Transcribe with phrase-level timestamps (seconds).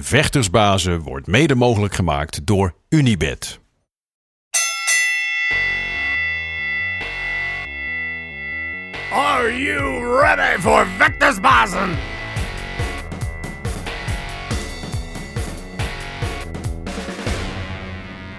[0.00, 3.60] Vechtersbazen wordt mede mogelijk gemaakt door Unibed.
[9.12, 12.13] Are you ready for Vectorsbazen?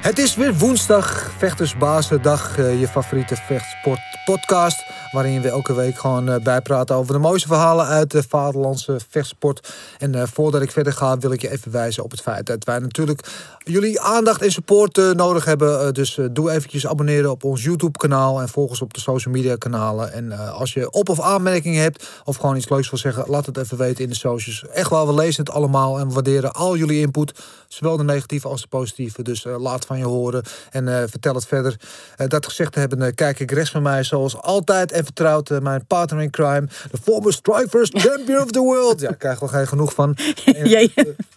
[0.05, 4.83] Het is weer woensdag, Vechtersbazendag, eh, je favoriete vechtsport podcast.
[5.11, 9.73] Waarin we elke week gewoon eh, bijpraten over de mooiste verhalen uit de vaderlandse vechtsport.
[9.97, 12.63] En eh, voordat ik verder ga, wil ik je even wijzen op het feit dat
[12.63, 13.27] wij natuurlijk
[13.63, 15.93] jullie aandacht en support nodig hebben.
[15.93, 19.55] Dus doe eventjes abonneren op ons YouTube kanaal en volg ons op de social media
[19.55, 20.13] kanalen.
[20.13, 23.57] En als je op- of aanmerkingen hebt of gewoon iets leuks wil zeggen, laat het
[23.57, 24.65] even weten in de socials.
[24.67, 27.33] Echt wel, we lezen het allemaal en waarderen al jullie input.
[27.67, 29.23] Zowel de negatieve als de positieve.
[29.23, 31.75] Dus laat van je horen en eh, vertel het verder.
[32.15, 35.49] Eh, dat gezegd te hebben, eh, kijk ik rechts van mij zoals altijd en vertrouwd
[35.61, 36.67] mijn partner in crime.
[36.91, 38.99] De former Strikers Champion of the World.
[39.01, 40.15] Ja, daar krijgen we geen genoeg van.
[40.45, 40.89] Eh,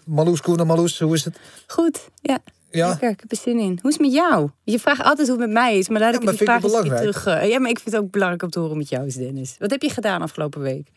[0.05, 1.39] Marloes, Koen en Marloes, hoe is het?
[1.67, 2.39] Goed, ja.
[2.71, 2.89] Ja?
[2.89, 3.79] Lekker, ik heb er zin in.
[3.83, 4.51] Hoe is het met jou?
[4.65, 6.63] Je vraagt altijd hoe het met mij is, maar laat Ja, ik maar die vraag
[6.63, 7.25] eens terug.
[7.25, 9.57] ja, maar ik vind het ook belangrijk om te horen met jou is, Dennis.
[9.59, 10.89] Wat heb je gedaan afgelopen week?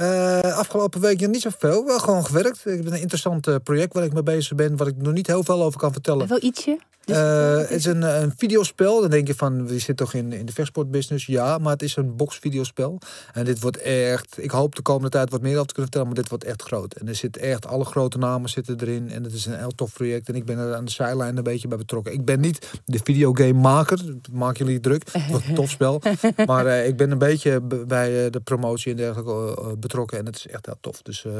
[0.00, 2.66] Eh, afgelopen week niet zoveel, wel gewoon gewerkt.
[2.66, 5.26] Ik heb een interessant eh, project waar ik mee bezig ben, waar ik nog niet
[5.26, 6.28] heel veel over kan vertellen.
[6.28, 6.78] Wel ietsje?
[7.04, 9.00] Dus, Eh, het is een, een videospel.
[9.00, 11.26] Dan denk je van, je zit toch in, in de vechtsportbusiness?
[11.26, 12.98] Ja, maar het is een boxvideospel.
[13.32, 16.06] En dit wordt echt, ik hoop de komende tijd wat meer over te kunnen vertellen,
[16.06, 16.94] maar dit wordt echt groot.
[16.94, 19.10] En er zitten echt, alle grote namen zitten erin.
[19.10, 20.28] En het is een heel tof project.
[20.28, 22.12] En ik ben er aan de zijlijn een beetje bij betrokken.
[22.12, 24.00] Ik ben niet de videogamemaker,
[24.32, 25.12] maak jullie druk.
[25.12, 26.00] Het wordt een tof spel.
[26.46, 30.18] Maar ik ben een beetje bij de promotie en dergelijke eh, betrokken.
[30.18, 31.02] En het is echt heel tof.
[31.02, 31.32] Dus eh,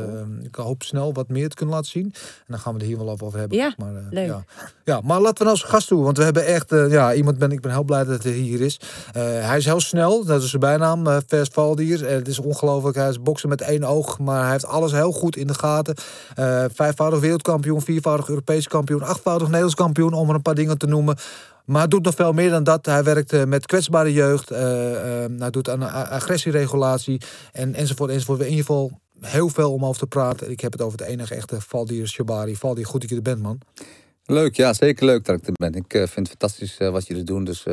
[0.43, 2.13] ik hoop snel wat meer te kunnen laten zien.
[2.15, 3.59] En dan gaan we er hier wel over hebben.
[3.59, 4.27] Ja, maar, eh, leuk.
[4.27, 4.45] Ja.
[4.85, 6.03] Ja, maar laten we onze gast toe.
[6.03, 8.61] Want we hebben echt, eh, ja, iemand ben ik ben heel blij dat hij hier
[8.61, 8.81] is.
[9.13, 12.09] Hij is heel snel, dat is zijn bijnaam, eh Vers Valdier.
[12.09, 15.37] Het is ongelooflijk, hij is boksen met één oog, maar hij heeft alles heel goed
[15.37, 15.95] in de gaten.
[16.75, 21.17] Vijfvoudig wereldkampioen, viervoudig Europees kampioen, achtvoudig Nederlands kampioen, om er een paar dingen te noemen.
[21.71, 22.87] Maar doet nog veel meer dan dat.
[22.87, 24.51] Hij werkt eh, met kwetsbare jeugd.
[24.51, 27.21] eh, eh, hij doet aan agressieregulatie
[27.53, 28.41] en, enzovoort, enzovoort.
[28.41, 30.51] In ieder geval heel veel om over te praten.
[30.51, 32.57] Ik heb het over de enige echte Valdier Shabari.
[32.57, 33.59] Valdier, goed dat je er bent, man.
[34.25, 35.75] Leuk, ja, zeker leuk dat ik er ben.
[35.75, 37.67] Ik vind het fantastisch wat jullie doen, dus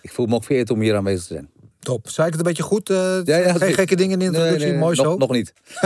[0.00, 1.50] ik voel me ook vereerd om hier aanwezig te zijn.
[1.86, 2.08] Top.
[2.08, 2.90] Zei ik het een beetje goed?
[2.90, 5.16] Eh, Ja, ja, geen gekke dingen in de introductie, mooi nog, zo.
[5.16, 5.52] Nog niet.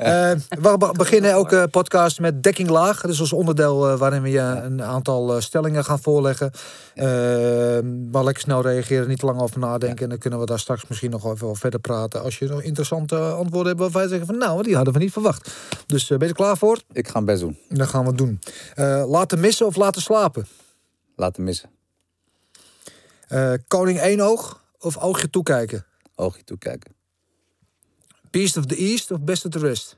[0.00, 3.00] Eh, we be- beginnen elke podcast met dekking laag.
[3.00, 6.50] Dat is ons onderdeel eh, waarin we je een aantal stellingen gaan voorleggen.
[8.10, 10.02] Maar lekker snel reageren, niet te lang over nadenken.
[10.02, 12.22] En dan kunnen we daar straks misschien nog even over verder praten.
[12.22, 15.12] Als je nog interessante antwoorden hebt waarvan je zeggen van nou, die hadden we niet
[15.12, 15.50] verwacht.
[15.86, 16.78] Dus ben je er klaar voor?
[16.92, 17.58] Ik ga mijn best doen.
[17.68, 18.38] Dan gaan we het doen.
[19.10, 20.46] Laten missen of laten slapen?
[21.16, 21.70] Laten missen.
[23.68, 25.86] Koning één oog of oogje toekijken?
[26.14, 26.94] Oogje toekijken.
[28.30, 29.96] Beast of the East of Best of the Rest?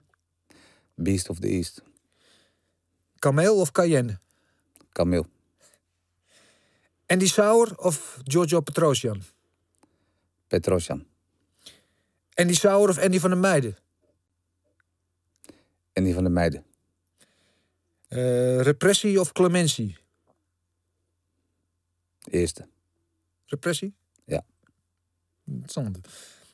[0.95, 1.83] Beast of the East.
[3.19, 4.19] Kameel of Cayenne?
[4.93, 5.27] Kameel.
[7.07, 9.23] Andy Sauer of Giorgio Petrosian?
[10.49, 11.07] Petrosjan.
[12.35, 13.77] Andy Sauer of Andy van der Meijden?
[15.93, 16.65] En die van de meiden.
[18.09, 19.97] Eh, repressie of clementie?
[22.31, 22.69] Eerste.
[23.47, 23.95] Repressie?
[25.45, 25.99] Interessant.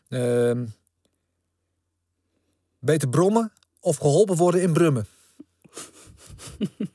[0.09, 0.67] Ehm,
[2.79, 5.07] beter brommen of geholpen worden in brummen?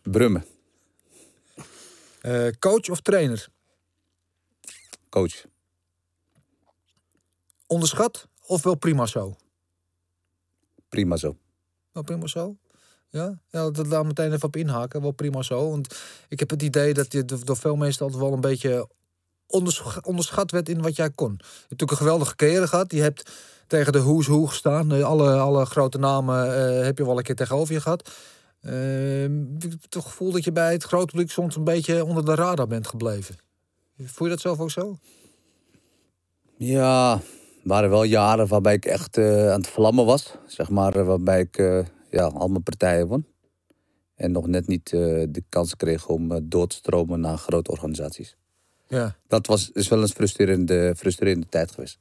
[0.02, 0.46] Brummen.
[2.22, 3.48] Eh, coach of trainer?
[5.10, 5.46] Coach.
[7.68, 9.36] Onderschat of wel prima zo?
[10.90, 11.38] Prima zo.
[11.92, 12.58] Wel prima zo?
[13.10, 15.02] Ja, ja dat laat meteen even op inhaken.
[15.02, 15.70] Wel prima zo.
[15.70, 15.96] Want
[16.30, 18.90] ik heb het idee dat je door door veel mensen altijd wel een beetje
[19.54, 21.32] ondersch- onderschat werd in wat jij kon.
[21.38, 22.92] Je hebt natuurlijk een geweldige carrière gehad.
[22.92, 23.32] Je hebt
[23.68, 24.92] tegen de Who's Who gestaan.
[24.94, 28.12] Eh, Alle, alle grote namen eh, heb je wel een keer tegenover je gehad.
[28.60, 32.68] Heb het gevoel dat je bij het grote publiek soms een beetje onder de radar
[32.68, 33.36] bent gebleven.
[34.04, 34.98] Voel je dat zelf ook zo?
[36.58, 37.22] Ja,
[37.64, 40.34] waren wel jaren waarbij ik echt eh, aan het vlammen was.
[40.48, 43.26] Zeg maar, waarbij ik eh, ja, al mijn partijen won.
[44.16, 48.36] En nog net niet de kans kreeg om door te stromen naar grote organisaties.
[48.94, 49.16] Ja.
[49.28, 52.00] Dat was, is wel een frustrerende, frustrerende tijd geweest.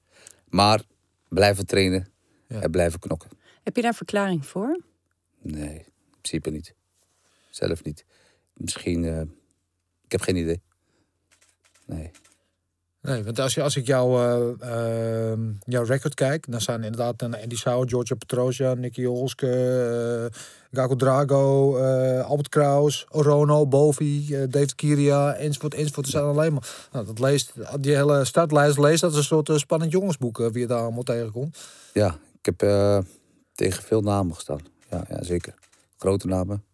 [0.48, 0.82] Maar
[1.28, 2.08] blijven trainen
[2.48, 2.60] Ja.
[2.60, 3.30] en blijven knokken.
[3.62, 4.80] Heb je daar verklaring voor?
[5.42, 6.74] Nee, in principe niet.
[7.50, 8.04] Zelf niet.
[8.54, 9.20] Misschien, eh,
[10.04, 10.62] ik heb geen idee.
[11.86, 12.10] Nee.
[13.02, 14.18] Nee, want als, je, als ik jouw,
[14.60, 19.50] eh, ehm, jouw record kijk, dan staan inderdaad een Andy Sauer, Giorgio Petrosja, Nicky Olske,
[20.32, 20.40] eh
[20.74, 26.06] Gago Drago, eh, Albert Kraus, Orono, Bovi, David Kiria, enzovoort, enzovoort.
[26.06, 26.86] Er staan alleen maar...
[26.92, 30.66] Nou, dat leest, die hele startlijst leest dat als een soort spannend jongensboek, wie je
[30.66, 31.58] daar allemaal tegenkomt.
[31.92, 32.58] Ja, ik heb
[33.54, 34.60] tegen veel namen gestaan.
[34.90, 35.54] Ja, ja, zeker.
[35.98, 36.64] Grote namen.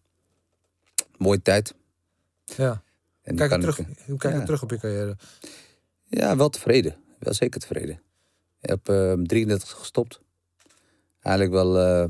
[1.17, 1.73] Mooie tijd.
[2.45, 2.81] Ja.
[3.21, 4.45] En Kijk terug, ik- hoe kijk je ja.
[4.45, 5.15] terug op je carrière?
[6.09, 6.95] Ja, wel tevreden.
[7.19, 8.01] Wel zeker tevreden.
[8.61, 10.21] Ik heb eh, 33 gestopt.
[11.21, 12.09] Eigenlijk wel eh,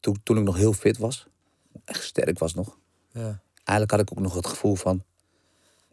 [0.00, 1.26] toen, toen ik nog heel fit was.
[1.84, 2.78] Echt sterk was nog.
[3.12, 3.40] Ja.
[3.64, 5.04] Eigenlijk had ik ook nog het gevoel van...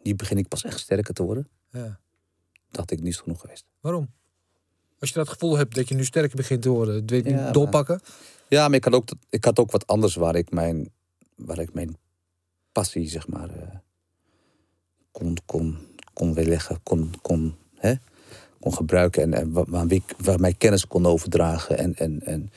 [0.02, 1.48] Nu begin ik pas echt sterker te worden.
[1.70, 1.98] ja.
[2.70, 3.64] Dacht ik niet genoeg geweest.
[3.80, 4.10] Waarom?
[4.98, 7.30] Als je dat gevoel hebt dat je nu sterker begint te worden, het weet Ja,
[7.30, 8.00] niet maar- doorpakken.
[8.48, 10.92] Ja, maar ik had ook, ik had ook wat anders waar ik mijn,
[11.34, 11.96] waar ik mijn
[12.72, 13.76] passie, zeg maar, eh,
[15.10, 15.78] kon, kon,
[16.16, 17.94] kon weerleggen, kon, kon, hè,
[18.60, 21.78] kon gebruiken en, en waar, ik, waar mijn kennis kon overdragen.
[21.78, 22.50] En, en, en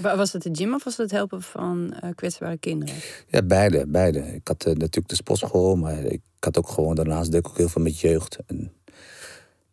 [0.00, 2.94] Wa- Was het de gym of was het het helpen van eh, kwetsbare kinderen?
[3.28, 4.18] ja, beide, beide.
[4.34, 7.56] Ik had eh, natuurlijk de sportschool, maar ik had ook gewoon daarnaast deed ik ook
[7.56, 8.38] heel veel met jeugd.
[8.46, 8.72] En,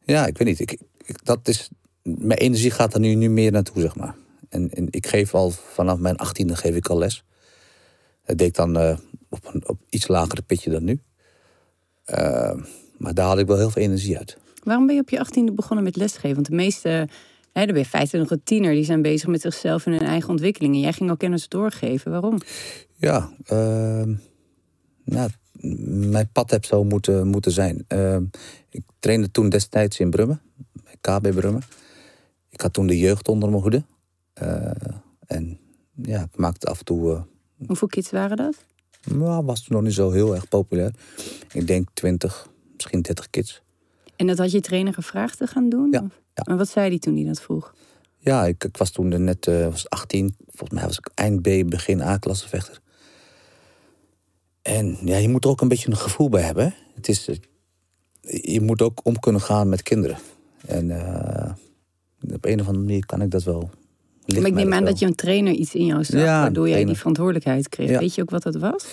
[0.04, 0.60] ja, ik weet niet.
[0.60, 1.70] Ik, ik, dat is,
[2.04, 4.16] mijn energie gaat er nu, nu meer naartoe, zeg maar.
[4.50, 7.24] En, en ik geef al vanaf mijn achttiende geef ik al les.
[8.26, 8.98] Dat deed ik dan eh,
[9.30, 11.02] op een op iets lagere pitje dan nu.
[12.04, 12.54] Eh,
[13.02, 14.38] maar daar had ik wel heel veel energie uit.
[14.64, 16.34] Waarom ben je op je achttiende begonnen met lesgeven?
[16.36, 16.90] Want de meeste,
[17.52, 20.02] hè, dan ben je feitelijk nog een tiener, die zijn bezig met zichzelf en hun
[20.02, 20.74] eigen ontwikkeling.
[20.76, 22.12] En jij ging al kennis doorgeven.
[22.12, 22.40] Waarom?
[22.96, 24.14] Ja, ehm,
[25.06, 25.30] nou,
[26.12, 27.84] mijn pad heb zo moeten, moeten zijn.
[27.88, 28.24] Ehm,
[28.70, 30.42] ik trainde toen destijds in Brummen,
[31.02, 31.62] KB Brummen.
[32.50, 33.84] Ik had toen de jeugd onder mijn hoede.
[34.34, 34.72] Eh,
[35.28, 35.60] en
[35.96, 37.14] ja, ik maakte af en toe...
[37.14, 37.22] eh,
[37.68, 38.56] Hoeveel kids waren dat?
[39.14, 40.92] nou, was toen nog niet zo heel erg populair.
[41.54, 42.48] Ik denk 20,
[42.82, 43.62] misschien 30 kids.
[44.16, 45.92] En dat had je trainer gevraagd te gaan doen?
[45.92, 46.08] Ja.
[46.34, 47.74] En wat zei hij toen hij dat vroeg?
[48.18, 50.36] Ja, ik, ik was toen net eh, was 18.
[50.48, 52.80] Volgens mij was ik eind B, begin A-klassevechter.
[54.62, 56.76] En ja, je moet er ook een beetje een gevoel bij hebben.
[56.96, 57.36] Het is, eh,
[58.54, 60.18] je moet ook om kunnen gaan met kinderen.
[60.66, 61.52] En eh,
[62.34, 63.70] op een of andere manier kan ik dat wel.
[64.26, 66.86] Maar ik neem aan dat je een trainer iets in jou zag, Ja, waardoor jij
[66.86, 67.90] die verantwoordelijkheid kreeg.
[67.90, 68.00] Ja.
[68.00, 68.86] Weet je ook wat dat was?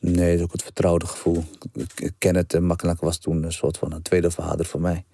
[0.00, 1.44] Nee, het is ook het vertrouwde gevoel.
[1.72, 2.54] Ik, ik ken het.
[2.54, 5.04] en Makkelijk was toen een soort van een tweede vader voor mij.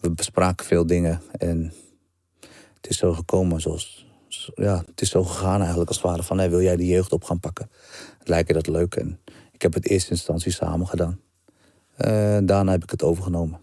[0.00, 1.72] We bespraken veel dingen en
[2.76, 4.06] het is zo gekomen zoals...
[4.28, 6.38] zo- Ja, het is zo gegaan eigenlijk als ware van...
[6.38, 7.70] Hey, wil jij die jeugd op gaan pakken?
[8.24, 8.94] Lijkt je dat leuk?
[8.94, 9.18] En
[9.52, 11.20] ik heb het in eerste instantie samen gedaan.
[11.96, 13.60] Eh, daarna heb ik het overgenomen.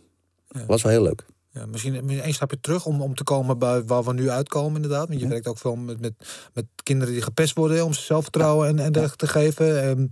[0.68, 1.26] Was wel heel leuk.
[1.54, 5.08] Ja, misschien één stapje terug om, om te komen bij waar we nu uitkomen, inderdaad.
[5.08, 6.14] Want je werkt ook veel met, met,
[6.54, 9.84] met kinderen die gepest worden, om ze zelfvertrouwen en, en dergelijke te geven.
[9.84, 10.12] En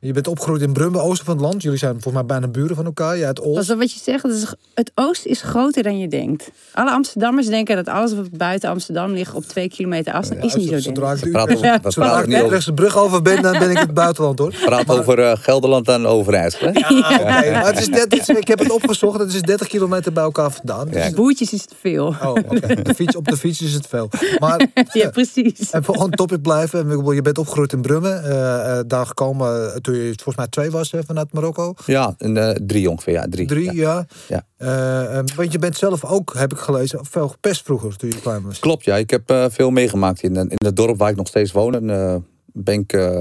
[0.00, 1.62] je bent opgegroeid in Brummen, oosten van het land.
[1.62, 3.16] Jullie zijn volgens mij bijna buren van elkaar.
[3.16, 3.70] Jij uit Dat Oost.
[3.70, 4.22] is wat je zegt.
[4.22, 6.50] Het, is, het oosten is groter dan je denkt.
[6.72, 10.44] Alle Amsterdammers denken dat alles wat buiten Amsterdam ligt op twee kilometer afstand.
[10.44, 10.78] is niet zo.
[10.78, 14.54] Zodra ik de de brug over ben, dan ben ik het buitenland hoor.
[14.64, 16.72] praat over eh, Gelderland en Overijssel.
[16.72, 20.75] Maar het is 30, ik heb het opgezocht, het is 30 kilometer bij elkaar vandaan.
[20.84, 21.10] Dus- Ja.
[21.10, 22.06] Boertjes is te veel.
[22.06, 22.74] Oh, oké.
[22.82, 24.08] De fiets, op de fiets is het veel.
[24.38, 25.70] Maar Ja, precies.
[25.70, 27.14] En voor gewoon topic blijven.
[27.14, 28.24] Je bent opgegroeid in Brummen.
[28.24, 31.74] eh, eh, daar gekomen eh, toen je volgens mij twee was hè, vanuit Marokko.
[31.86, 33.12] Ja, en, eh, drie ongeveer.
[33.12, 33.46] Ja, drie.
[33.46, 34.06] Drie, Ja.
[34.28, 34.42] ja.
[34.42, 34.44] Ja.
[34.56, 38.20] Eh, eh, want je bent zelf ook, heb ik gelezen, veel gepest vroeger toen je
[38.20, 38.58] klein was.
[38.58, 38.96] Klopt, ja.
[38.96, 40.22] Ik heb eh, veel meegemaakt.
[40.22, 42.14] In, in het dorp waar ik nog steeds woon, en, eh,
[42.52, 43.20] ben ik eh,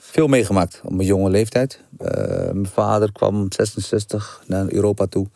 [0.00, 1.80] veel meegemaakt op mijn jonge leeftijd.
[1.98, 2.08] Eh,
[2.52, 5.26] mijn vader kwam 66 naar Europa toe.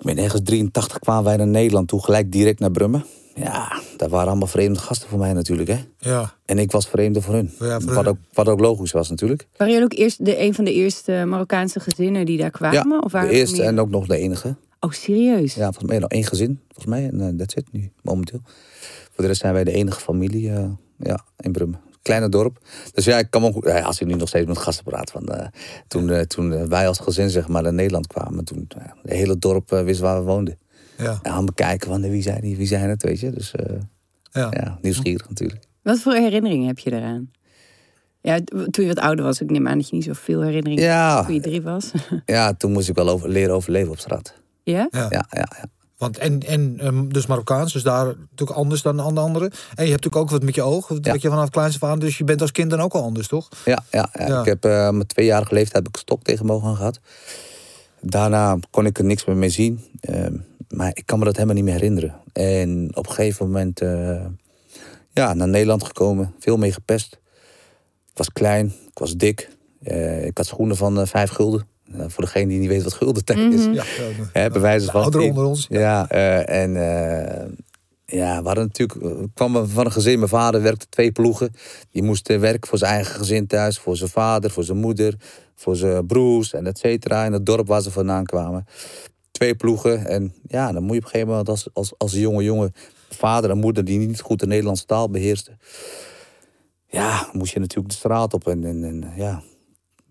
[0.00, 3.04] Ik ben ergens 83 kwamen wij naar Nederland toe, gelijk direct naar Brummen.
[3.34, 5.78] Ja, daar waren allemaal vreemde gasten voor mij natuurlijk, hè.
[5.98, 7.50] Ja, En ik was vreemde voor hun.
[7.58, 9.46] Ja, voor wat, ook, wat ook logisch was natuurlijk.
[9.56, 12.88] Waren jullie ook eerst de, een van de eerste Marokkaanse gezinnen die daar kwamen?
[12.88, 13.66] ja, of waren de er eerste meer?
[13.66, 14.56] en ook nog de enige.
[14.80, 15.54] Oh, serieus?
[15.54, 17.08] Ja, volgens mij nog één gezin, volgens mij.
[17.08, 18.40] En dat that's it nu, momenteel.
[19.12, 21.80] Voor de rest zijn wij de enige familie eh, ja, in Brummen.
[22.02, 22.58] Kleine dorp.
[22.92, 25.10] Dus ja, ik kan me ook, ja, als ik nu nog steeds met gasten praat.
[25.10, 25.46] Van, eh,
[25.88, 28.44] toen eh, toen eh, wij als gezin zeg maar, naar Nederland kwamen.
[28.44, 30.58] Toen uh, het hele dorp wist waar we woonden.
[30.96, 33.30] ja, En aan bekijken van wie zijn die, wie zijn het, weet je.
[33.30, 33.76] Dus eh,
[34.30, 34.48] ja.
[34.50, 35.64] ja, nieuwsgierig natuurlijk.
[35.82, 37.30] Wat voor herinneringen heb je daaraan?
[38.22, 40.94] Ja, toen je wat ouder was, ik neem aan dat je niet zoveel herinneringen hebt
[40.94, 41.90] Ja, toen je drie was.
[42.26, 44.34] ja, toen moest ik wel over, leren overleven op straat.
[44.62, 44.88] ja?
[44.90, 45.06] Ja.
[45.10, 45.64] Ja, ja, ja.
[46.00, 49.50] Want en, en ehm, dus Marokkaans, dus daar natuurlijk anders dan aan de anderen.
[49.50, 51.14] En je hebt natuurlijk ook wat met je oog, dat Ja.
[51.18, 51.98] je vanaf kleins af aan.
[51.98, 53.48] Dus je bent als kind dan ook al anders, toch?
[53.64, 54.26] Ja, ja, ja.
[54.26, 54.40] Ja.
[54.40, 57.00] ik heb eh, mijn tweejarige leeftijd heb ik stok tegen mijn ogen gehad.
[58.00, 59.84] Daarna kon ik er niks meer mee zien.
[60.00, 60.34] Ehm,
[60.68, 62.14] maar ik kan me dat helemaal niet meer herinneren.
[62.32, 64.24] En op een gegeven moment eh,
[65.12, 66.34] ja, naar Nederland gekomen.
[66.38, 67.12] Veel mee gepest.
[68.10, 69.48] Ik was klein, ik was dik.
[69.82, 71.66] Eh, ik had schoenen van vijf gulden.
[71.92, 73.64] Eh, voor degene die niet weet wat gulden tijd is.
[73.72, 73.84] Ja,
[74.32, 75.20] Hè, bij wijze de van.
[75.20, 75.66] onder ons.
[75.68, 77.46] Ja, eh, en eh,
[78.18, 80.16] ja, we hadden natuurlijk, we kwamen van een gezin.
[80.18, 81.52] Mijn vader werkte twee ploegen.
[81.90, 85.14] Die moest eh, werken voor zijn eigen gezin thuis, voor zijn vader, voor zijn moeder,
[85.54, 87.24] voor zijn broers en et cetera.
[87.24, 88.66] In het dorp waar ze vandaan kwamen.
[89.30, 90.06] Twee ploegen.
[90.06, 92.74] En ja, dan moet je op een gegeven moment als, als, als jonge jongen,
[93.10, 95.58] vader en moeder die niet goed de Nederlandse taal beheersten.
[96.86, 98.48] Ja, ja, moest je natuurlijk de straat op.
[98.48, 99.42] En, en, en ja,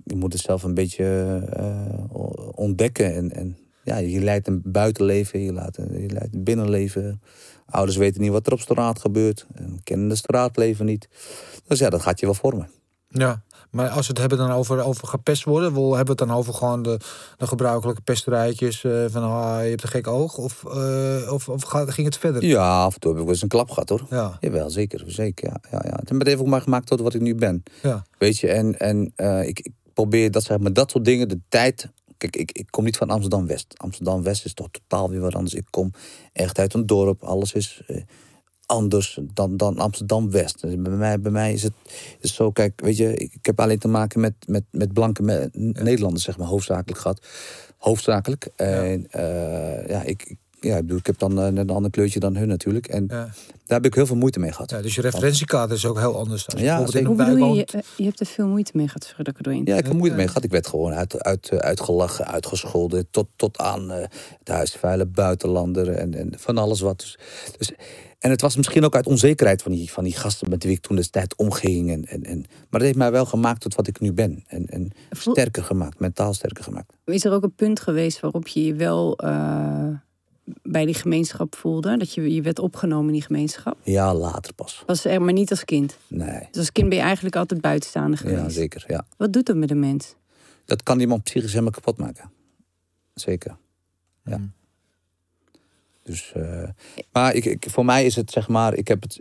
[0.10, 1.06] je moet het zelf een beetje
[1.54, 2.16] eh,
[2.56, 3.16] ontdekken.
[3.16, 7.22] En, en ja, je leidt een buitenleven, je, laat, je leidt een binnenleven.
[7.66, 9.46] Ouders weten niet wat er op straat gebeurt.
[9.54, 11.10] En kennen de straatleven niet.
[11.68, 12.70] Dus ja, dat gaat je wel vormen.
[13.08, 16.30] Ja, maar als we het hebben dan over, over gepest worden, wel hebben we het
[16.30, 17.00] dan over gewoon de,
[17.38, 20.38] de gebruikelijke pesterijtjes eh, van ah, je hebt een gek oog?
[20.38, 22.46] Of, eh, of, of ging het verder?
[22.46, 24.06] Ja, af en toe heb ik wel eens een klap gehad hoor.
[24.10, 25.04] Ja, Jawel, zeker.
[25.06, 26.00] zeker ja, ja, ja.
[26.06, 27.64] Het heeft ook maar gemaakt tot wat ik nu ben.
[27.82, 29.14] ja, Weet je, en, en
[29.48, 31.88] ik, ik probeer dat, zeg maar, dat soort dingen, de tijd.
[32.18, 33.74] Kijk, ik, ik kom niet van Amsterdam West.
[33.78, 35.54] Amsterdam West is toch totaal weer wat anders.
[35.54, 35.92] Ik kom
[36.34, 37.24] echt uit een dorp.
[37.24, 38.02] Alles is eh,
[38.66, 40.62] anders dan, dan Amsterdam West.
[40.62, 41.74] Dus bij, mij, bij mij is het
[42.20, 45.22] is zo, kijk, weet je, ik, ik heb alleen te maken met, met, met blanke
[45.24, 47.26] me- Nederlanders, zeg maar, hoofdzakelijk gehad.
[47.78, 48.50] Hoofdzakelijk.
[48.56, 52.20] En eh, ja, ik- ja, ik, bedoel, ik heb dan eh, net een ander kleurtje
[52.20, 52.88] dan hun natuurlijk.
[52.88, 53.30] En ja.
[53.66, 54.70] daar heb ik heel veel moeite mee gehad.
[54.70, 54.82] ja.
[54.82, 56.46] Dus je referentiekader is ook heel anders.
[56.48, 57.72] Je Ja, in Hoe bedoel je, woont.
[57.72, 59.66] je, je hebt er veel moeite mee gehad, sorry dat ik er doorheen.
[59.66, 60.44] Ja, ik heb moeite mee gehad.
[60.44, 63.08] Ik werd gewoon uit, uit, eh, uitgelachen, uitgescholden.
[63.12, 64.08] Tot, tot aan eh
[64.40, 67.00] het huisvuile buitenlander en, en van alles wat.
[67.00, 67.18] Dus,
[67.58, 67.72] dus,
[68.20, 70.82] en het was misschien ook uit onzekerheid van die, van die gasten met wie ik
[70.82, 71.92] toen destijds omging.
[71.92, 74.44] En, en, en, maar het heeft mij wel gemaakt tot wat ik nu ben.
[74.48, 76.94] En, en sterker gemaakt, mentaal sterker gemaakt.
[77.06, 79.88] Is er ook een punt geweest waarop je je wel eh,
[80.62, 81.98] bij die gemeenschap voelde?
[81.98, 83.78] Dat je, je werd opgenomen in die gemeenschap?
[83.84, 84.84] Ja, later pas.
[84.86, 85.98] Was er, maar niet als kind.
[86.08, 86.48] Nee.
[86.52, 88.40] Dus als kind ben je eigenlijk altijd buitenstaander geweest.
[88.40, 88.84] Ja, zeker.
[88.88, 89.06] Ja.
[89.18, 90.16] Wat doet dat met een mens?
[90.66, 92.32] Dat kan iemand psychisch helemaal kapot maken.
[93.14, 93.58] Zeker.
[94.24, 94.38] Ja.
[94.38, 94.52] Mm.
[96.10, 96.70] Dus, eh,
[97.12, 99.20] maar ik, ik, voor mij is het zeg maar, ik, heb het,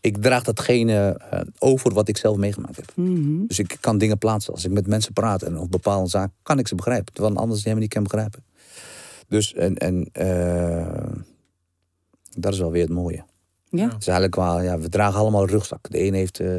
[0.00, 2.92] ik draag datgene eh, over wat ik zelf meegemaakt heb.
[2.94, 3.46] Mhm.
[3.46, 4.52] Dus ik kan dingen plaatsen.
[4.52, 7.12] Als ik met mensen praat en op bepaalde zaken, kan ik ze begrijpen.
[7.12, 8.42] Terwijl een ander ze helemaal niet kan begrijpen.
[9.30, 11.12] Dus, en, en eh,
[12.36, 13.24] dat is wel weer het mooie.
[13.68, 13.86] Ja?
[13.86, 15.90] Dus eigenlijk wel, ja, we dragen allemaal een rugzak.
[15.90, 16.52] De een heeft eh,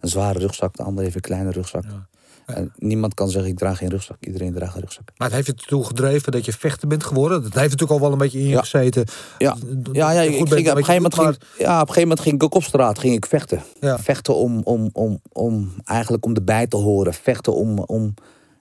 [0.00, 1.84] een zware rugzak, de ander heeft een kleine rugzak.
[1.84, 2.08] Ja.
[2.46, 4.16] En niemand kan zeggen, ik draag geen rugzak.
[4.20, 5.12] Iedereen draagt een rugzak.
[5.16, 7.42] Maar het heeft je ertoe gedreven dat je vechter bent geworden.
[7.42, 8.60] Dat heeft natuurlijk al wel een beetje in je Ja.
[8.60, 9.04] gezeten.
[9.38, 9.56] Ja,
[9.92, 12.42] ja, ik ging, op, een gegeven moment ging, ja, op een gegeven moment ging ik
[12.42, 13.62] ook op straat ging ik vechten.
[13.80, 13.98] Ja.
[13.98, 17.14] Vechten om, om, om, om eigenlijk om erbij te horen.
[17.14, 18.14] Vechten om, om,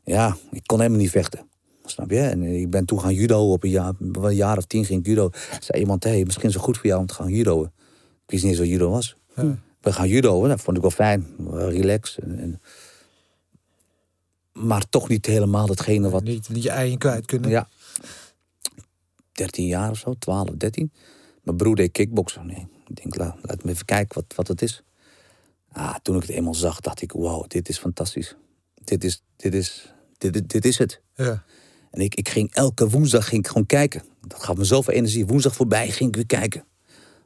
[0.04, 1.40] ja, ik kon helemaal niet vechten.
[1.86, 2.20] Snap je?
[2.20, 5.06] En ik ben toen gaan judo op een jaar, een jaar of tien ging ik
[5.06, 5.30] judo.
[5.60, 7.66] Zei iemand, hé, hey, misschien is het goed voor jou om te gaan judoën.
[8.26, 9.16] Ik wist niet eens wat judo was.
[9.36, 9.58] Ja.
[9.82, 11.26] We gaan judoën, dat vond ik wel fijn.
[11.52, 12.20] Relax.
[12.20, 12.62] En, en-
[14.54, 17.50] maar toch niet helemaal hetgene wat, Niet, niet je eigen kwijt kunnen.
[17.50, 17.68] ja.
[19.32, 20.92] 13 jaar of zo, 12, 13.
[21.44, 22.46] Mijn broer deed kickboksen.
[22.46, 24.84] Nee, ik denk, laat, laat me even kijken wat, wat het is.
[25.72, 28.36] Ah, toen ik het eenmaal zag, dacht ik, wow, dit is fantastisch.
[28.84, 31.02] Dit is, dit is, dit, dit, dit is het.
[31.16, 31.44] Ja.
[31.96, 34.04] En ik, ik ging elke woensdag ging ik gewoon kijken.
[34.28, 35.26] Dat gaf me zoveel energie.
[35.26, 36.66] Woensdag voorbij ging ik weer kijken.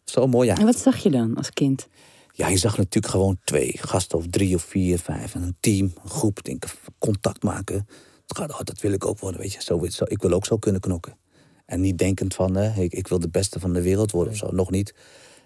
[0.04, 0.58] Zo mooi, ja.
[0.58, 1.88] En wat zag je dan als kind?
[2.32, 5.36] Ja, je zag natuurlijk gewoon twee gasten of drie of vier, vijf.
[5.36, 6.38] En een team, een groep.
[6.38, 6.66] Ik Denk,
[6.98, 7.88] contact maken.
[8.28, 9.62] Gaat, oh, dat wil ik ook worden, weet je.
[9.62, 11.18] Zo, zo, ik wil ook zo kunnen knokken.
[11.66, 14.40] En niet denkend van, eh, ik, ik wil de beste van de wereld worden of
[14.40, 14.48] zo.
[14.52, 14.94] Nog niet.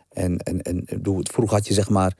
[0.09, 2.17] En, en, en ik vroeger had je zeg maar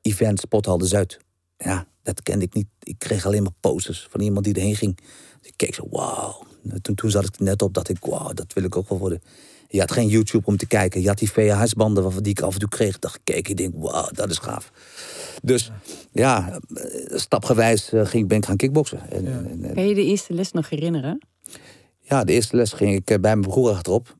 [0.00, 1.18] event Spothalde Zuid.
[1.56, 2.66] Ja, dat kende ik niet.
[2.82, 4.98] Ik kreeg alleen maar posters van iemand die erheen ging.
[5.46, 6.46] Ik keek zo, wauw.
[6.82, 8.98] Toen, toen zat ik er net op, dat ik, wauw, dat wil ik ook wel
[8.98, 9.22] worden.
[9.68, 11.00] Je had geen YouTube om te kijken.
[11.00, 12.98] Je had die VHS-banden die ik af en toe kreeg.
[12.98, 14.72] dacht ik, keek, ik denk, wauw, dat is gaaf.
[15.42, 15.70] Dus
[16.12, 19.10] ja, eh, stapgewijs eh, ging, ben ik gaan kickboksen.
[19.10, 19.30] En, Ja.
[19.30, 21.18] en- en- Kan je de eerste les nog herinneren?
[22.00, 24.16] ja, de eerste les ging ik eh, bij mijn broer achterop.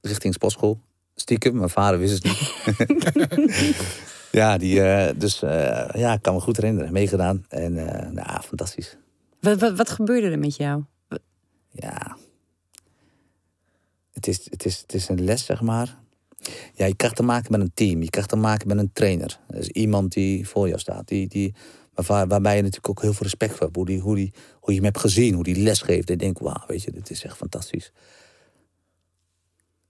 [0.00, 0.80] Richting sportschool.
[1.14, 3.76] Stiekem, mijn vader wist het niet.
[4.30, 6.92] ja, die, eh, dus eh, ja, ik kan me goed herinneren.
[6.92, 7.44] Meegedaan.
[7.48, 8.96] En eh, nou, fantastisch.
[9.42, 10.84] Wat, wat, wat gebeurde er met jou?
[11.70, 12.16] Ja.
[14.12, 15.98] Het is, het, is, het is een les, zeg maar.
[16.74, 18.02] Ja, je krijgt te maken met een team.
[18.02, 19.40] Je krijgt te maken met een trainer.
[19.48, 21.08] Dus iemand die voor jou staat.
[21.08, 21.54] Die, die,
[21.94, 23.76] waarvan- waarbij je natuurlijk ook heel veel respect voor hebt.
[23.76, 25.34] Hoe, die, hoe, die, hoe je hem hebt gezien.
[25.34, 26.08] Hoe die les geeft.
[26.08, 27.92] En je denkt, wauw, weet je, dit is echt fantastisch.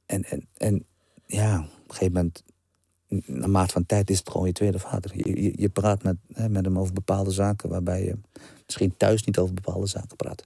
[0.06, 0.87] En, en, en
[1.26, 2.42] ja, op een gegeven moment...
[3.26, 5.11] Na maat van tijd is het gewoon je tweede vader.
[5.14, 7.68] Je, je, je praat met, hè, met hem over bepaalde zaken...
[7.68, 8.16] waarbij je
[8.73, 10.45] misschien thuis niet over bepaalde zaken praat.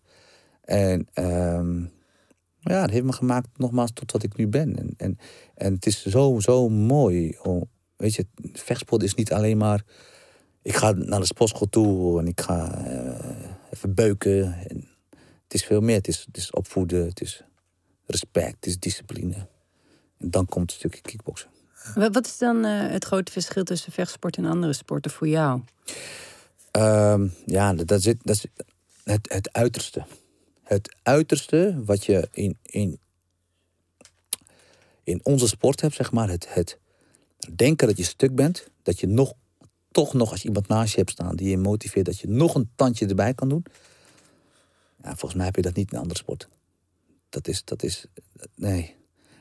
[0.65, 1.81] En ehm,
[2.61, 4.77] ja, het heeft me gemaakt nogmaals tot wat ik nu ben.
[4.79, 5.19] En, en,
[5.55, 7.37] en het is zo, zo mooi.
[7.43, 9.85] om- weet je, vechtsport is niet alleen maar...
[10.63, 14.53] Ik ga naar de sportschool toe en ik ga eh, even beuken.
[14.69, 14.89] En
[15.45, 15.97] het is veel meer.
[15.97, 17.43] Het is, het is opvoeden, het is
[18.07, 19.35] respect, het is discipline.
[20.19, 21.49] En dan komt een stukje kickboksen.
[21.95, 25.61] Wat, wat is dan eh, het grote verschil tussen vechtsport en andere sporten voor jou?
[26.77, 28.47] Ehm, ja, dat, zit, dat is
[29.05, 30.05] het, het uiterste.
[30.63, 32.99] Het uiterste wat je in, in,
[35.03, 36.29] in onze sport hebt, zeg maar.
[36.29, 36.79] Het, het
[37.55, 38.69] denken dat je stuk bent.
[38.83, 39.35] Dat je nog
[39.91, 42.71] toch nog, als iemand naast je hebt staan die je motiveert, dat je nog een
[42.75, 43.65] tandje erbij kan doen.
[45.03, 46.49] Ja, volgens mij heb je dat niet in een andere sport.
[47.29, 48.07] Dat is, dat is,
[48.55, 48.95] nee.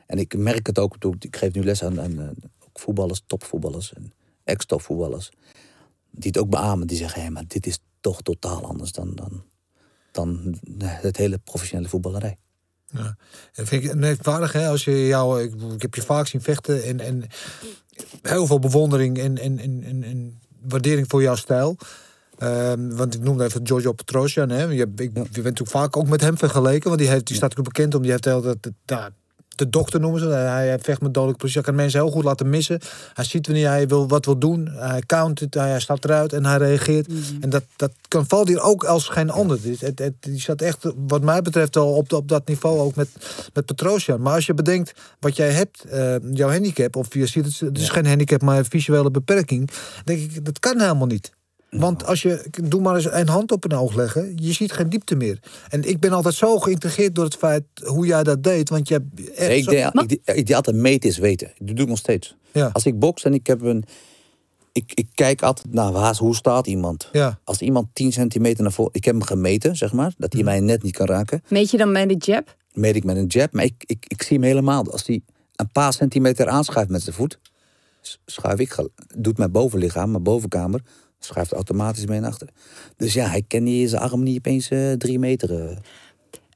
[0.05, 2.35] En ik merk het ook, ik geef nu les aan, aan, aan
[2.73, 4.13] voetballers, topvoetballers en
[4.43, 5.31] ex-topvoetballers.
[6.17, 9.43] Die het ook beamen, die zeggen, hé, maar dit is toch totaal anders dan, dan,
[10.11, 12.37] dan nee, het hele professionele voetballerij.
[12.85, 13.17] Ja.
[13.53, 14.67] Dat vind ik merkwaardig, hè?
[14.67, 17.27] Als je jou, ik, ik heb je vaak zien vechten en, en
[18.21, 21.77] heel veel bewondering en, en, en, en, waardering voor jouw stijl.
[22.37, 24.49] Ehm, want ik noemde even Giorgio Petrosjan.
[24.49, 24.63] Hè?
[24.63, 26.87] Je, ik, je bent natuurlijk vaak ook met hem vergeleken.
[26.87, 28.01] Want die, heeft, die staat ook bekend om.
[28.01, 29.11] Die heeft dat, dat-
[29.55, 30.27] de dokter noemen ze.
[30.27, 31.55] Hij vecht met dodelijke precies.
[31.55, 32.79] Hij kan mensen heel goed laten missen.
[33.13, 34.67] Hij ziet wanneer hij wil, wat wil doen.
[34.71, 37.07] Hij count het, hij, hij stapt eruit en hij reageert.
[37.39, 39.59] En dat, dat kan valt hier ook als geen ander.
[39.63, 42.95] Het, het, het- die staat echt, wat mij betreft, al op, op dat niveau ook
[42.95, 43.07] met,
[43.53, 44.17] met.
[44.17, 47.77] Maar als je bedenkt wat jij hebt, eh, jouw handicap, of je ziet het, het
[47.77, 49.69] is geen handicap, maar een visuele beperking.
[50.03, 51.31] denk ik, dat kan helemaal niet.
[51.79, 54.89] Want als je, doe maar eens een hand op een oog leggen, je ziet geen
[54.89, 55.39] diepte meer.
[55.69, 58.69] En ik ben altijd zo geïntegreerd door het feit hoe jij dat deed.
[58.69, 61.51] Want je hebt echt ik, zo- deed, ik, deed- ik deed altijd meten is weten.
[61.57, 62.35] Dat doe ik nog steeds.
[62.51, 62.69] Ja.
[62.73, 63.83] Als ik box en ik heb een.
[64.71, 67.09] Ik, ik kijk altijd naar waar, hoe staat iemand.
[67.11, 67.39] Ja.
[67.43, 68.93] Als iemand 10 centimeter naar voren.
[68.93, 70.13] Ik heb hem gemeten, zeg maar.
[70.17, 71.43] Dat hij mij net niet kan raken.
[71.49, 72.55] Meet je dan bij de jab?
[72.73, 73.53] Meet ik met een jab.
[73.53, 74.91] Maar ik, ik, ik zie hem helemaal.
[74.91, 75.21] Als hij
[75.55, 77.39] een paar centimeter aanschuift met zijn voet.
[78.25, 78.75] Schuif ik.
[79.17, 80.81] Doet mijn bovenlichaam, mijn bovenkamer.
[81.25, 82.49] Schuift automatisch mee naar achter.
[82.97, 85.77] Dus ja, hij kan niet zijn arm niet opeens eh, drie meter eh,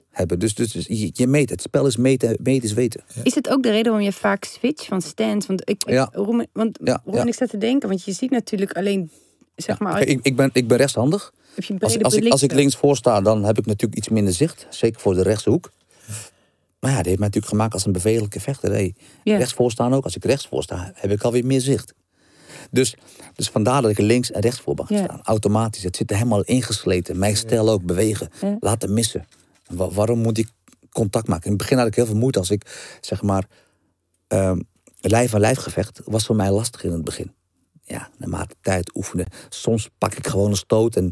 [0.10, 0.40] hebben.
[0.40, 1.50] Dus, dus, dus je, je meet.
[1.50, 3.04] Het spel is meten, meten is weten.
[3.24, 5.48] Is het ook de reden waarom je vaak switcht van stance?
[5.48, 6.12] Want ik, Ja.
[6.54, 7.32] want Ja, waarom ja.
[7.32, 9.12] ik zat te denken, want je ziet natuurlijk alleen,
[9.56, 11.34] zeg maar, ik, ik, ben, ik ben rechtshandig.
[11.56, 14.10] heb je een Als, ik, als ik links voor sta, dan heb ik natuurlijk iets
[14.10, 14.68] minder zicht.
[14.70, 15.72] Zeker voor de rechtse hoek.
[16.80, 18.72] Maar ja, die heeft mij natuurlijk gemaakt als een bewegelijke vechter.
[18.72, 18.94] Hey.
[19.24, 20.04] Rechts voor staan ook.
[20.04, 21.94] Als ik rechts voor sta, heb ik alweer meer zicht.
[22.72, 22.96] Dus,
[23.36, 25.20] dus vandaar dat ik links en rechts voor mag staan.
[25.24, 25.84] Automatisch.
[25.84, 27.20] Het zit er helemaal ingesleten.
[27.20, 28.30] Mijn stijl ook, bewegen.
[28.42, 28.58] Ja.
[28.60, 29.26] Laten missen.
[29.68, 30.48] Wa- waarom moet ik
[30.92, 31.44] contact maken?
[31.46, 33.48] In het begin had ik heel veel moeite als ik, zeg maar...
[34.28, 34.60] ehm
[35.02, 37.32] lijf aan lijf gevecht was voor mij lastig in het begin.
[37.84, 39.26] Ja, naarmate tijd oefenen.
[39.50, 41.12] Soms pak ik gewoon een stoot en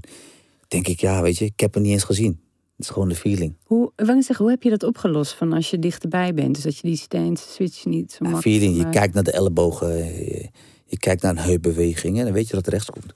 [0.67, 2.41] denk ik, ja, weet je, ik heb het niet eens gezien.
[2.75, 3.55] Het is gewoon de feeling.
[3.63, 6.55] Hoe, net zeggen, hoe heb je dat opgelost van als je dichterbij bent?
[6.55, 9.32] Dus dat je die stance switch niet zo Ja, makkelijk feeling, je kijkt naar de
[9.32, 10.49] ellebogen, je,
[10.88, 13.13] je kijkt naar een heupbeweging en dan weet je dat het rechts komt.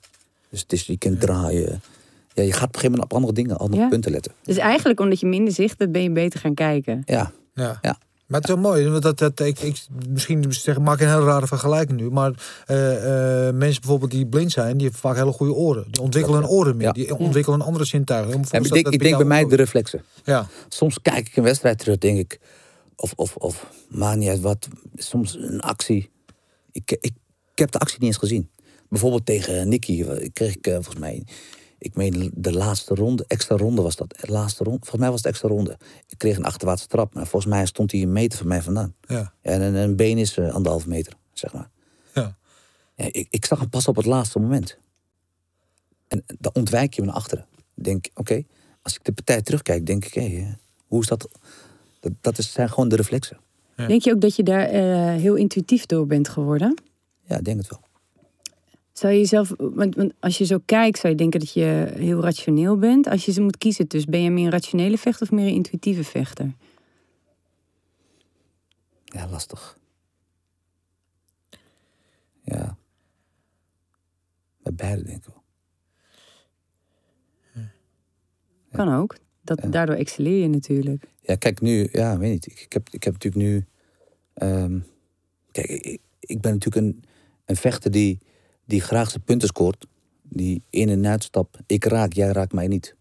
[0.50, 1.82] Dus het is, je kunt draaien.
[2.34, 3.88] Ja, je gaat op een gegeven moment op andere dingen, andere Ja.
[3.88, 4.32] punten letten.
[4.42, 7.02] Dus eigenlijk omdat je minder zicht hebt, ben je beter gaan kijken.
[7.04, 7.78] Ja, Ja.
[7.82, 7.98] Ja.
[8.26, 8.88] Maar het is wel mooi.
[8.88, 12.10] Want dat, dat, ik, ik, misschien zeg, maak ik een hele rare vergelijking nu.
[12.10, 12.32] Maar
[12.66, 15.84] eh, eh, mensen bijvoorbeeld die blind zijn, die hebben vaak hele goede oren.
[15.90, 16.86] Die ontwikkelen hun oren meer.
[16.86, 16.92] Ja.
[16.92, 18.30] Die ontwikkelen andere zintuigen.
[18.30, 20.04] Ik en denk, dat ik denk bij mij de reflexen.
[20.24, 22.40] Ja, Soms kijk ik een wedstrijd terug, denk ik,
[22.96, 26.10] of, of, of maakt niet uit wat, soms een actie.
[26.72, 27.12] Ik, ik,
[27.52, 28.50] ik heb de actie niet eens gezien.
[28.88, 31.24] Bijvoorbeeld tegen Nicky eh, kreeg ik eh, volgens mij,
[31.78, 34.14] ik meen de laatste ronde, extra ronde was dat.
[34.20, 35.78] De laatste ronde, volgens mij was het extra ronde.
[36.08, 38.94] Ik kreeg een achterwaartse trap, maar volgens mij stond hij een meter van mij vandaan.
[39.00, 41.70] ja, En een, een been is eh, anderhalf meter, zeg maar.
[42.14, 42.36] ja.
[42.96, 44.78] Ja, ik, ik zag hem pas op het laatste moment.
[46.08, 47.46] En dan ontwijk je me naar achteren.
[47.74, 48.42] Denk, oké,
[48.82, 50.46] als ik de partij terugkijk, denk ik, hé, eh,
[50.86, 51.28] hoe is dat?
[52.00, 53.38] Dat, dat is, zijn gewoon de reflexen.
[53.76, 53.86] Ja.
[53.86, 56.74] Denk je ook dat je daar eh, heel intuïtief door bent geworden?
[57.32, 57.80] Ja, ik denk het wel.
[58.92, 62.20] Zou je jezelf, want, want als je zo kijkt, zou je denken dat je heel
[62.20, 63.06] rationeel bent.
[63.08, 65.54] Als je ze moet kiezen, dus ben je meer een rationele vechter of meer een
[65.54, 66.52] intuïtieve vechter?
[69.04, 69.78] Ja, lastig.
[72.44, 72.76] Ja.
[74.62, 75.42] Bij beide denk ik wel.
[78.72, 79.16] Kan ook.
[79.42, 79.68] Dat, Ja.
[79.68, 81.04] Daardoor excelleer je natuurlijk.
[81.20, 82.46] Ja, kijk nu, ja, weet niet.
[82.46, 83.64] Ik, ik, heb, ik heb natuurlijk nu.
[84.34, 84.78] ehm,
[85.50, 87.04] kijk, ik, ik ben natuurlijk een,
[87.44, 88.18] een vechter die,
[88.64, 89.86] die graag zijn punten scoort.
[90.22, 91.58] Die in en uitstap.
[91.66, 92.96] Ik raak, jij raakt mij niet.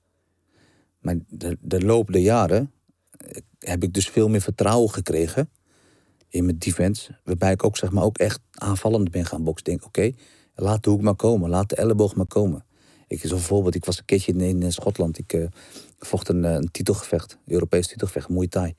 [0.99, 2.71] Maar de, de loop der jaren
[3.17, 5.49] eh, heb ik dus veel meer vertrouwen gekregen
[6.27, 7.19] in mijn defense.
[7.23, 9.65] Waarbij ik ook, zeg maar, ook echt aanvallend ben gaan boksen.
[9.65, 10.11] Denk, oké,
[10.55, 11.49] laat de hoek maar komen.
[11.49, 12.65] Laat de elleboog maar komen.
[13.07, 15.17] Ik, zo bijvoorbeeld, ik was een keertje in, in Schotland.
[15.17, 15.45] Ik eh,
[15.99, 18.75] vocht een, eh, een titelgevecht, Europees titelgevecht, Muay Thai.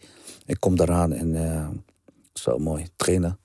[0.46, 1.84] Ik kom daaraan en
[2.32, 3.36] zo mooi, trainer.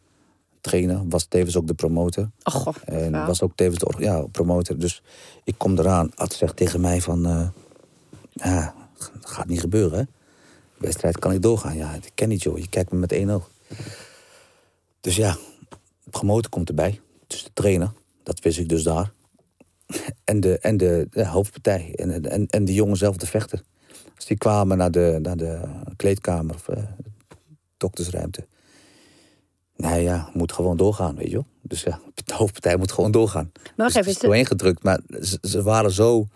[0.68, 2.30] Trainer, was tevens ook de promotor.
[2.44, 4.78] Oh, goh, En was ook tevens de ja, promotor.
[4.78, 5.02] Dus
[5.44, 6.12] ik kom eraan.
[6.16, 7.26] Ad zegt tegen mij van...
[7.26, 7.48] eh,
[8.32, 10.04] ja, dat gaat niet gebeuren, hè.
[10.78, 11.76] De wedstrijd kan niet doorgaan.
[11.76, 12.58] Ja, ik ken niet, joh.
[12.58, 13.50] Je kijkt me met één oog.
[15.02, 15.38] Dus ja,
[16.10, 17.00] promotor komt erbij.
[17.28, 17.92] Dus de trainer.
[18.24, 19.12] Dat wist ik dus daar.
[20.24, 21.94] En de, en de, de hoofdpartij.
[21.96, 23.64] En, en, en de jongen zelf, de vechter.
[24.16, 25.62] Dus die kwamen naar de, naar de
[25.96, 26.84] kleedkamer of eh,
[27.78, 28.46] doktersruimte.
[29.78, 31.46] Nou ja, moet gewoon doorgaan, weet je wel.
[31.62, 33.52] Dus ja, de hoofdpartij moet gewoon doorgaan.
[33.54, 36.28] Maar wacht Dus even, is de- doorheen gedrukt, maar ze, ze waren zo...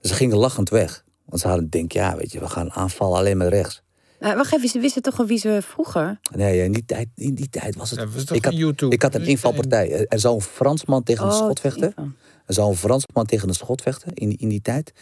[0.00, 1.04] Ze gingen lachend weg.
[1.24, 3.82] Want ze hadden denk ja, weet je, we gaan aanvallen alleen maar rechts.
[4.18, 6.18] eh, wacht even, ze wisten toch al wie ze vroeger?
[6.34, 7.98] Nee, in die tijd, in die tijd was het...
[8.00, 8.54] Ja, was toch ik, had,
[8.92, 10.06] ik had een invalpartij.
[10.08, 11.94] Er- zou een Fransman tegen een Oh, schot vechten.
[12.46, 14.92] Er zou een Fransman tegen een schot vechten in, die- in die tijd.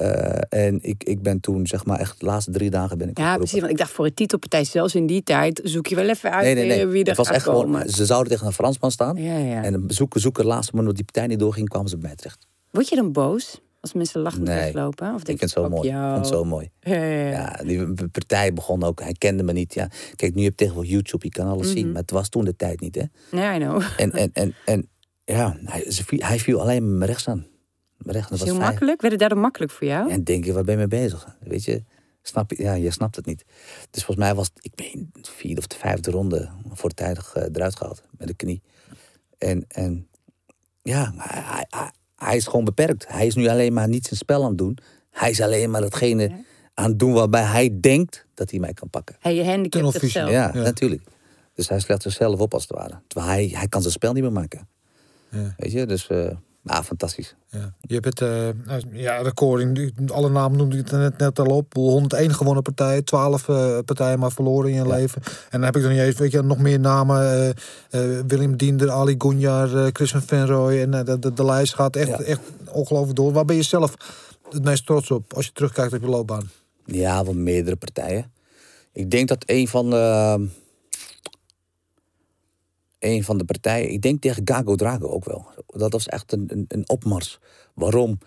[0.00, 3.18] Eh, en ik, ik ben toen, zeg maar, echt de laatste drie dagen ben ik
[3.18, 3.38] Ja, opgeroepen.
[3.38, 3.60] precies.
[3.60, 6.44] Want ik dacht voor een titelpartij, zelfs in die tijd, zoek je wel even uit
[6.44, 6.80] Nee, nee, nee.
[6.80, 7.74] eh, wie er het was gaat echt komen.
[7.80, 9.16] gewoon, ze zouden tegen een Fransman staan.
[9.16, 9.62] Ja, ja.
[9.62, 12.46] En zoeken, zoeken, laatste moment dat die partij niet doorging, kwamen ze bij mij terecht.
[12.70, 14.56] Word je dan boos als mensen lachend Nee.
[14.58, 15.14] weglopen?
[15.14, 15.88] Of Ik denk vind het zo mooi.
[15.88, 16.42] Ik "Fuck vind het jou"?
[16.42, 16.70] zo mooi.
[16.80, 17.30] Ja, ja, ja.
[17.30, 19.74] Ja, die partij begon ook, hij kende me niet.
[19.74, 19.88] Ja.
[20.16, 21.76] Kijk, nu heb je tegenwoordig YouTube, je kan alles Mhm.
[21.76, 21.92] zien.
[21.92, 23.02] Maar het was toen de tijd niet, hè.
[23.38, 23.82] Ja, I know.
[23.96, 24.88] En, en, en, en
[25.24, 27.46] ja, hij, viel, hij viel alleen rechts aan.
[28.04, 29.00] Dat was heel makkelijk.
[29.00, 30.10] Werd het daardoor makkelijk voor jou?
[30.10, 31.36] En denk je, waar ben je mee bezig?
[31.40, 31.82] Weet je,
[32.22, 32.62] snap je?
[32.62, 33.44] Ja, je snapt het niet.
[33.90, 37.42] Dus volgens mij was het, ik ben de vierde of de vijfde ronde voortijdig eh,
[37.52, 38.62] eruit gehaald met de knie.
[39.38, 40.08] En, en
[40.82, 43.08] ja, hij, hij, hij, hij is gewoon beperkt.
[43.08, 44.78] Hij is nu alleen maar niet zijn spel aan het doen.
[45.10, 48.90] Hij is alleen maar hetgene aan het doen waarbij hij denkt dat hij mij kan
[48.90, 49.16] pakken.
[49.20, 50.30] Hij je handicapt zichzelf.
[50.30, 50.62] Ja, Ja.
[50.62, 51.02] natuurlijk.
[51.54, 53.00] Dus hij slecht zichzelf op als het ware.
[53.06, 54.68] Terwijl hij, hij kan zijn spel niet meer maken.
[55.30, 55.54] Ja.
[55.56, 56.30] Weet je, dus eh
[56.62, 57.34] nou, fantastisch.
[57.50, 57.74] Ja.
[57.80, 58.48] Je hebt het eh,
[58.92, 59.60] ja, record.
[59.62, 61.74] in- Alle namen noemde ik het net, net al op.
[61.74, 64.94] 101 gewonnen partijen, 12 eh, partijen maar verloren in je Ja.
[64.96, 65.22] leven.
[65.24, 67.54] En dan heb ik dan niet eens, weet je, nog meer namen.
[67.90, 70.80] eh, Willem Diender, Ali Gunjar, Chris van Venrooy.
[70.80, 72.20] En de, de, de lijst gaat echt, Ja.
[72.22, 73.32] echt ongelooflijk door.
[73.32, 73.94] Waar ben je zelf
[74.50, 76.50] het meest trots op als je terugkijkt op je loopbaan?
[76.84, 78.32] Ja, wel meerdere partijen.
[78.92, 80.48] Ik denk dat een van de.
[83.00, 83.90] Een van de partijen.
[83.90, 85.46] Ik denk tegen Gago Drago ook wel.
[85.66, 87.38] Dat was echt een, een, een opmars.
[87.74, 88.18] Waarom?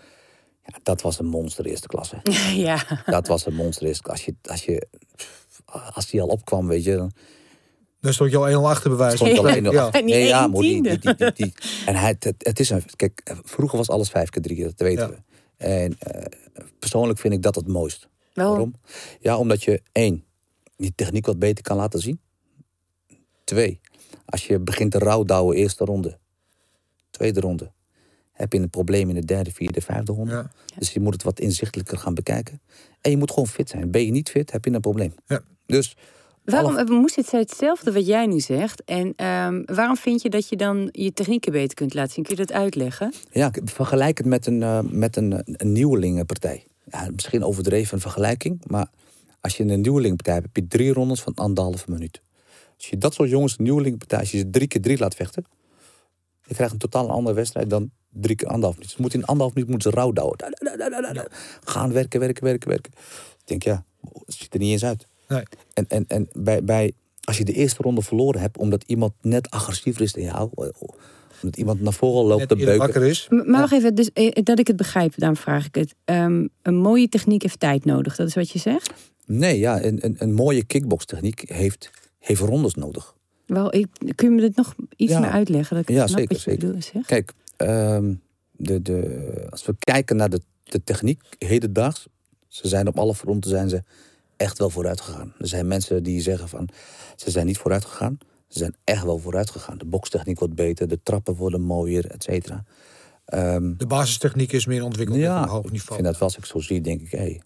[0.66, 2.16] Ja, dat was een monster eerste klasse.
[2.56, 3.02] ja.
[3.06, 4.24] Dat was een monster eerste klasse.
[4.26, 4.86] Als je, als je.
[5.94, 6.96] Als die al opkwam, weet je.
[6.96, 7.12] Dan
[8.00, 9.14] Dan stond je al 1-0 achter bewijs.
[9.14, 9.90] stond al één- Ja.
[9.90, 11.54] En niet één maar die, die, die, die, die-
[11.86, 12.82] En hij, het, het is een.
[12.96, 15.10] Kijk, vroeger was alles vijf keer drie, dat weten Ja.
[15.10, 15.22] we.
[15.56, 16.24] En eh,
[16.78, 18.08] persoonlijk vind ik dat het mooist.
[18.32, 18.54] Waarom?
[18.54, 18.74] Waarom?
[19.20, 20.24] Ja, omdat je één,
[20.76, 22.20] die techniek wat beter kan laten zien.
[23.44, 23.80] Twee,
[24.24, 26.18] als je begint te rouwdouwen eerste ronde,
[27.10, 27.72] tweede ronde,
[28.32, 30.32] heb je een probleem in de derde, vierde, vijfde ronde.
[30.32, 30.50] Ja.
[30.78, 32.60] Dus je moet het wat inzichtelijker gaan bekijken.
[33.00, 33.90] En je moet gewoon fit zijn.
[33.90, 35.14] Ben je niet fit, heb je een probleem.
[35.26, 35.40] Ja.
[35.66, 35.96] Dus
[36.44, 38.84] Waarom alle- eh, moest het hetzelfde wat jij nu zegt?
[38.84, 42.24] En ehm, waarom vind je dat je dan je technieken beter kunt laten zien?
[42.24, 43.12] Kun je dat uitleggen?
[43.30, 46.64] ja, vergelijk het met een, eh, met een, een nieuwelingenpartij.
[46.90, 48.86] Ja, misschien overdreven vergelijking, maar
[49.40, 52.22] als je een nieuwelingenpartij hebt, heb je drie rondes van anderhalve minuut.
[52.76, 55.44] Als je dat soort jongens, een nieuwelingenpartij, als je ze drie keer drie laat vechten,
[56.46, 58.90] je krijgt een totaal andere wedstrijd dan drie keer anderhalf minuut.
[58.90, 60.38] Ze moeten in anderhalf minuut moeten ze rouw douwen.
[60.38, 61.26] Da, da, da, da, da, da.
[61.64, 62.92] Gaan werken, werken, werken, werken.
[63.38, 63.84] Ik denk, ja,
[64.24, 65.06] het ziet er niet eens uit.
[65.28, 65.42] Nee.
[65.72, 69.50] En, en, en bij, bij, als je de eerste ronde verloren hebt, omdat iemand net
[69.50, 70.50] agressiever is dan jou,
[71.42, 72.78] omdat iemand naar voren loopt Net te beuken.
[72.78, 73.26] wakker is.
[73.30, 75.94] Maar wacht even, dus, eh, dat ik het begrijp, daarom vraag ik het.
[76.04, 78.92] Ehm, een mooie techniek heeft tijd nodig, dat is wat je zegt?
[79.26, 81.90] Nee, ja, een, een, een mooie kickbokstechniek heeft,
[82.26, 83.14] heeft rondes nodig.
[83.46, 85.20] Wel, ik, kun je me dit nog iets Ja.
[85.20, 85.76] meer uitleggen?
[85.76, 86.66] Dat ik Ja, snap zeker, wat je zeker.
[86.66, 87.06] bedoelt, zeg?
[87.06, 88.14] Kijk, ehm,
[88.50, 92.06] de, de, als we kijken naar de, de techniek hedendaags,
[92.48, 93.82] ze zijn op alle fronten zijn ze
[94.36, 95.32] echt wel vooruit gegaan.
[95.38, 96.68] Er zijn mensen die zeggen van,
[97.16, 98.18] ze zijn niet vooruit gegaan.
[98.48, 99.78] Ze zijn echt wel vooruit gegaan.
[99.78, 102.64] De bokstechniek wordt beter, de trappen worden mooier, et cetera.
[103.24, 105.94] Ehm, De basistechniek is meer ontwikkeld op ja, een hoog ik niveau.
[105.94, 107.38] vind dat wel als ik zo zie, denk ik, hé,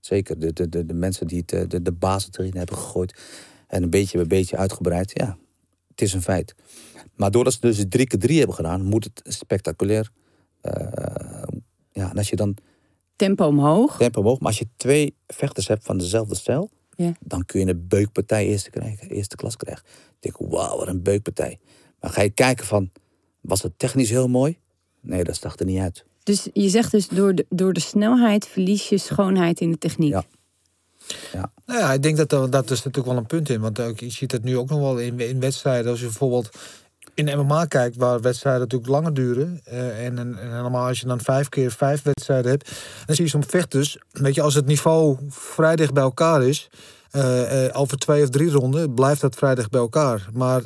[0.00, 0.38] zeker.
[0.38, 3.20] De, de, de, de mensen die het, eh, de, de basis erin hebben gegooid
[3.66, 5.38] en een beetje bij beetje uitgebreid, ja,
[5.90, 6.54] het is een feit.
[7.14, 10.10] Maar doordat ze dus drie keer drie hebben gedaan, moet het spectaculair.
[10.60, 11.42] eh,
[11.92, 12.56] ja, en als je dan
[13.16, 13.96] Tempo omhoog.
[13.96, 17.12] tempo omhoog, maar als je twee vechters hebt van dezelfde stijl, Ja.
[17.20, 19.84] dan kun je een beukpartij eerste, krijgen, eerste klas krijgen.
[20.20, 21.58] Ik denk, wauw, wat een beukpartij.
[22.00, 22.90] Maar ga je kijken van,
[23.40, 24.58] was het technisch heel mooi?
[25.00, 26.04] Nee, dat zag er niet uit.
[26.22, 30.10] Dus je zegt dus door de, door de snelheid verlies je schoonheid in de techniek.
[30.12, 30.24] Ja.
[31.66, 33.60] Nou ja, ik denk dat er- dat is natuurlijk wel een punt in.
[33.60, 35.90] Want ook, je ziet het nu ook nog wel in, in wedstrijden.
[35.90, 36.48] Als je bijvoorbeeld
[37.14, 39.60] in MMA kijkt, waar wedstrijden natuurlijk langer duren.
[39.64, 42.70] eh, en, en, als je dan vijf keer vijf wedstrijden hebt.
[43.06, 43.98] Dan zie je soms vechters.
[44.10, 46.68] Weet je, als het niveau vrij dicht bij elkaar is.
[47.10, 50.28] eh, eh, over twee of drie ronden blijft dat vrij dicht bij elkaar.
[50.32, 50.62] Maar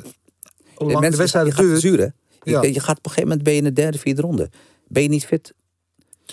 [0.75, 1.81] hoe lang de wedstrijd duurt.
[1.81, 2.15] zuren.
[2.43, 2.61] Je, Ja.
[2.61, 4.49] je gaat op een gegeven moment ben je in de derde, vierde ronde.
[4.87, 5.53] Ben je niet fit?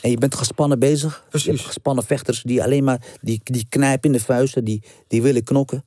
[0.02, 1.24] En je bent gespannen bezig.
[1.28, 1.46] Precies.
[1.46, 5.22] Je hebt gespannen vechters die alleen maar die, die knijpen in de vuisten, die, die
[5.22, 5.84] willen knokken.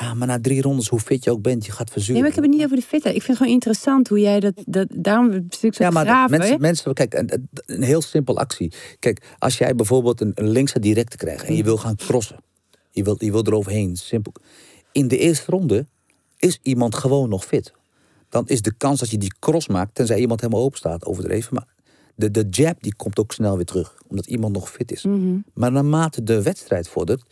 [0.00, 2.12] Ja, maar na drie rondes, hoe fit je ook bent, je gaat verzuren.
[2.12, 3.14] Nee, maar ik heb het niet over de fitheid.
[3.14, 4.52] Ik vind het gewoon interessant hoe jij dat...
[4.66, 6.38] dat daarom een stuk zo Ja, maar graven.
[6.38, 7.14] mensen, mensen, kijk,
[7.66, 8.72] een, heel simpel actie.
[8.98, 12.36] Kijk, als jij bijvoorbeeld een, een linkse directe krijgt en je wil gaan crossen.
[12.90, 14.32] Je wilt, je wilt eroverheen, simpel.
[14.92, 15.86] In de eerste ronde
[16.38, 17.72] is iemand gewoon nog fit.
[18.28, 21.54] Dan is de kans dat je die cross maakt, tenzij iemand helemaal open staat, overdreven.
[21.54, 21.66] Maar
[22.18, 25.04] de, de jab die komt ook snel weer terug, omdat iemand nog fit is.
[25.54, 27.22] Maar naarmate de wedstrijd vordert,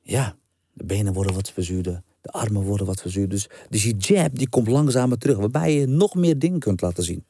[0.00, 0.36] ja,
[0.72, 3.30] de benen worden wat verzuurder, de armen worden wat verzuurder.
[3.30, 7.04] Dus, dus die jab die komt langzamer terug, waarbij je nog meer dingen kunt laten
[7.04, 7.24] zien.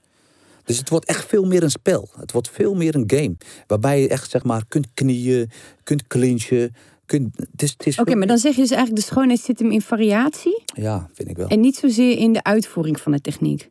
[0.65, 2.09] Dus het wordt echt veel meer een spel.
[2.17, 3.37] Het wordt veel meer een game.
[3.67, 5.51] Waarbij je echt zeg maar kunt knieën,
[5.83, 6.75] kunt clinchen.
[7.07, 9.59] Kunt, het is, het is Oké, maar dan zeg je dus eigenlijk de schoonheid zit
[9.59, 11.49] hem in variatie Ja, vind ik wel.
[11.49, 13.71] en niet zozeer in de uitvoering van de techniek.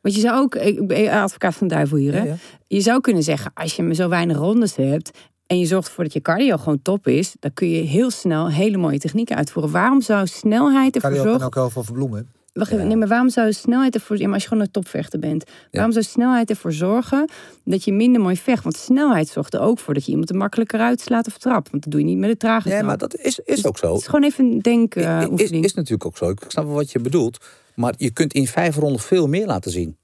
[0.00, 2.18] Want je zou ook, ik ben advocaat van duivel hier, hè?
[2.18, 2.36] Ja, ja.
[2.66, 5.10] Je zou kunnen zeggen, als je maar zo weinig rondes hebt
[5.46, 8.50] en je zorgt ervoor dat je cardio gewoon top is, dan kun je heel snel
[8.50, 9.72] hele mooie technieken uitvoeren.
[9.72, 11.46] Waarom zou snelheid ervoor Cardio kan zorgen?
[11.46, 12.18] ook heel veel verbloemen.
[12.18, 12.24] hè?
[12.52, 15.18] Wacht even, nee, maar waarom zou snelheid ervoor, ja, maar als je gewoon een topvechter
[15.18, 17.28] bent, waarom zou snelheid ervoor zorgen
[17.64, 18.62] dat je minder mooi vecht?
[18.62, 21.70] Want snelheid zorgt er ook voor dat je iemand er makkelijker uitslaat of trapt.
[21.70, 22.88] Want dat doe je niet met de trage Nee, trap.
[22.88, 23.92] maar dat is, is ook zo.
[23.92, 25.64] Het is gewoon even een is, denkoefening.
[25.64, 26.30] is natuurlijk ook zo.
[26.30, 27.44] Ik snap wel wat je bedoelt.
[27.80, 29.96] Maar je kunt in vijf ronden veel meer laten zien.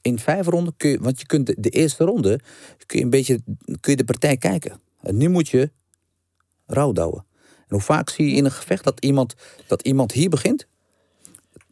[0.00, 2.40] In vijf ronden kun je, want je kunt de, de eerste ronde
[2.86, 3.40] kun je een beetje
[3.80, 4.80] kun je de partij kijken.
[5.00, 5.70] En nu moet je
[6.66, 7.26] rouwdouwen.
[7.40, 9.34] En hoe vaak zie je in een gevecht dat iemand,
[9.66, 10.66] dat iemand hier begint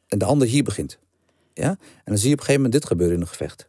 [0.09, 0.99] en de ander hier begint.
[1.53, 1.69] Ja?
[1.69, 3.69] En dan zie je op een gegeven moment dit gebeuren in een gevecht.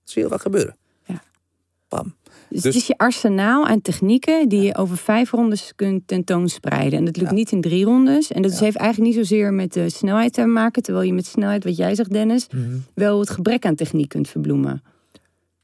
[0.00, 0.76] Dat zie je wat gebeuren.
[1.04, 1.22] Ja.
[1.88, 2.16] Bam.
[2.50, 6.98] Dus, Dus- het is je arsenaal aan technieken die je over vijf rondes kunt tentoonspreiden.
[6.98, 7.34] En dat lukt Ja.
[7.34, 8.32] niet in drie rondes.
[8.32, 10.82] En dat heeft eigenlijk niet zozeer met de snelheid te maken.
[10.82, 12.64] Terwijl je met snelheid, wat jij zegt Dennis, Mhm.
[12.94, 14.82] wel het gebrek aan techniek kunt verbloemen.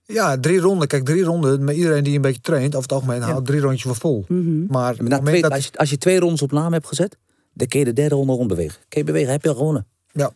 [0.06, 0.88] Ja, drie ronden.
[0.88, 1.64] Kijk, drie ronden.
[1.64, 4.24] Met iedereen die een beetje traint, over het algemeen houdt drie rondjes wel vol.
[4.28, 4.58] Mhm.
[4.68, 5.50] Maar Maar na twee, dat...
[5.52, 7.16] als, je, als je twee rondes op naam hebt gezet,
[7.52, 8.78] dan kun je de derde ronde rondbewegen.
[8.88, 9.86] Kun je bewegen, heb je al gewonnen.
[10.14, 10.32] Ja.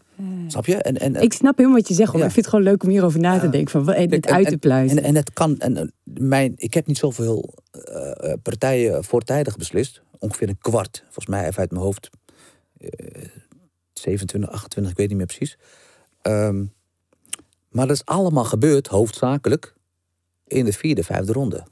[0.46, 0.76] Snap je?
[0.76, 2.18] En, en, Ik snap helemaal wat je zegt, Ja.
[2.18, 3.70] ik vind het gewoon leuk om hierover na te denken.
[3.70, 4.98] Van, wat- dit en- uit te en- pluizen.
[4.98, 5.58] En, en het kan.
[5.58, 10.02] En, en mijn, ik heb niet zoveel eh, eh, partijen voortijdig beslist.
[10.18, 11.00] Ongeveer een kwart.
[11.04, 12.10] Volgens mij even uit mijn hoofd.
[12.78, 12.88] eh
[13.92, 15.58] 27, 28, ik weet niet meer precies.
[16.22, 16.64] Ehm,
[17.68, 19.74] maar dat is allemaal gebeurd, hoofdzakelijk,
[20.46, 21.64] in de vierde, vijfde ronde.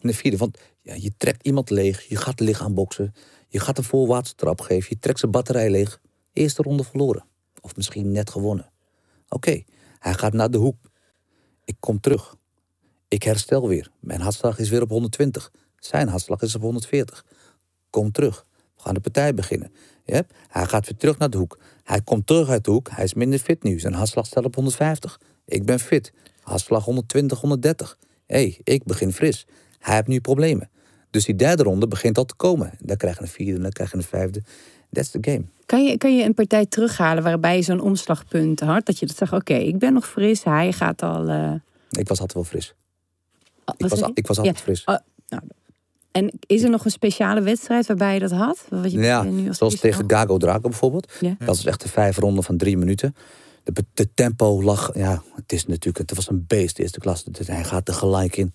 [0.00, 3.14] In de vierde, want ja, je trekt iemand leeg, je gaat lichaam boksen,
[3.48, 6.00] je gaat een voorwaartse trap geven, je trekt zijn batterij leeg.
[6.34, 7.24] Eerste ronde verloren.
[7.60, 8.70] Of misschien net gewonnen.
[9.28, 9.62] Oké,
[9.98, 10.76] hij gaat naar de hoek.
[11.64, 12.34] Ik kom terug.
[13.08, 13.90] Ik herstel weer.
[14.00, 15.52] Mijn hartslag is weer op 120.
[15.78, 17.24] Zijn hartslag is op 140.
[17.90, 18.46] Kom terug.
[18.76, 19.72] We gaan de partij beginnen.
[20.04, 20.22] Ja?
[20.48, 21.58] Hij gaat weer terug naar de hoek.
[21.82, 22.90] Hij komt terug uit de hoek.
[22.90, 23.80] Hij is minder fit nu.
[23.80, 25.20] Zijn hartslag staat op 150.
[25.46, 26.12] Ik ben fit.
[26.40, 27.98] Hartslag 120, 130.
[28.26, 29.46] Hé, hey, ik begin fris.
[29.78, 30.70] Hij heeft nu problemen.
[31.10, 32.72] Dus die derde ronde begint al te komen.
[32.78, 34.42] Dan krijg je een vierde, dan krijg je een vijfde.
[34.94, 35.42] That's the game.
[35.66, 38.86] Kan je, kan je een partij terughalen waarbij je zo'n omslagpunt had?
[38.86, 41.28] Dat je dat zegt, oké, ik ben nog fris, hij gaat al...
[41.28, 41.52] eh,
[41.90, 42.74] Ik was altijd wel fris.
[43.64, 44.62] wat Ik was, al- ik was altijd Ja.
[44.62, 44.84] fris.
[44.84, 44.96] Oh,
[45.28, 45.42] nou,
[46.10, 48.66] en is er nog een speciale wedstrijd waarbij je dat had?
[48.68, 51.12] Wat je Ja, nu als zoals tegen Gago Drago bijvoorbeeld.
[51.20, 51.36] Ja.
[51.38, 53.14] Dat is echt de vijf ronden van drie minuten.
[53.64, 57.24] De, de tempo lag, ja, het is natuurlijk, het was een beest, de eerste klas.
[57.44, 58.54] Hij gaat er gelijk in.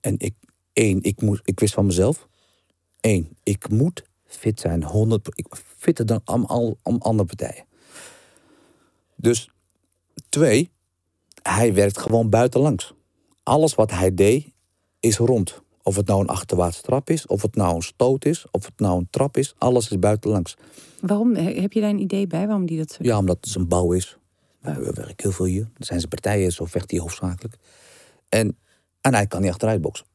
[0.00, 0.34] En ik,
[0.72, 2.28] één, ik, moest, ik wist van mezelf.
[3.00, 4.02] Één, ik moet
[4.36, 7.64] fit zijn, 100, ik, fitter dan am, al, am andere partijen.
[9.16, 9.50] Dus
[10.28, 10.70] twee,
[11.42, 12.92] hij werkt gewoon buitenlangs.
[13.42, 14.52] Alles wat hij deed,
[15.00, 15.62] is rond.
[15.82, 18.78] Of het nou een achterwaartse trap is, of het nou een stoot is, of het
[18.78, 20.56] nou een trap is, alles is buitenlangs.
[21.00, 21.34] Waarom?
[21.34, 23.68] He- Heb je daar een idee bij waarom die dat zo Ja, omdat het een
[23.68, 24.16] bouw is.
[24.60, 25.70] We werken heel veel hier.
[25.78, 27.56] Er zijn ze partijen, zo vecht hij hoofdzakelijk.
[28.28, 28.58] En,
[29.00, 30.06] en hij kan niet achteruit boksen.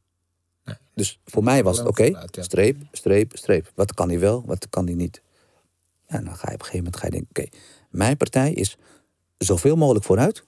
[0.93, 3.71] Dus voor mij was het oké, streep, streep, streep.
[3.75, 5.21] Wat kan hij wel, wat kan hij niet.
[6.07, 7.57] Ja, en dan ga je op een gegeven moment ga je denken, oké,
[7.89, 8.77] mijn partij is
[9.37, 10.43] zoveel mogelijk vooruit.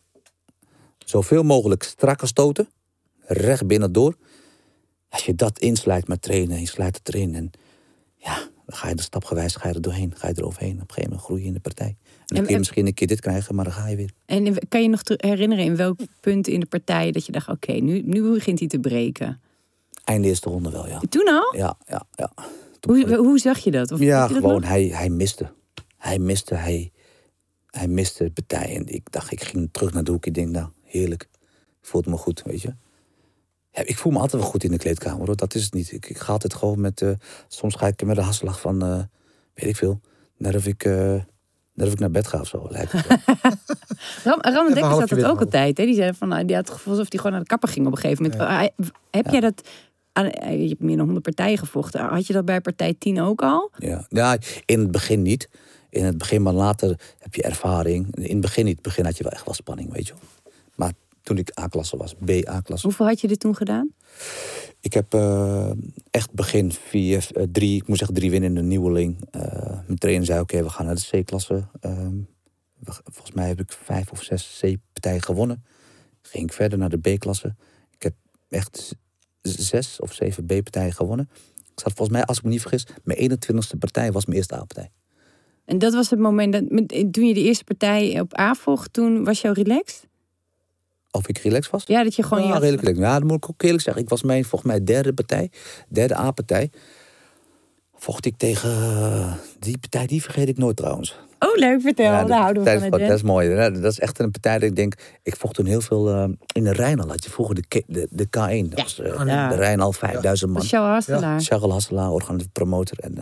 [1.05, 2.69] Zoveel mogelijk strakke stoten.
[3.25, 4.15] Recht binnendoor.
[5.09, 7.35] Als je dat inslijt met trainen, en je slijt het erin.
[7.35, 7.51] En
[8.15, 10.13] ja, dan ga je er stapgewijs ga je er doorheen.
[10.15, 10.73] Ga je er overheen.
[10.73, 11.87] Op een gegeven moment groei je in de partij.
[11.87, 13.95] En dan En- kun je en- misschien een keer dit krijgen, maar dan ga je
[13.95, 14.11] weer.
[14.25, 17.71] En kan je nog herinneren in welk punt in de partij dat je dacht, oké,
[17.71, 19.41] nu, nu begint hij te breken?
[20.03, 20.99] Einde eerste ronde wel, ja.
[21.09, 21.55] Toen al?
[21.57, 22.31] Ja, ja, ja.
[22.79, 23.91] Toen Hoe, hoe zag je dat?
[23.91, 25.51] Of Ja, je dat gewoon, hij, hij miste.
[25.97, 26.91] Hij miste, hij,
[27.65, 28.75] hij miste de partij.
[28.75, 30.25] En ik dacht, ik ging terug naar de hoek.
[30.25, 31.27] Ik denk, nou, heerlijk.
[31.81, 32.75] Ik voelde me goed, weet je.
[33.71, 35.35] Ja, ik voel me altijd wel goed in de kleedkamer, hoor.
[35.35, 35.91] Dat is het niet.
[35.91, 37.01] Ik, ik ga altijd gewoon met...
[37.01, 37.11] eh,
[37.47, 38.99] soms ga ik met een hasslag van, eh,
[39.53, 40.01] weet ik veel...
[40.37, 41.13] Net of ik, eh,
[41.73, 43.05] net of ik naar bed ga of zo, lijkt het.
[44.23, 45.77] Ram, Ram Dekker zat dat ook altijd.
[45.77, 45.85] Hè?
[45.85, 47.85] Die zei van, nou, die had het gevoel alsof hij gewoon naar de kapper ging
[47.85, 48.41] op een gegeven moment.
[48.41, 49.61] Ah, Heb jij dat...
[50.13, 52.01] aan- Je hebt meer dan 100 partijen gevochten.
[52.01, 53.71] Had je dat bij partij 10 ook al?
[53.77, 54.05] Ja.
[54.09, 55.49] ja, in het begin niet.
[55.89, 58.15] In het begin, maar later heb je ervaring.
[58.15, 58.77] In het begin niet.
[58.77, 60.53] In het begin had je wel echt wel spanning, weet je wel.
[60.75, 60.93] Maar
[61.23, 62.85] toen ik A-klasse was, B-A-klasse...
[62.87, 63.91] Hoeveel had je dit toen gedaan?
[64.79, 65.71] Ik heb eh,
[66.11, 69.27] echt begin vier, eh, drie, ik moet zeggen drie winnende nieuweling.
[69.31, 69.41] Eh
[69.85, 71.63] mijn trainer zei, oké, we gaan naar de C-klasse.
[71.79, 72.15] Ehm,
[72.85, 75.63] volgens mij heb ik vijf of zes C-partijen gewonnen.
[76.21, 77.55] Ging ik verder naar de B-klasse.
[77.91, 78.13] Ik heb
[78.49, 78.95] echt
[79.41, 81.29] zes of zeven B-partijen gewonnen.
[81.55, 84.55] Ik zat volgens mij, als ik me niet vergis, mijn 21ste partij was mijn eerste
[84.55, 84.91] A-partij.
[85.65, 86.63] En dat was het moment dat
[87.13, 90.09] toen je de eerste partij op A vocht, toen was jou relaxed?
[91.11, 91.83] Of ik relaxed was?
[91.85, 93.05] Ja, dat je gewoon ja, je redelijk relaxed.
[93.05, 94.03] Ja, dat moet ik ook eerlijk zeggen.
[94.03, 95.51] Ik was mijn, volgens mij derde partij,
[95.89, 96.71] derde A-partij.
[98.01, 101.19] Vocht ik tegen eh, die partij, die vergeet ik nooit trouwens.
[101.39, 102.05] Oh, leuk, vertel.
[102.05, 102.99] Ja, Daar dat- houden we tijdens- van.
[103.01, 103.55] hè, Dat is mooi.
[103.81, 104.93] Dat is echt een partij dat ik denk...
[105.23, 106.09] Ik vocht toen heel veel...
[106.09, 108.69] eh, in de Rijnal had je vroeger de, K- de, de K1.
[108.69, 109.49] Dat was eh, Ja.
[109.49, 110.61] de Rijnal, 5000 man.
[110.61, 111.41] Dat jouw Hasselaar.
[111.41, 112.97] Charles Hasselaar, organisatie promotor.
[112.99, 113.17] En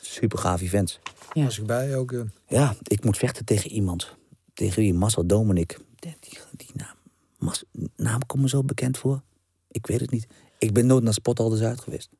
[0.00, 1.00] super gaaf events.
[1.32, 1.44] Ja.
[1.44, 2.14] Was ik bij ook.
[2.48, 4.16] Ja, ik moet vechten tegen iemand.
[4.54, 4.94] Tegen wie?
[4.94, 5.78] Marcel Dominik.
[5.96, 6.94] Die, die, die naam,
[7.38, 7.64] Mas,
[7.96, 9.22] naam komt me zo bekend voor.
[9.70, 10.26] Ik weet het niet.
[10.58, 12.10] Ik ben nooit naar Spot al Zuid geweest.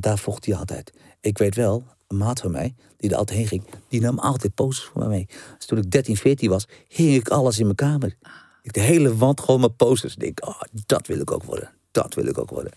[0.00, 0.92] Daar vocht hij altijd.
[1.20, 4.54] Ik weet wel, een maat van mij, die er altijd heen ging, die nam altijd
[4.54, 5.26] posters voor mij mee.
[5.56, 8.16] Dus toen ik 13, 14 was, hing ik alles in mijn kamer.
[8.62, 10.12] Ik de hele wand gewoon met posters.
[10.12, 11.70] Ik denk, oh, dat wil ik ook worden.
[11.90, 12.72] Dat wil ik ook worden.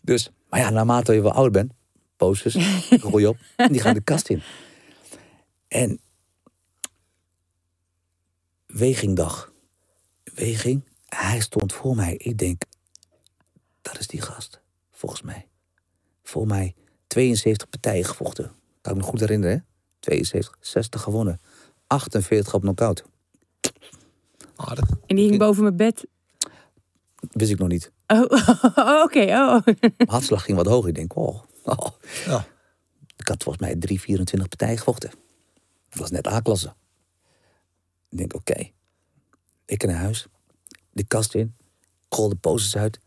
[0.00, 1.72] Dus, maar ja, naarmate je wel ouder bent,
[2.16, 2.56] posters,
[2.90, 4.42] gooi je op, en die gaan de kast in.
[5.68, 6.00] En
[8.66, 9.52] wegingdag.
[10.34, 12.14] Weging, hij stond voor mij.
[12.16, 12.62] Ik denk,
[13.82, 15.46] dat is die gast, volgens mij.
[16.32, 16.74] Voor mij
[17.06, 18.52] 72 partijen gevochten.
[18.80, 19.62] Kan ik me goed herinneren, hè?
[20.00, 21.40] 72, 60 gewonnen.
[21.86, 23.04] 48 op knockout.
[24.56, 24.90] Aardig.
[25.06, 26.06] En die hing boven mijn bed.
[27.30, 27.92] Wist ik nog niet.
[28.06, 28.24] Oh,
[28.76, 29.20] oh, oké.
[29.20, 29.58] Oh.
[29.64, 30.86] Mijn hartslag ging wat hoog.
[30.86, 31.86] Ik denk, oh, oh.
[32.26, 32.46] Ja.
[33.16, 35.10] Ik had volgens mij 3, 24 partijen gevochten.
[35.88, 36.74] Dat was net A-klasse.
[38.08, 38.70] Ik denk, oké.
[39.64, 40.26] Ik naar huis.
[40.90, 41.54] De kast in.
[42.08, 43.00] Rol de posters uit.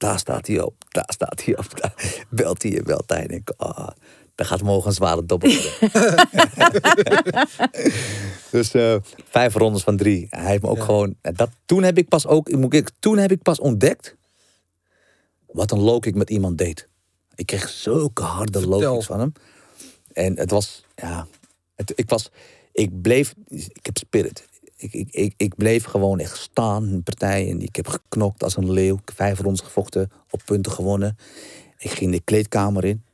[0.00, 0.74] Daar staat hij op.
[0.88, 1.80] Daar staat hij op.
[1.80, 3.18] Daar belt hij, belt hij.
[3.18, 3.88] En ik denk, ah,
[4.34, 5.50] daar gaat morgen een zware dobbel
[8.50, 10.26] dus eh, vijf rondes van drie.
[10.30, 11.14] Hij heeft me ook gewoon...
[11.20, 12.48] Dat, toen heb ik pas ook...
[12.48, 14.16] ik Moet ik, toen heb ik pas ontdekt...
[15.46, 16.88] wat een low kick met iemand deed.
[17.34, 19.32] Ik kreeg zulke harde kicks van hem.
[20.12, 21.26] En het was, ja,
[21.74, 22.30] het, ik was,
[22.72, 24.48] ik bleef, ik heb spirit.
[24.80, 27.50] Ik, ik, ik, ik bleef gewoon echt staan in partijen.
[27.50, 28.94] En ik heb geknokt als een leeuw.
[28.94, 31.16] Ik heb vijf rondes gevochten, op punten gewonnen.
[31.78, 33.04] Ik ging de kleedkamer in.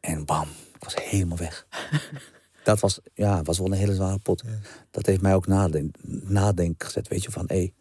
[0.00, 1.66] En bam, ik was helemaal weg.
[2.64, 4.42] Dat was, ja, was wel een hele zware pot.
[4.90, 7.08] Dat heeft mij ook nadenken, nadenken gezet.
[7.08, 7.72] Weet je, van hé, hey,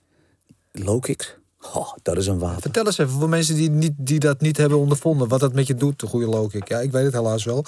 [0.71, 1.37] low kicks,
[1.73, 2.61] oh, dat is een wapen.
[2.61, 5.27] Vertel eens even voor mensen die, niet, die dat niet hebben ondervonden.
[5.27, 6.67] Wat dat met je doet, de goede low kick.
[6.67, 7.65] Ja, ik weet het helaas wel.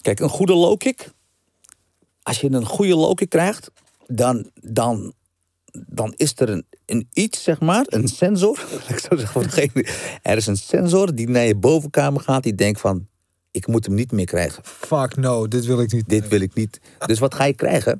[0.00, 1.10] Kijk, een goede low kick.
[2.22, 3.70] Als je een goede low kick krijgt,
[4.06, 5.12] dan, dan,
[5.86, 8.66] dan is er een, een iets, zeg maar, een sensor.
[8.88, 9.84] Ik zo zeggen,
[10.22, 13.08] er is een sensor die naar je bovenkamer gaat, die denkt van,
[13.52, 14.64] ik moet hem niet meer krijgen.
[14.64, 16.08] Fuck no, dit wil ik niet.
[16.08, 16.80] Dit wil ik niet.
[17.06, 17.98] Dus wat ga je krijgen?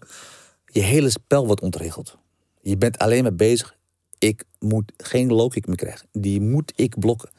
[0.67, 2.19] Je hele spel wordt ontregeld.
[2.61, 3.77] Je bent alleen maar bezig.
[4.19, 6.09] Ik moet geen low kick meer krijgen.
[6.12, 7.31] Die moet ik blokken.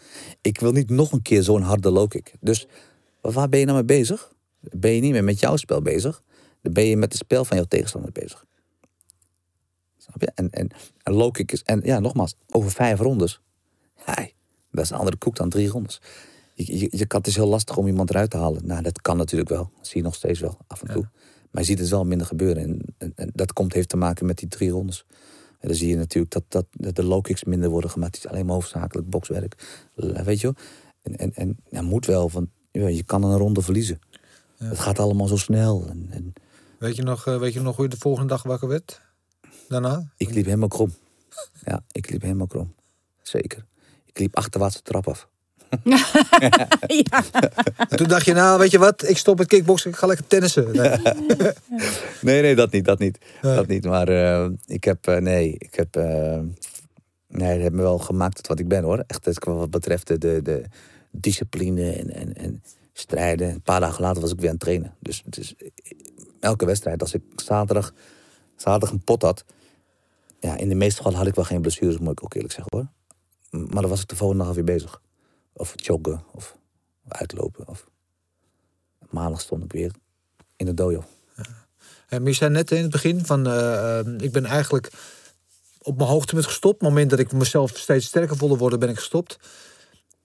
[0.41, 2.33] Ik wil niet nog een keer zo'n harde low kick.
[2.39, 2.67] Dus
[3.21, 4.33] waar ben je nou mee bezig?
[4.59, 6.23] Ben je niet meer met jouw spel bezig?
[6.61, 8.45] Dan ben je met het spel van jouw tegenstander bezig.
[10.35, 10.69] En, en
[11.03, 11.63] een low kick is...
[11.63, 13.41] En ja, nogmaals, over vijf rondes.
[13.95, 14.33] Hey,
[14.71, 16.01] dat is een andere koek dan drie rondes.
[16.53, 18.65] Je, je, je kan, het is heel lastig om iemand eruit te halen.
[18.65, 19.71] Nou, dat kan natuurlijk wel.
[19.77, 21.09] Dat zie je nog steeds wel, af en toe.
[21.51, 22.63] Maar je ziet het wel minder gebeuren.
[22.63, 25.05] En, en, en dat komt, heeft te maken met die drie rondes.
[25.59, 28.15] En dan zie je natuurlijk dat, dat, dat de low kicks minder worden gemaakt.
[28.15, 29.81] Het is alleen maar hoofdzakelijk bokswerk.
[29.95, 30.55] Weet je wel?
[31.01, 33.99] En, en, en ja, moet wel, want je kan een ronde verliezen.
[34.57, 35.87] Het gaat allemaal zo snel.
[35.87, 36.33] En, en
[36.83, 39.01] Weet, je nog, eh, weet je nog hoe je de volgende dag wakker werd?
[39.67, 40.07] Daarna?
[40.17, 40.93] ik liep helemaal krom.
[41.65, 42.73] Ja, ik liep helemaal krom.
[43.21, 43.65] Zeker.
[44.05, 45.27] Ik liep achterwaarts de trap af.
[46.87, 47.23] ja.
[47.89, 49.07] En toen dacht je, nou, weet je wat?
[49.09, 50.71] Ik stop met kickboksen, ik ga lekker tennissen.
[50.75, 50.97] Nee.
[52.21, 53.17] Nee, nee, dat niet, dat niet.
[53.41, 56.39] Dat niet, maar eh, ik heb, eh, nee, ik heb, eh,
[57.27, 59.03] nee, dat heeft me wel gemaakt tot wat ik ben hoor.
[59.07, 60.63] Echt, het- wat betreft de, de, de
[61.11, 62.63] discipline en, en, en
[62.93, 63.49] strijden.
[63.49, 64.93] Een paar dagen later was ik weer aan het trainen.
[64.99, 65.53] Dus het is,
[66.39, 67.93] elke wedstrijd, als ik zaterdag,
[68.55, 69.43] zaterdag een pot had,
[70.43, 72.77] ja, in de meeste gevallen had ik wel geen blessures, moet ik ook eerlijk zeggen
[72.77, 72.87] hoor.
[73.67, 75.01] Maar dan was ik de volgende dag alweer bezig.
[75.53, 76.57] Of joggen, of
[77.07, 77.67] uitlopen.
[77.67, 77.87] Of...
[79.09, 79.91] Maandag stond ik weer
[80.55, 81.03] in de dojo.
[82.07, 84.91] En maar je zei net in het begin van, eh, eh, ik ben eigenlijk
[85.81, 86.73] op mijn hoogtepunt gestopt.
[86.73, 89.39] Op het moment dat ik mezelf steeds sterker voelde worden, ben ik gestopt.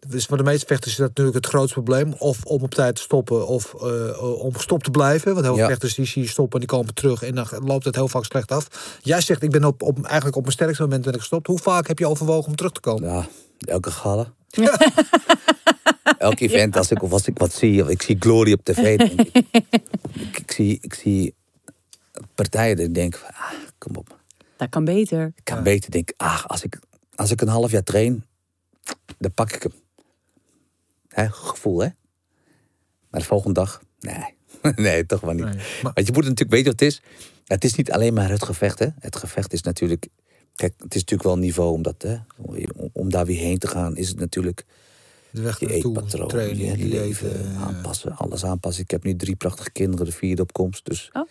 [0.07, 2.13] Dus voor de meeste vechters is dat natuurlijk het grootste probleem.
[2.13, 5.33] Of om op tijd te stoppen, of eh, om gestopt te blijven.
[5.33, 5.69] Want heel veel Ja.
[5.71, 7.23] vechters die zie je stoppen en die komen terug.
[7.23, 8.99] En dan loopt het heel vaak slecht af.
[9.03, 11.47] Jij zegt, ik ben op, op, eigenlijk op mijn sterkste moment ben ik gestopt.
[11.47, 13.09] Hoe vaak heb je overwogen om terug te komen?
[13.13, 13.27] Ja,
[13.59, 14.33] elke gala.
[16.19, 18.99] Elk event, als ik, of als ik wat zie, of ik zie Glory op tv,
[18.99, 19.37] denk ik,
[20.13, 21.35] ik, ik zie, ik zie
[22.35, 24.19] partijen dat ik denk, ah, kom op.
[24.57, 25.33] Dat kan beter.
[25.37, 26.79] Ik kan beter denken, ah, als ik,
[27.15, 28.25] als ik een half jaar train,
[29.19, 29.73] dan pak ik hem.
[31.19, 31.89] Hè, gevoel, hè?
[33.11, 34.35] Maar de volgende dag, nee.
[34.87, 35.45] nee, toch wel niet.
[35.45, 37.03] Nee, maar- Want je moet natuurlijk weten wat het is.
[37.45, 38.87] Het is niet alleen maar het gevecht, hè.
[38.99, 40.07] Het gevecht is natuurlijk...
[40.55, 43.59] Kijk, het is natuurlijk wel een niveau om, dat, hè, om- om daar weer heen
[43.59, 43.97] te gaan.
[43.97, 44.65] Is het natuurlijk
[45.31, 48.17] De weg je eetpatroon, trainen, je leven eh, aanpassen.
[48.17, 48.83] Alles aanpassen.
[48.83, 50.85] Ik heb nu drie prachtige kinderen, de vierde op komst.
[50.87, 51.29] Dus, Oh.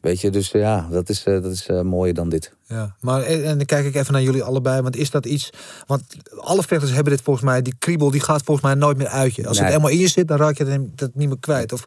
[0.00, 2.52] weet je, dus ja, dat is, eh, dat is eh, mooier dan dit.
[2.66, 4.82] Ja, maar en, dan kijk ik even naar jullie allebei.
[4.82, 5.50] Want is dat iets.
[5.86, 6.02] Want
[6.36, 7.62] alle vechters hebben dit volgens mij.
[7.62, 9.46] Die kriebel die gaat volgens mij nooit meer uit je.
[9.46, 9.64] Als Nee.
[9.66, 11.72] het helemaal in je zit, dan raak je het dat niet meer kwijt.
[11.72, 11.84] Of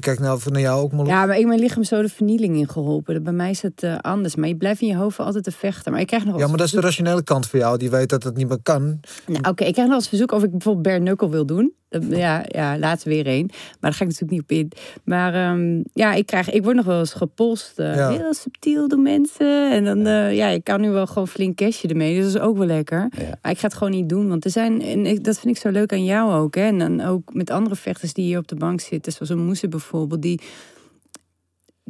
[0.00, 1.08] ik kijk nou van naar jou ook, Molly.
[1.08, 3.22] Ja, maar ik mijn lichaam zo de vernieling in geholpen.
[3.22, 4.34] Bij mij is het eh, anders.
[4.36, 5.92] Maar je blijft in je hoofd altijd te vechten.
[5.92, 7.78] Maar ik krijg nog Ja, maar dat is de rationele kant voor jou.
[7.78, 9.00] Die weet dat het niet meer kan.
[9.26, 11.72] Nou, Oké, ik krijg nog eens verzoek of ik bijvoorbeeld bare knuckle wil doen.
[11.90, 13.46] Dat- Ja, ja, laatst weer één.
[13.46, 14.72] Maar daar ga ik natuurlijk niet op in.
[15.04, 17.78] Maar ehm, ja, ik, krijg, ik word nog wel eens gepolst.
[17.78, 18.10] eh, Ja.
[18.10, 19.72] Heel subtiel doen mensen.
[19.72, 22.14] En dan, eh, ja, ik kan nu wel gewoon flink cashje ermee.
[22.20, 23.08] Dus dat is ook wel lekker.
[23.18, 23.38] Ja.
[23.42, 24.28] Maar ik ga het gewoon niet doen.
[24.28, 26.54] Want er zijn, en ik, dat vind ik zo leuk aan jou ook.
[26.54, 26.62] Hè?
[26.62, 29.12] En dan ook met andere vechters die hier op de bank zitten.
[29.12, 30.22] Zoals een Moese bijvoorbeeld.
[30.22, 30.40] Die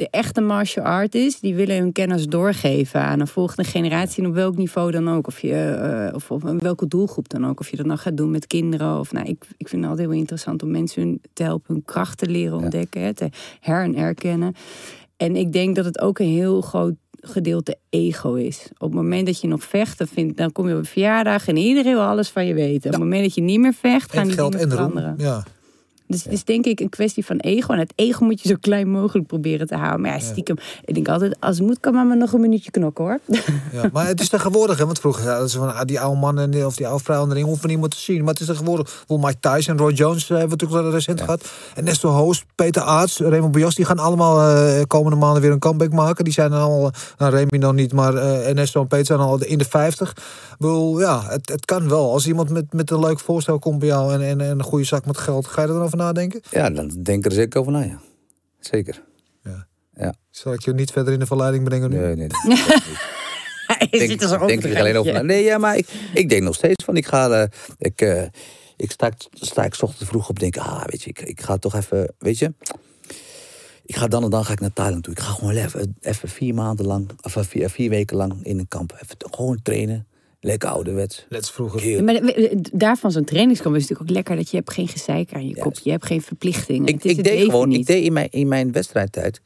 [0.01, 4.23] de echte martial artists, die willen hun kennis doorgeven aan een volgende generatie.
[4.23, 5.27] En op welk niveau dan ook.
[5.27, 7.61] Of, je, eh, of, of welke doelgroep dan ook.
[7.61, 8.99] Of je dat nou gaat doen met kinderen.
[8.99, 11.85] Of, nou, ik, ik vind het altijd heel interessant om mensen hun, te helpen hun
[11.85, 13.03] kracht te leren ontdekken.
[13.03, 13.29] Hè, te
[13.61, 14.55] her- en herkennen.
[15.17, 18.69] En ik denk dat het ook een heel groot gedeelte ego is.
[18.73, 21.49] Op het moment dat je nog vecht, dan, vind, dan kom je op een verjaardag
[21.49, 22.87] en iedereen wil alles van je weten.
[22.87, 25.15] Op het moment dat je niet meer vecht, gaan die geld dingen veranderen.
[25.19, 25.45] Ja.
[26.11, 27.73] Dus het is denk ik een kwestie van ego.
[27.73, 30.01] En het ego moet je zo klein mogelijk proberen te houden.
[30.01, 33.05] Maar ja, stiekem, ik denk altijd, als het moet, kan mama nog een minuutje knokken
[33.05, 33.19] hoor.
[33.73, 36.39] Ja, maar het is tegenwoordig, hè, want vroeger hadden ze van ah, die oude man
[36.39, 38.19] en die, of die oude vrouw in de ring hoeven niet meer te zien.
[38.19, 38.87] Maar het is tegenwoordig.
[38.87, 41.49] Bijvoorbeeld Mike Tyson, Roy Jones eh, hebben we natuurlijk recent gehad.
[41.75, 45.59] En Nestor Hoos, Peter Aarts, Raymond Bios, die gaan allemaal eh, komende maanden weer een
[45.59, 46.25] comeback maken.
[46.25, 49.19] Die zijn dan allemaal, nou Remy nog niet, maar eh en Nestor en Peter zijn
[49.19, 50.11] al in de 50.
[50.11, 50.17] Ik
[50.59, 52.13] bedoel, ja, het, het kan wel.
[52.13, 54.85] Als iemand met, met een leuk voorstel komt bij jou en, en, en een goede
[54.85, 56.41] zak met geld, ga je er dan over nadenken?
[56.51, 58.01] Ja, dan denk ik er zeker over na, ja.
[58.59, 59.03] Zeker.
[60.31, 61.97] Zal ik je niet verder in de verleiding brengen nu?
[61.97, 62.27] Nee, nee.
[62.47, 62.57] nee.
[63.91, 65.23] Je denk, denk ik er alleen over na.
[65.23, 67.49] Nee, ja, maar ik, ik denk nog steeds van, ik ga, eh,
[67.79, 68.23] ik, eh,
[68.77, 71.57] ik sta, sta ik 's ochtends vroeg op, denk, ah, weet je, ik, ik ga
[71.57, 72.53] toch even, weet je,
[73.85, 75.13] ik ga dan en dan ga ik naar Thailand toe.
[75.13, 78.59] Ik ga gewoon even, even vier maanden lang, of eh, vier, vier weken lang in
[78.59, 80.07] een kamp, even gewoon trainen,
[80.41, 81.27] lekker ouderwets.
[81.29, 81.81] Net als vroeger.
[81.81, 82.21] Heel- Maar
[82.73, 85.79] daarvan zo'n trainingskamp is natuurlijk ook lekker dat je hebt geen gezeik aan je kop.
[85.79, 86.87] Je hebt geen verplichtingen.
[86.89, 87.79] Ik, ik deed gewoon, niet.
[87.81, 89.41] ik deed in mijn, in mijn wedstrijdtijd,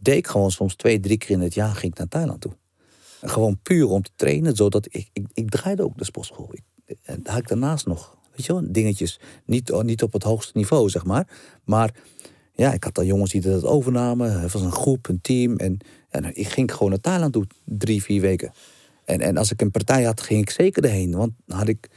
[0.00, 2.52] deed ik gewoon soms twee, drie keer in het jaar ging ik naar Thailand toe.
[3.20, 6.48] En gewoon puur om te trainen, zodat ik, ik, ik draaide ook de sportschool.
[6.52, 6.62] Ik,
[7.02, 9.20] en daar had ik daarnaast nog, weet je wel, dingetjes.
[9.46, 11.28] Niet, oh, niet op het hoogste niveau, zeg maar.
[11.64, 11.94] Maar
[12.52, 14.40] ja, ik had dan jongens die dat overnamen.
[14.40, 15.56] Het was een groep, een team.
[15.56, 15.78] En,
[16.08, 18.52] en ik ging gewoon naar Thailand toe, drie, vier weken.
[19.04, 21.16] En, en als ik een partij had, ging ik zeker erheen.
[21.16, 21.88] Want dan had ik,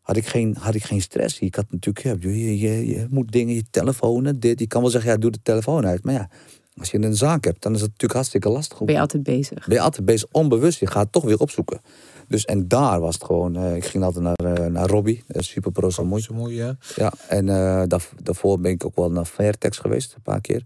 [0.00, 1.38] had ik, geen, had ik geen stress.
[1.38, 4.60] Ik had natuurlijk, ja, je, je, je moet dingen, je telefoon, dit.
[4.60, 6.04] Je kan wel zeggen, ja, doe de telefoon uit.
[6.04, 6.28] Maar ja,
[6.76, 8.78] als je een zaak hebt, dan is het natuurlijk hartstikke lastig.
[8.78, 9.66] Ben je altijd bezig.
[9.66, 10.80] ben je altijd bezig, onbewust.
[10.80, 11.80] Je gaat het toch weer opzoeken.
[12.28, 13.56] Dus en daar was het gewoon.
[13.56, 16.22] eh, ik ging altijd naar, eh, naar Robbie, uh, super pro zo mooi.
[16.22, 16.76] Zo mooi, ja.
[16.96, 20.64] Ja, en eh, daar, daarvoor ben ik ook wel naar Fairtex geweest, een paar keer.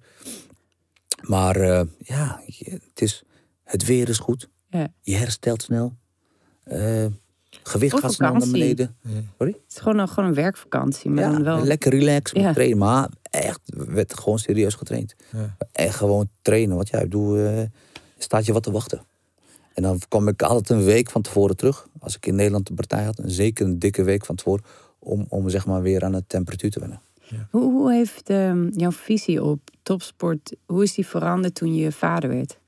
[1.21, 3.23] Maar eh, ja, het, is,
[3.65, 4.49] het weer is goed.
[4.71, 4.89] Ja.
[5.03, 5.93] Je herstelt snel.
[6.63, 7.07] Eh,
[7.63, 8.97] gewicht gaat snel naar beneden.
[9.39, 9.53] Sorry?
[9.53, 11.11] Het is gewoon een, gewoon een werkvakantie.
[11.11, 11.65] Maar Ja, dan wel...
[11.65, 12.53] lekker relax met Ja.
[12.53, 12.79] trainen.
[12.79, 15.15] Maar echt, werd gewoon serieus getraind.
[15.33, 15.57] Ja.
[15.73, 16.77] Echt gewoon trainen.
[16.77, 17.63] Want ja, ik bedoel, eh,
[18.19, 19.01] staat je wat te wachten.
[19.75, 21.89] En dan kwam ik altijd een week van tevoren terug.
[21.99, 23.19] Als ik in Nederland een partij had.
[23.19, 24.65] En zeker een dikke week van tevoren.
[24.99, 27.01] Om, om zeg maar weer aan de temperatuur te wennen.
[27.51, 32.31] Hoe, hoe heeft ehm, jouw visie op topsport, hoe is die veranderd toen je vader
[32.31, 32.59] werd?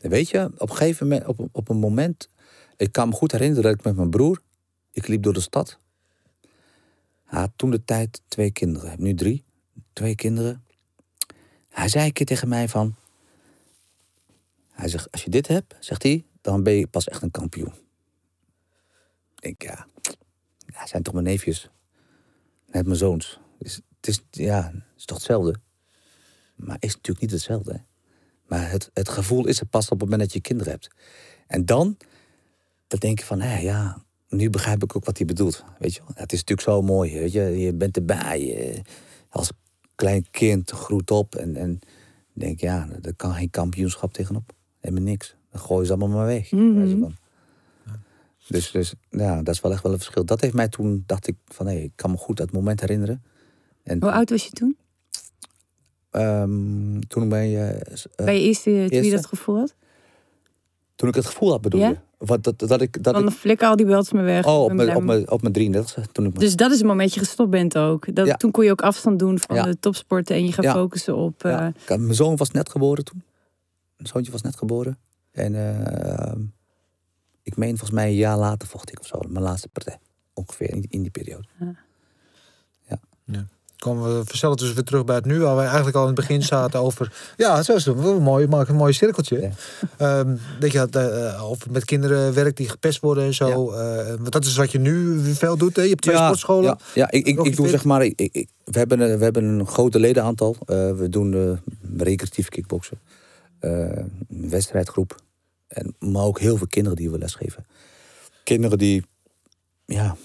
[0.00, 2.28] Weet je, op een gegeven moment, op, op een moment...
[2.76, 4.40] Ik kan me goed herinneren dat ik met mijn broer...
[4.90, 5.78] Ik liep door de stad.
[7.24, 9.02] Hij had toen de tijd twee kinderen.
[9.02, 9.44] Nu drie.
[9.92, 10.64] Twee kinderen.
[11.68, 12.94] Hij zei een keer tegen mij van...
[14.70, 16.24] Hij zegt, als je dit hebt, zegt hij...
[16.40, 17.72] Dan ben je pas echt een kampioen.
[19.34, 19.86] Ik denk, ja...
[20.66, 21.70] ja zijn toch mijn neefjes.
[22.66, 23.40] Net mijn zoons.
[23.58, 25.54] Het is, ja, het is toch hetzelfde.
[26.54, 27.72] Maar is natuurlijk niet hetzelfde.
[27.72, 27.78] Hè?
[28.54, 30.90] Maar het, het gevoel is er pas op het moment dat je kinderen hebt.
[31.46, 31.96] En dan,
[32.86, 35.64] dan denk je van, hé, ja, nu begrijp ik ook wat hij bedoelt.
[35.78, 36.00] Weet je?
[36.14, 37.40] Het is natuurlijk zo mooi, weet je.
[37.40, 38.40] Je bent erbij.
[38.46, 38.82] je-
[39.28, 39.50] als
[39.94, 41.34] klein kind groeit op.
[41.34, 41.80] En, en
[42.32, 44.52] denk, ja, er kan geen kampioenschap tegenop.
[44.80, 45.36] Helemaal niks.
[45.50, 46.50] Dan gooi je ze allemaal maar weg.
[46.50, 47.10] Mhm.
[48.48, 50.24] Dus, dus ja, dat is wel echt wel een verschil.
[50.24, 53.22] Dat heeft mij toen, dacht ik van hé, ik kan me goed dat moment herinneren.
[53.82, 54.76] En Hoe oud was je toen?
[56.14, 57.58] Ehm, toen ben je.
[57.60, 59.10] eh, Bij je eerste, toen je eerste?
[59.10, 59.74] dat gevoel had?
[60.94, 61.88] toen ik het gevoel had bedoel Ja?
[61.88, 61.96] je?
[62.18, 63.02] Wat, dat, dat ik.
[63.02, 64.46] Dat Dan ik flikker al die belts me weg.
[64.46, 66.86] oh, op mijn, op met- mijn, op mijn 33 toen ik Dus dat is het
[66.86, 68.14] moment dat je gestopt bent ook.
[68.14, 68.34] Dat, Ja.
[68.36, 69.62] Toen kon je ook afstand doen van Ja.
[69.64, 70.72] de topsporten en je gaat Ja.
[70.72, 71.42] focussen op...
[71.42, 73.22] Ja, eh, had- mijn zoon was net geboren toen.
[73.96, 74.98] Mijn zoontje was net geboren.
[75.32, 76.32] En eh,
[77.42, 79.18] ik meen volgens mij een jaar later vocht ik of zo.
[79.28, 79.98] Mijn laatste partij.
[80.34, 81.46] Ongeveer in, in die periode.
[83.84, 86.16] Komen we vanzelf dus weer terug bij het nu, waar wij eigenlijk al in het
[86.16, 87.12] begin zaten over.
[87.36, 87.96] Ja, zo is het.
[88.20, 89.40] Mooi, maak een mooi cirkeltje.
[89.40, 89.50] Ja.
[89.96, 93.70] Ehm, dat je had, eh, of met kinderen werkt die gepest worden en zo.
[93.72, 95.76] eh, want dat is wat je nu veel doet.
[95.76, 95.82] Hè?
[95.82, 96.64] Je hebt twee sportscholen.
[96.64, 99.44] Ja, ja ik, ik, ik doe zeg maar, ik, ik- we, hebben, een- we hebben
[99.44, 100.56] een grote ledenaantal.
[100.66, 102.98] Eh, we doen eh, recreatief kickboksen.
[103.58, 103.70] Eh,
[104.28, 105.14] een wedstrijdgroep.
[105.68, 107.66] En, maar ook heel veel kinderen die we lesgeven.
[108.44, 109.02] Kinderen die,
[109.86, 110.16] ja,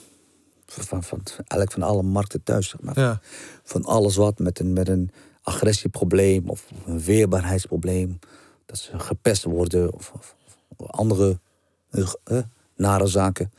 [0.74, 3.00] van, van, eigenlijk van alle markten thuis, zeg maar.
[3.00, 3.20] Ja.
[3.64, 5.12] Van alles wat met een, met een
[5.42, 8.20] agressieprobleem of een weerbaarheidsprobleem.
[8.66, 10.36] Dat ze gepest worden of, of-
[10.78, 11.40] of andere
[11.92, 12.38] eh, eh,
[12.76, 13.52] nare zaken.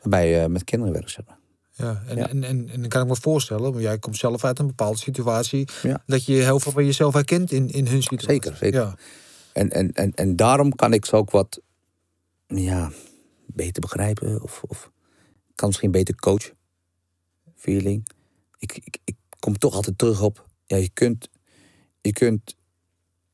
[0.00, 1.38] Waarbij je met kinderen werkt, zeg maar.
[1.70, 2.28] Ja, en, Ja.
[2.28, 4.98] En, en, en dan kan ik me voorstellen, want jij komt zelf uit een bepaalde
[4.98, 6.02] situatie, Ja.
[6.06, 8.42] dat je heel veel van jezelf herkent in, in hun situatie.
[8.42, 8.80] Zeker, zeker.
[8.80, 8.94] Ja.
[9.52, 11.60] En, en, en, en daarom kan ik ze ook wat
[12.46, 12.90] ja,
[13.46, 14.42] beter begrijpen.
[14.42, 14.90] Of, of
[15.60, 16.56] kan misschien beter coachen.
[17.56, 18.08] Feeling.
[18.58, 20.48] Ik, ik, ik kom toch altijd terug op.
[20.66, 21.28] Ja, je kunt,
[22.00, 22.56] je kunt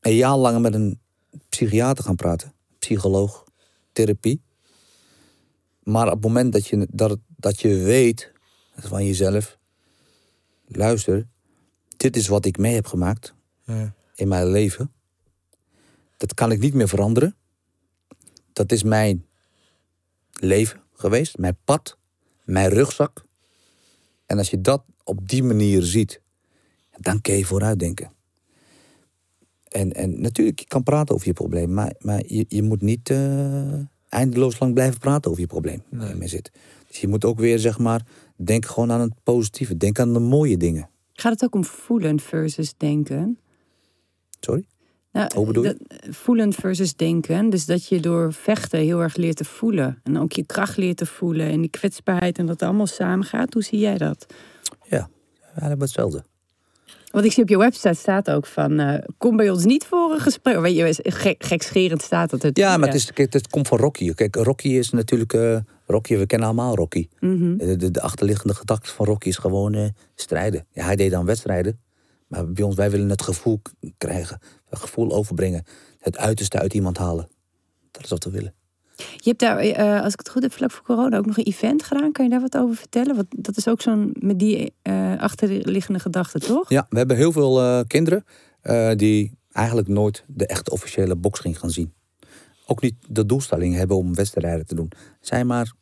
[0.00, 1.00] een jaar lang met een
[1.48, 2.52] psychiater gaan praten.
[2.78, 3.44] Psycholoog.
[3.92, 4.42] Therapie.
[5.82, 8.32] Maar op het moment dat je, dat, dat je weet
[8.76, 9.58] van jezelf.
[10.66, 11.28] Luister,
[11.96, 13.94] dit is wat ik mee heb gemaakt Ja.
[14.14, 14.92] in mijn leven.
[16.16, 17.36] Dat kan ik niet meer veranderen.
[18.52, 19.26] Dat is mijn
[20.32, 21.98] leven geweest, mijn pad,
[22.46, 23.24] mijn rugzak.
[24.26, 26.20] En als je dat op die manier ziet,
[26.96, 28.12] dan kun je vooruitdenken.
[29.68, 33.10] En, en natuurlijk, je kan praten over je probleem, maar, maar je, je moet niet
[33.10, 36.50] eh, eindeloos lang blijven praten over je probleem waar je mee zit.
[36.88, 39.76] Dus je moet ook weer, zeg maar, denk gewoon aan het positieve.
[39.76, 40.88] Denk aan de mooie dingen.
[41.12, 43.38] Gaat het ook om voelen versus denken?
[44.40, 44.66] Sorry?
[45.16, 45.76] Nou, Hoe bedoel je?
[45.88, 47.50] dat- voelen versus denken.
[47.50, 50.00] Dus dat je door vechten heel erg leert te voelen.
[50.02, 51.50] En ook je kracht leert te voelen.
[51.50, 53.52] En die kwetsbaarheid en dat het allemaal samen gaat.
[53.54, 54.26] Hoe zie jij dat?
[54.88, 55.08] Ja,
[55.54, 56.24] hebben hetzelfde.
[57.10, 58.78] Want ik zie op je website staat ook van...
[58.78, 60.58] eh, kom bij ons niet voor een gesprek.
[60.60, 62.42] Weet je, gek, gekscherend staat dat.
[62.42, 64.14] Het, Ja, maar het, is, kijk, het komt van Rocky.
[64.14, 65.32] Kijk, Rocky is natuurlijk...
[65.32, 65.56] eh,
[65.86, 67.08] Rocky, we kennen allemaal Rocky.
[67.20, 67.56] Mhm.
[67.56, 70.66] De, de, de achterliggende gedachte van Rocky is gewoon eh, strijden.
[70.72, 71.78] Ja, hij deed dan wedstrijden.
[72.26, 73.62] Maar bij ons, wij willen het gevoel
[73.98, 74.40] krijgen.
[74.68, 75.64] Het gevoel overbrengen.
[75.98, 77.28] Het uiterste uit iemand halen.
[77.90, 78.54] Dat is wat we willen.
[78.96, 81.44] Je hebt daar, eh, als ik het goed heb, vlak voor corona ook nog een
[81.44, 82.12] event gedaan.
[82.12, 83.16] Kan je daar wat over vertellen?
[83.16, 86.68] Want dat is ook zo'n met die eh, achterliggende gedachte, toch?
[86.68, 88.24] Ja, we hebben heel veel eh, kinderen...
[88.60, 91.92] eh, die eigenlijk nooit de echte officiële boksring gaan zien.
[92.66, 94.90] Ook niet de doelstelling hebben om wedstrijden te doen.
[95.18, 95.72] Het zijn maar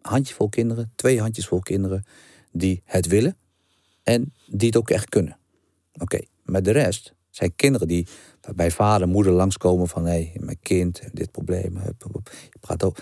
[0.00, 2.04] handjevol kinderen, twee handjesvol kinderen...
[2.52, 3.36] die het willen
[4.02, 5.36] en die het ook echt kunnen.
[5.98, 8.06] Oké, maar de rest zijn kinderen die
[8.54, 10.04] bij vader en moeder langskomen van...
[10.04, 12.96] hé, hey, mijn kind dit probleem, hup, hup, je praat ook.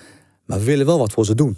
[0.44, 1.56] Maar we willen wel wat voor ze doen.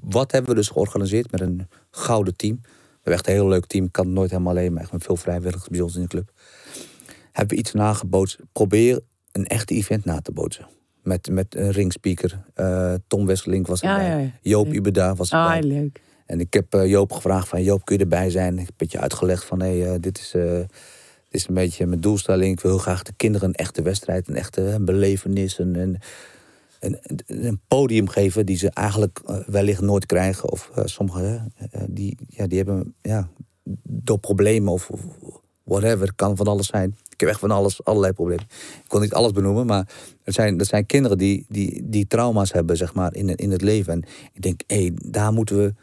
[0.00, 2.58] Wat hebben we dus georganiseerd met een gouden team?
[2.62, 3.84] We hebben echt een heel leuk team.
[3.84, 6.08] Ik kan het nooit helemaal alleen, maar echt met veel vrijwilligers bij ons in de
[6.08, 6.32] club.
[7.32, 8.38] Hebben we iets nagebootst.
[8.52, 9.00] Probeer
[9.32, 10.66] een echte event na te bootsen.
[11.02, 12.44] Met, met een ringspeaker.
[12.54, 14.08] Eh, Tom Wesseling was erbij.
[14.08, 14.30] ja, ja.
[14.42, 14.72] Joop.
[14.72, 15.58] Ubeda was erbij.
[15.58, 16.00] Ah, leuk.
[16.28, 18.52] En ik heb eh, Joop gevraagd van Joop, kun je erbij zijn?
[18.52, 20.68] Ik heb een beetje uitgelegd van hé, eh, dit, is, eh, dit
[21.30, 22.52] is een beetje mijn doelstelling.
[22.52, 25.74] Ik wil heel graag de kinderen een echte wedstrijd, een echte belevenis, een,
[26.80, 30.50] een, een, podium geven die ze eigenlijk wellicht nooit krijgen.
[30.50, 31.52] Of eh, sommigen,
[31.88, 33.28] die, ja, die hebben ja,
[33.82, 34.90] door problemen of,
[35.64, 36.96] whatever, kan van alles zijn.
[37.08, 38.44] Ik heb echt van alles, allerlei problemen.
[38.82, 39.88] Ik kon niet alles benoemen, maar
[40.22, 43.62] er zijn, er zijn kinderen die, die, die trauma's hebben, zeg maar, in, in het
[43.62, 43.92] leven.
[43.92, 44.02] En
[44.32, 45.74] ik denk, hé, hey, daar moeten we,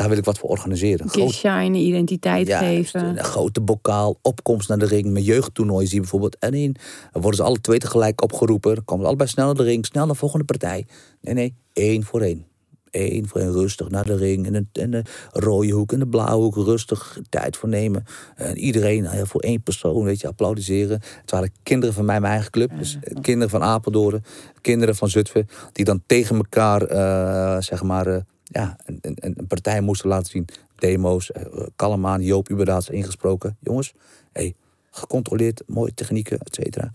[0.00, 1.08] daar wil ik wat voor organiseren.
[1.08, 3.04] Groot- shine, identiteit ja, geven.
[3.04, 6.38] Een grote bokaal, opkomst naar de ring, met jeugdtoernooien zie je bijvoorbeeld.
[6.38, 6.76] En in,
[7.12, 8.74] dan worden ze alle twee tegelijk opgeroepen.
[8.74, 10.86] Dan komen ze allebei snel naar de ring, snel naar de volgende partij.
[11.20, 12.46] Nee, nee, één voor één.
[12.90, 14.46] Eén voor één, rustig naar de ring.
[14.46, 18.04] En de, en de rode hoek en de blauwe hoek, rustig tijd voor nemen.
[18.36, 21.00] En iedereen nou ja, voor één persoon, weet je, applaudisseren.
[21.20, 22.70] Het waren kinderen van mij, mijn eigen club.
[22.78, 24.24] Dus kinderen van Apeldoorn,
[24.60, 25.48] kinderen van Zutphen.
[25.72, 28.20] Die dan tegen elkaar, eh, zeg maar, eh,
[28.50, 30.44] ja, een, een, een partij moesten laten zien.
[30.76, 31.42] Demo's, eh,
[31.76, 33.56] kalm aan, Joop Uberdaats ingesproken.
[33.60, 33.92] Jongens,
[34.32, 34.54] hey,
[34.90, 36.90] gecontroleerd, mooie technieken, et cetera.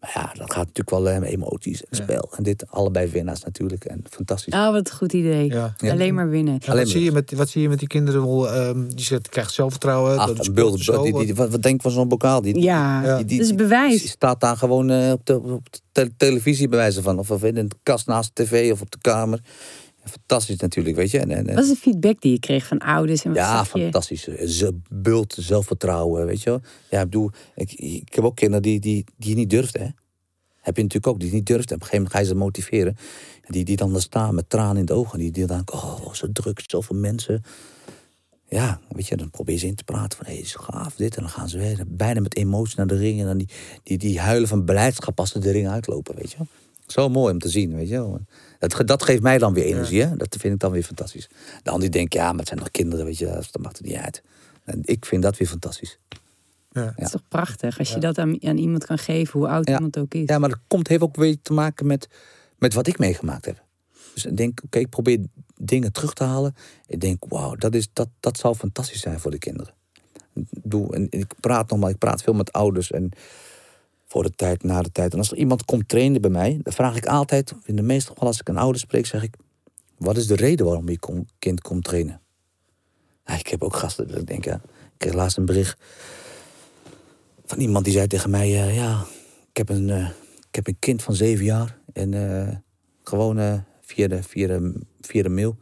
[0.00, 2.02] Maar ja, dat gaat natuurlijk wel eh, emoties en Ja.
[2.02, 2.28] spel.
[2.36, 3.84] En dit, allebei winnaars natuurlijk.
[3.84, 4.52] En fantastisch.
[4.52, 5.48] Ah, wat een goed idee.
[5.48, 5.74] Ja.
[5.78, 5.90] Ja.
[5.92, 6.54] Alleen maar winnen.
[6.60, 8.22] Ja, Alleen wat, zie je met, wat zie je met die kinderen?
[8.26, 10.18] Wel, ehm, die zegt, krijgt zelfvertrouwen.
[10.18, 12.42] Ach, dat is een beeld, zo, die, die, wat, wat denk je van zo'n bokaal?
[12.42, 13.16] Die, Ja, Ja.
[13.16, 14.10] die, die, dat is die bewijs.
[14.10, 17.18] staat daar gewoon eh, op, de, op de te- televisie bij wijze van.
[17.18, 19.40] Of, of in een kast naast de tv of op de kamer.
[20.08, 21.18] Fantastisch natuurlijk, weet je.
[21.18, 23.24] En, en, en- Wat is de feedback die je kreeg van ouders?
[23.24, 24.22] En wat ja, fantastisch.
[24.44, 26.60] Ze bult zelfvertrouwen, weet je wel.
[26.90, 29.88] Ja, ik bedoel, ik, ik heb ook kinderen die, die, die niet durfden, hè.
[30.60, 31.74] Heb je natuurlijk ook, die niet durfden.
[31.76, 32.96] Op een gegeven moment ga je ze motiveren.
[33.42, 35.18] En die, die dan daar staan met tranen in de ogen.
[35.18, 37.42] Die, die dan denken, oh, zo druk, zoveel mensen.
[38.48, 40.94] Ja, weet je, dan probeer je ze in te praten van, hé, hey, is gaaf,
[40.94, 41.16] dit.
[41.16, 43.20] En dan gaan ze weer bijna met emotie naar de ring.
[43.20, 43.48] En dan die,
[43.82, 46.46] die, die huilen van blijdschap als ze de ring uitlopen, weet je wel.
[46.86, 48.20] Zo mooi om te zien, weet je wel.
[48.58, 50.16] Dat, dat geeft mij dan weer energie, hè.
[50.16, 51.28] Dat vind ik dan weer fantastisch.
[51.62, 53.26] De ander die denkt, ja, maar het zijn nog kinderen, weet je.
[53.26, 54.22] Dat maakt het niet uit.
[54.64, 55.98] En ik vind dat weer fantastisch.
[56.70, 56.84] Ja.
[56.96, 59.74] Dat is toch prachtig als je dat aan, aan iemand kan geven, hoe oud Ja.
[59.74, 60.22] iemand ook is.
[60.26, 62.08] Ja, maar dat komt, heeft ook weer te maken met,
[62.58, 63.64] met wat ik meegemaakt heb.
[64.14, 65.18] Dus ik denk, oké, ik probeer
[65.56, 66.54] dingen terug te halen.
[66.86, 69.74] Ik denk, wauw, dat, is, dat, dat zou fantastisch zijn voor de kinderen.
[70.34, 73.10] Ik, bedoel, en ik praat nog maar, ik praat veel met ouders en
[74.08, 75.12] voor de tijd, na de tijd.
[75.12, 78.08] En als er iemand komt trainen bij mij, dan vraag ik altijd, in de meeste
[78.08, 79.34] gevallen als ik een ouder spreek, zeg ik,
[79.98, 82.20] wat is de reden waarom je kom- kind komt trainen?
[83.38, 84.60] Ik heb ook gasten dat ik denk, ik
[84.96, 85.80] kreeg laatst een bericht
[87.44, 89.04] van iemand die zei tegen mij, eh, ja,
[89.50, 90.08] ik heb een, eh,
[90.48, 92.56] ik heb een kind van zeven jaar en eh,
[93.02, 95.56] gewoon via, de, via, de, via de mail.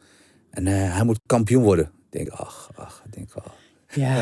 [0.51, 1.85] En hij moet kampioen worden.
[1.85, 3.55] Ik denk, ach, ach, ik denk, ach.
[3.97, 4.15] Ja,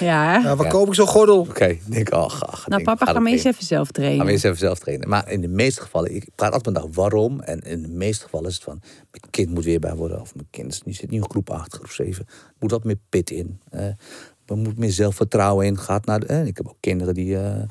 [0.00, 0.24] ja.
[0.24, 0.48] hè?
[0.48, 0.70] Ja, waar Ja.
[0.72, 1.38] koop ik zo'n gordel?
[1.40, 2.60] Oké, ik denk, ach, ach.
[2.62, 4.18] ik Nou, denk, papa, ga maar eens even zelf Ga trainen.
[4.24, 5.08] maar eens even zelf trainen.
[5.08, 7.40] Maar in de meeste gevallen, ik praat altijd met dag waarom.
[7.40, 10.20] En in de meeste gevallen is het van, mijn kind moet weer bij worden.
[10.20, 12.26] Of mijn kind is, nu zit nu in groep 8, groep 7.
[12.58, 13.60] Moet wat meer pit in.
[13.70, 13.84] eh
[14.46, 15.78] er moet meer zelfvertrouwen in.
[15.78, 17.62] Gaat naar de, ik heb ook kinderen die, eh,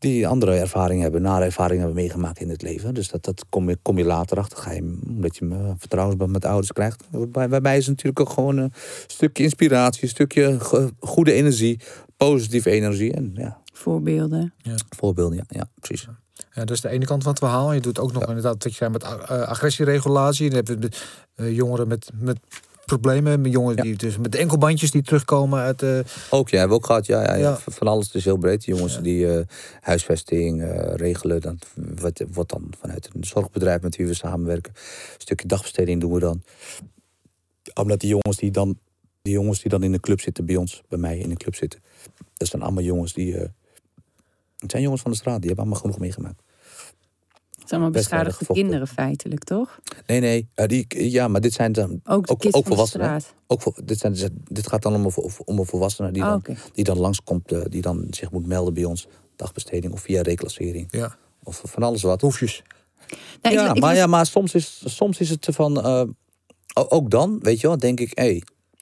[0.00, 2.94] die andere ervaringen hebben, nare ervaringen hebben meegemaakt in het leven.
[2.94, 4.58] Dus dat, dat kom, je, kom je later achter.
[4.58, 7.04] Ga je, omdat je vertrouwensband met ouders krijgt.
[7.10, 8.72] Waarbij, waarbij is natuurlijk ook gewoon een
[9.06, 11.80] stukje inspiratie, een stukje go- goede energie,
[12.16, 13.12] positieve energie.
[13.12, 14.54] En ja, Voorbeelden.
[14.96, 16.08] voorbeelden, ja, ja precies.
[16.52, 17.72] Ja, dat is de ene kant van het verhaal.
[17.72, 20.50] Je doet ook nog inderdaad wat je zei met eh, agressieregulatie.
[20.50, 20.88] Dan heb je
[21.34, 22.38] eh, jongeren met, met
[22.90, 23.40] problemen.
[23.40, 23.82] Met jongeren Ja.
[23.82, 25.98] die dus met enkelbandjes die terugkomen uit eh,
[26.30, 27.06] Ook, ja, hebben we ook gehad.
[27.06, 27.58] Ja, ja, ja.
[27.66, 28.64] Van alles is heel breed.
[28.64, 29.46] Die jongens die eh,
[29.80, 31.40] huisvesting eh, regelen.
[31.40, 34.72] Dat wordt, wordt dan vanuit een zorgbedrijf met wie we samenwerken.
[34.74, 36.42] Een stukje dagbesteding doen we dan.
[37.74, 38.78] Omdat die jongens die dan,
[39.22, 41.54] die jongens die dan in de club zitten bij ons, bij mij in de club
[41.54, 41.80] zitten.
[42.34, 43.34] Dat zijn allemaal jongens die.
[44.58, 46.42] het zijn jongens van de straat, die hebben allemaal genoeg meegemaakt.
[47.70, 49.80] Het zijn allemaal beschadigde kinderen feitelijk, toch?
[50.06, 53.22] Nee, nee, eh, die, ja, maar dit zijn dan Ook de ook, kids ook volwassenen.
[53.46, 56.56] Ook voor, dit, zijn, dit gaat dan om een, om een volwassene die Oh, dan
[56.72, 59.06] die dan langskomt, eh, die dan zich moet melden bij ons.
[59.36, 60.88] Dagbesteding of via reclassering.
[60.90, 62.20] ja, Of van alles wat.
[62.20, 62.62] hoefjes.
[63.42, 65.82] Nou, ja, ik maar, ja, maar soms is, soms is het van...
[65.82, 66.04] eh,
[66.72, 68.10] ook dan, weet je wel, denk ik...
[68.18, 68.38] Hé,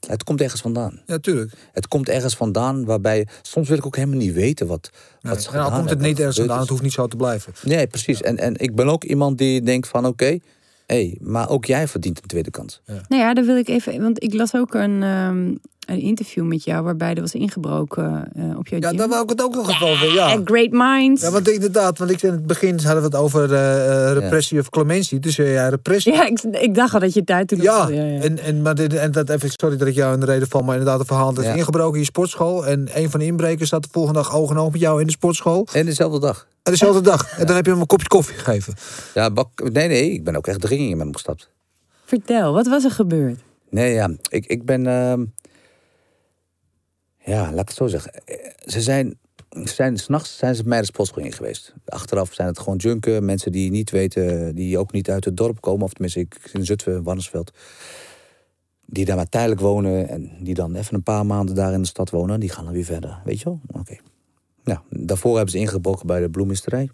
[0.07, 1.01] het komt ergens vandaan.
[1.07, 1.53] Ja, tuurlijk.
[1.73, 3.27] Het komt ergens vandaan waarbij...
[3.43, 4.91] Soms wil ik ook helemaal niet weten wat,
[5.23, 6.61] Nee, wat ze gedaan komt het niet ergens vandaan.
[6.61, 7.53] Het hoeft niet zo te blijven.
[7.63, 8.23] Nee, precies.
[8.23, 10.07] En, en ik ben ook iemand die denkt van...
[10.07, 10.39] Oké,
[10.87, 12.81] hé, maar ook jij verdient een tweede kans.
[12.87, 14.03] Nou ja, daar wil ik even.
[14.03, 15.55] Want ik las ook een, ehm,
[15.89, 18.97] een interview met jou waarbij er was ingebroken eh, op jouw Ja, gym.
[18.97, 20.13] daar wou ik het ook nog even over.
[20.13, 20.41] Ja.
[20.45, 21.23] Great minds.
[21.23, 24.59] Ja, want inderdaad, want ik in het begin hadden we het over eh, eh, repressie
[24.61, 25.19] of clementie.
[25.21, 26.13] Dus ja, repressie.
[26.13, 28.21] Ja, ik, ik dacht al dat je het uit toen Ja, ja, ja.
[28.21, 30.61] En, en, maar dit, en dat even, sorry dat ik jou in de reden val,
[30.63, 31.57] maar inderdaad, een verhaal dat is Ja.
[31.57, 32.67] ingebroken in je sportschool.
[32.67, 35.07] En een van de inbrekers zat de volgende dag oog in oog met jou in
[35.07, 35.67] de sportschool.
[35.73, 36.47] En dezelfde dag.
[36.63, 37.39] En dezelfde dag.
[37.39, 38.75] En dan heb je hem een kopje koffie gegeven.
[39.15, 41.51] Ja, bak, nee, nee, ik ben ook echt dringend met hem gestapt.
[42.05, 43.39] Vertel, wat was er gebeurd?
[43.71, 44.87] Nee, ja, ik, ik ben.
[44.87, 45.25] ehm,
[47.29, 48.13] ja, laat ik het zo zeggen.
[48.25, 49.19] Eh, Ze zijn.
[49.65, 51.75] Zijn s'nachts zijn ze bij geweest.
[51.85, 53.25] Achteraf zijn het gewoon junken.
[53.25, 55.85] Mensen die niet weten, die ook niet uit het dorp komen.
[55.85, 57.53] Of tenminste, ik in Zutphen, Warnsveld.
[58.87, 60.09] Die daar maar tijdelijk wonen.
[60.09, 62.41] En die dan even een paar maanden daar in de stad wonen.
[62.41, 63.21] Die gaan dan weer verder.
[63.25, 63.61] Weet je wel?
[63.73, 63.97] Oké.
[64.65, 66.91] Nou, daarvoor hebben ze ingebroken bij de bloemisterij.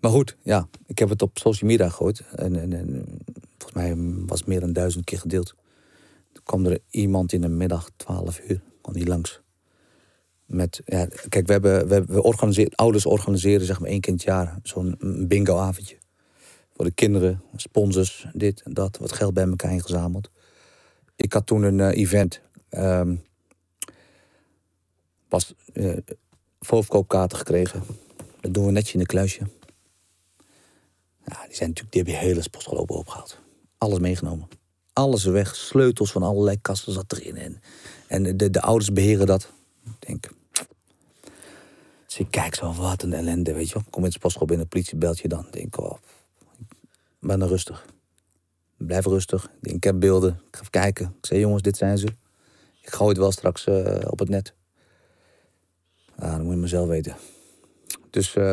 [0.00, 2.22] Maar goed, ja, ik heb het op social media gegooid.
[2.34, 3.04] En, en, en
[3.58, 3.94] volgens mij
[4.26, 5.54] was het meer dan duizend keer gedeeld.
[6.32, 9.40] Toen kwam er iemand in de middag, 12 uur, kwam die langs.
[10.46, 14.58] Met, ja, kijk, we, hebben, we, we ouders organiseren zeg maar één keer het jaar
[14.62, 14.96] zo'n
[15.28, 15.96] bingo-avondje.
[16.72, 20.30] Voor de kinderen, sponsors, dit en dat, wat geld bij elkaar ingezameld.
[21.16, 22.40] Ik had toen een eh, event.
[22.68, 23.14] ehm
[25.28, 25.96] was eh
[26.60, 27.82] voorverkoopkaarten gekregen.
[28.40, 29.40] Dat doen we netjes in een kluisje.
[31.24, 33.40] Ja, die zijn natuurlijk, die hebben je hele sportschool open opgehaald.
[33.78, 34.48] Alles meegenomen.
[34.92, 35.56] Alles weg.
[35.56, 37.36] Sleutels van allerlei kasten zat erin.
[37.36, 37.60] En,
[38.10, 39.52] en de, de ouders beheren dat.
[39.84, 40.28] Ik denk.
[42.06, 43.80] Dus ik kijk zo, wat een ellende, weet je.
[43.90, 45.46] Kom in de sportschool binnen, politie belt je dan.
[45.50, 45.98] Denk ik, oh,
[46.58, 47.86] ik ben dan rustig.
[48.76, 49.44] Blijf rustig.
[49.44, 50.30] Ik denk, heb beelden.
[50.30, 51.14] Ik ga even kijken.
[51.18, 52.06] Ik zei, jongens, dit zijn ze.
[52.82, 54.54] Ik gooi het wel straks eh, op het net.
[56.18, 57.16] Ja, dan moet je mezelf weten.
[58.10, 58.52] Dus eh,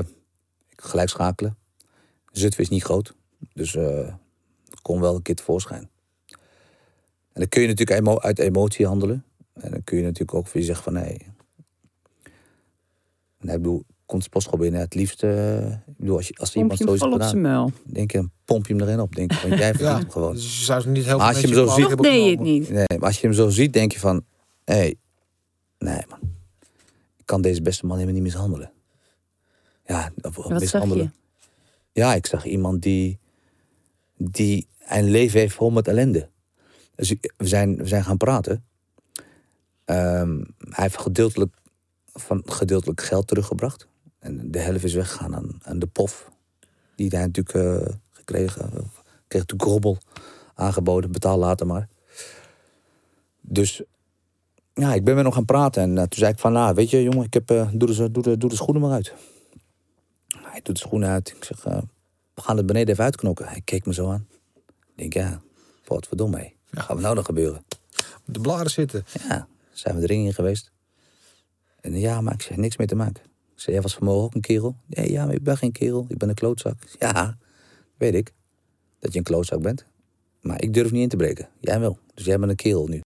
[0.70, 1.58] ik gelijk schakelen.
[2.32, 3.14] Zutphen is niet groot.
[3.54, 4.14] Dus eh
[4.70, 5.90] ik kon wel een keer tevoorschijn.
[7.34, 9.26] En dan kun je natuurlijk uit emotie handelen.
[9.60, 10.94] En dan kun je natuurlijk ook voor je zeggen van...
[10.94, 11.18] nee.
[13.40, 14.80] Nee, ik bedoel, komt de sportschool binnen.
[14.80, 17.30] Het liefst, eh, ik bedoel, als, je, als Pomp iemand zo vol op gedaan...
[17.30, 17.72] zijn muil.
[17.86, 19.16] denk je, pomp je hem erin op.
[19.16, 20.34] Denk je, want jij verdient Ja, hem gewoon.
[20.34, 22.24] dus je zou ze niet heel Maar veel als je mensen hem zo ziet- deed
[22.24, 22.70] je het niet.
[22.70, 24.26] Nee, maar als je hem zo ziet, denk je van...
[24.64, 24.96] Hé, hey,
[25.80, 26.20] nee man.
[27.18, 28.72] Ik kan deze beste man helemaal niet mishandelen.
[29.86, 31.14] Ja, of, of Wat zag mishandelen.
[31.14, 31.50] je?
[32.02, 33.20] Ja, ik zag iemand die,
[34.18, 36.30] die een leven heeft vol met ellende.
[36.96, 38.66] Dus we zijn, we zijn gaan praten.
[39.88, 41.56] Ehm, hij heeft gedeeltelijk,
[42.14, 43.88] van, gedeeltelijk geld teruggebracht.
[44.20, 46.32] En de helft is weggegaan aan, aan de pof.
[46.96, 48.70] Die hij natuurlijk eh, gekregen.
[49.28, 49.98] kreeg natuurlijk robbel
[50.54, 51.12] aangeboden.
[51.12, 51.88] Betaal later maar.
[53.42, 53.82] Dus
[54.74, 55.82] ja, ik ben met hem gaan praten.
[55.82, 58.12] En eh, toen zei ik van, nou, weet je jongen, ik heb, eh, doe, de,
[58.12, 59.14] doe, de, doe de schoenen maar uit.
[60.42, 61.34] Hij doet de schoenen uit.
[61.38, 61.64] Ik zeg,
[62.34, 63.48] we gaan het beneden even uitknokken.
[63.48, 64.28] Hij keek me zo aan.
[64.96, 65.42] Ik denk, ja,
[65.86, 66.38] wat verdomme.
[66.38, 66.54] hé.
[66.70, 67.64] Wat gaat er nou nog gebeuren?
[68.26, 69.06] De blaren zitten.
[69.28, 69.48] Ja,
[69.80, 70.72] zijn we de ring in geweest.
[71.82, 73.24] En ja, maar ik zeg, niks mee te maken.
[73.26, 74.76] Ik zei, jij was vanmorgen ook een kerel?
[74.86, 76.06] Nee, ja, maar ik ben geen kerel.
[76.10, 76.78] Ik ben een klootzak.
[77.00, 77.38] Ja,
[77.98, 78.34] weet ik.
[79.00, 79.86] Dat je een klootzak bent.
[80.42, 81.50] Maar ik durf niet in te breken.
[81.60, 81.98] Jij wel.
[82.14, 83.02] Dus jij bent een kerel nu.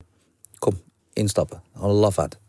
[0.59, 0.81] Kom,
[1.13, 1.61] instappen.
[1.73, 2.39] Gewoon een lafaard.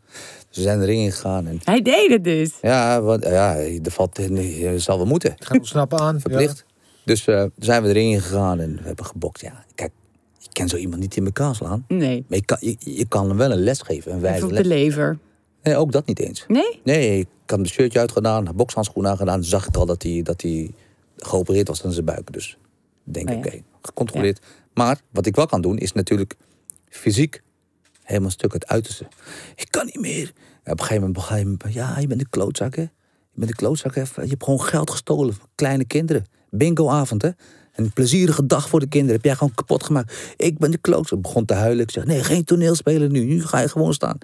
[0.47, 1.47] Dus we zijn de ring in gegaan.
[1.47, 2.51] En Hij deed het dus.
[2.61, 5.35] ja, want, ja, er valt, nee, je zal wel moeten.
[5.37, 6.19] Gaan ontsnappen aan.
[6.21, 6.65] Verplicht.
[7.05, 9.41] Dus eh, zijn we erin gegaan en we hebben gebokst.
[9.43, 9.91] Ja, kijk,
[10.53, 11.85] je kan zo iemand niet in elkaar slaan.
[11.87, 12.25] Nee.
[12.27, 14.55] Maar je kan, je, je kan hem wel een les geven, een wijze op de
[14.55, 14.67] les.
[14.67, 15.17] lever.
[15.63, 16.45] Nee, ook dat niet eens.
[16.47, 16.79] Nee?
[16.83, 19.39] Nee, ik had mijn shirtje uitgedaan, bokshandschoenen aangedaan.
[19.39, 20.71] Toen zag ik al dat hij, dat hij
[21.17, 22.33] geopereerd was aan zijn buik.
[22.33, 22.57] Dus
[23.05, 23.39] ik denk, Oh ja.
[23.39, 24.41] oké, gecontroleerd.
[24.73, 26.35] Maar wat ik wel kan doen, is natuurlijk
[26.89, 27.41] fysiek
[28.01, 29.07] helemaal een stuk het uiterste.
[29.55, 30.31] Ik kan niet meer.
[30.63, 32.81] En op een gegeven moment begon je, ja, je bent een klootzak, hè.
[32.81, 34.01] Je bent een klootzak, hè.
[34.01, 36.25] Je hebt gewoon geld gestolen van kleine kinderen.
[36.49, 37.29] Bingoavond, hè.
[37.73, 39.15] Een plezierige dag voor de kinderen.
[39.15, 40.33] Heb jij gewoon kapot gemaakt.
[40.37, 41.21] Ik ben de klootzak.
[41.21, 41.83] Begon te huilen.
[41.83, 43.23] Ik zeg, nee, geen toneelspelen nu.
[43.23, 44.17] Nu ga je gewoon staan.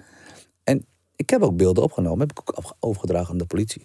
[0.64, 0.86] En
[1.16, 2.18] ik heb ook beelden opgenomen.
[2.20, 3.84] Heb ik ook overgedragen aan de politie.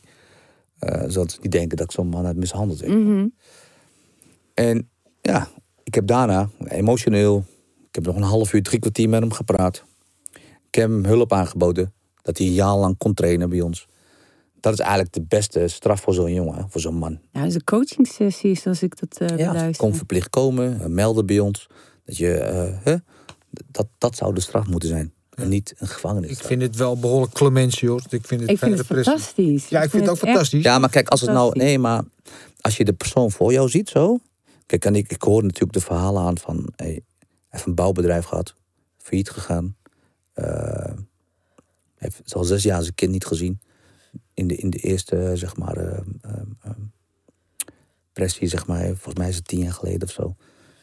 [0.79, 2.79] Eh, zodat ze niet denken dat ik zo'n man heb mishandeld.
[2.79, 2.87] je.
[2.87, 3.27] Mhm.
[4.53, 4.89] En
[5.21, 5.47] ja,
[5.83, 7.45] ik heb daarna emotioneel.
[7.87, 9.83] Ik heb nog een half uur, drie kwartier met hem gepraat.
[10.67, 11.93] Ik heb hem hulp aangeboden.
[12.21, 13.87] Dat hij een jaar lang kon trainen bij ons.
[14.65, 17.19] Dat is eigenlijk de beste straf voor zo'n jongen, voor zo'n man.
[17.31, 19.85] Ja, dat is een coachingsessie, zoals ik dat eh Ja, beluister.
[19.85, 21.67] kon verplicht komen, eh, melden bij ons.
[22.05, 22.95] Dat, je, eh, hè,
[23.71, 25.13] dat, dat zou de straf moeten zijn.
[25.35, 26.47] En niet een Ik gevangenisstraf.
[26.47, 28.01] vind het wel behoorlijk clementie, hoor.
[28.09, 29.67] Ik vind het, Ik vind het fantastisch.
[29.67, 30.63] Ja, ik vind het ook fantastisch.
[30.63, 31.57] Ja, maar kijk, als het nou.
[31.57, 32.03] Nee, maar
[32.61, 34.17] als je de persoon voor jou ziet zo.
[34.65, 36.69] Kijk, en ik, ik hoor natuurlijk de verhalen aan van.
[36.75, 37.01] Hey, hij
[37.49, 38.53] heeft een bouwbedrijf gehad,
[38.97, 39.75] failliet gegaan.
[40.33, 40.91] eh,
[41.95, 43.59] heeft al zes jaar zijn kind niet gezien.
[44.35, 45.77] In de, in de eerste, zeg maar.
[45.77, 46.31] eh, eh,
[46.61, 46.71] eh,
[48.13, 48.85] pressie, zeg maar.
[48.85, 50.35] Volgens mij is het tien jaar geleden of zo.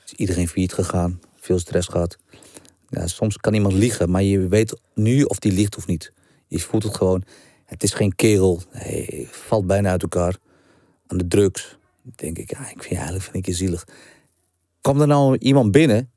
[0.04, 2.18] Is iedereen failliet gegaan, veel stress gehad.
[2.88, 6.12] Ja, soms kan iemand liegen, maar je weet nu of die liegt of niet.
[6.46, 7.24] Je voelt het gewoon.
[7.64, 8.62] Het is geen kerel.
[8.70, 10.36] Hij valt bijna uit elkaar.
[11.06, 11.78] Aan de drugs.
[12.02, 13.86] Denk ik, ja, ik vind je eigenlijk vind ik je zielig.
[14.80, 16.10] Komt er nou iemand binnen,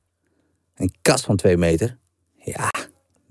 [0.76, 1.98] een kast van twee meter.
[2.34, 2.70] Ja,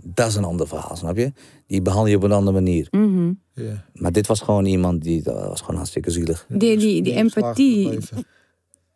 [0.04, 1.32] dat is een ander verhaal, snap je?
[1.66, 2.88] Die behandel je op een andere manier.
[2.90, 3.32] Mhm.
[3.54, 3.84] Ja.
[3.92, 6.46] Maar dit was gewoon iemand die, dat was gewoon hartstikke zielig.
[6.48, 7.98] Die, die, die, empathie,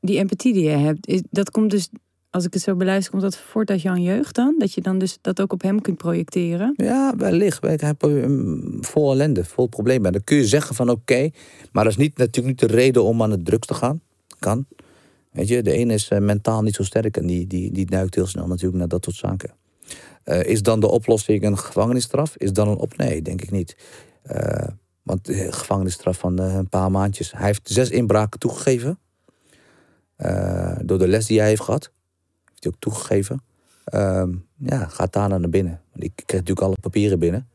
[0.01, 1.89] die empathie die je hebt, is, dat komt dus,
[2.31, 4.55] als ik het zo beluister, komt dat voort uit jouw jeugd dan?
[4.59, 6.75] Dat je dan dus dat ook op hem kunt projecteren?
[6.77, 7.63] Ja, wellicht.
[7.63, 10.13] Hij heeft mm, vol ellende, vol problemen.
[10.13, 11.31] Dan kun je zeggen van oké,
[11.73, 14.01] maar dat is niet, natuurlijk niet de reden om aan de drugs te gaan.
[14.39, 14.67] Kan.
[15.31, 18.15] Weet je, de ene is eh, mentaal niet zo sterk en die, die, die duikt
[18.15, 19.51] heel snel natuurlijk naar dat soort zaken.
[20.29, 22.37] Eh, is dan de oplossing een gevangenisstraf?
[22.37, 22.97] Is dan een op?
[22.97, 23.77] Nee, denk ik niet.
[24.23, 24.69] Eh,
[25.03, 27.33] want de gevangenisstraf van eh, een paar maandjes.
[27.33, 28.99] Hij heeft zes inbraken toegegeven.
[30.17, 31.93] Eh, door de les die hij heeft gehad.
[32.45, 33.43] Heeft hij ook toegegeven.
[33.85, 35.81] Ehm, ja, gaat daarna naar binnen.
[35.91, 37.49] Want ik kreeg natuurlijk alle papieren binnen.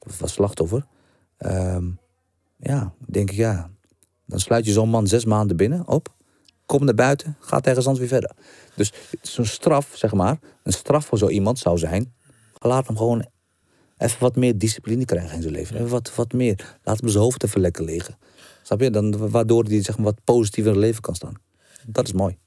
[0.00, 0.86] Ik was slachtoffer.
[1.36, 1.84] Ehm,
[2.56, 3.70] ja, denk ik ja.
[4.26, 6.14] Dan sluit je zo'n man zes maanden binnen op.
[6.66, 8.36] Komt naar buiten, gaat ergens anders weer verder.
[8.74, 10.38] Dus zo'n straf, zeg maar.
[10.62, 12.12] Een straf voor zo iemand zou zijn.
[12.68, 13.26] Laat hem gewoon
[13.96, 15.76] even wat meer discipline krijgen in zijn leven.
[15.76, 16.78] Even wat, wat meer.
[16.82, 18.18] Laat hem zijn hoofd even lekker liggen.
[18.62, 18.90] Snap je?
[18.90, 21.34] Dan, waardoor hij zeg maar, wat positiever in het leven kan staan.
[21.86, 22.38] Dat is mooi.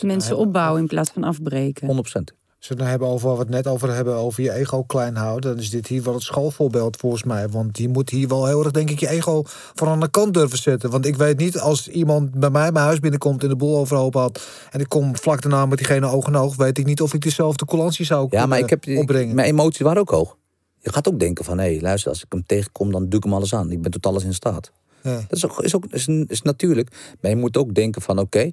[0.00, 2.04] Mensen opbouwen in plaats van afbreken.
[2.20, 5.16] 100% ze nou hebben over wat we het net over hebben, over je ego klein
[5.16, 7.48] houden, dan is dit hier wel het schoolvoorbeeld volgens mij.
[7.48, 9.42] Want je moet hier wel heel erg, denk ik, je ego
[9.74, 10.90] van aan de kant durven zetten.
[10.90, 14.14] Want ik weet niet, als iemand bij mij mijn huis binnenkomt in de boel overhoop
[14.14, 14.46] had.
[14.70, 17.20] en ik kom vlak daarna met diegene oog in oog, weet ik niet of ik
[17.20, 20.36] dezelfde coulantie zou ja, maar ik heb, mijn emoties waren ook hoog.
[20.78, 23.24] Je gaat ook denken: van hé, hey, luister, als ik hem tegenkom, dan duw ik
[23.24, 23.70] hem alles aan.
[23.70, 24.72] Ik ben tot alles in staat.
[25.02, 25.84] Dat is ook, is ook
[26.28, 27.16] is, natuurlijk.
[27.20, 28.50] Maar je moet ook denken: van oké,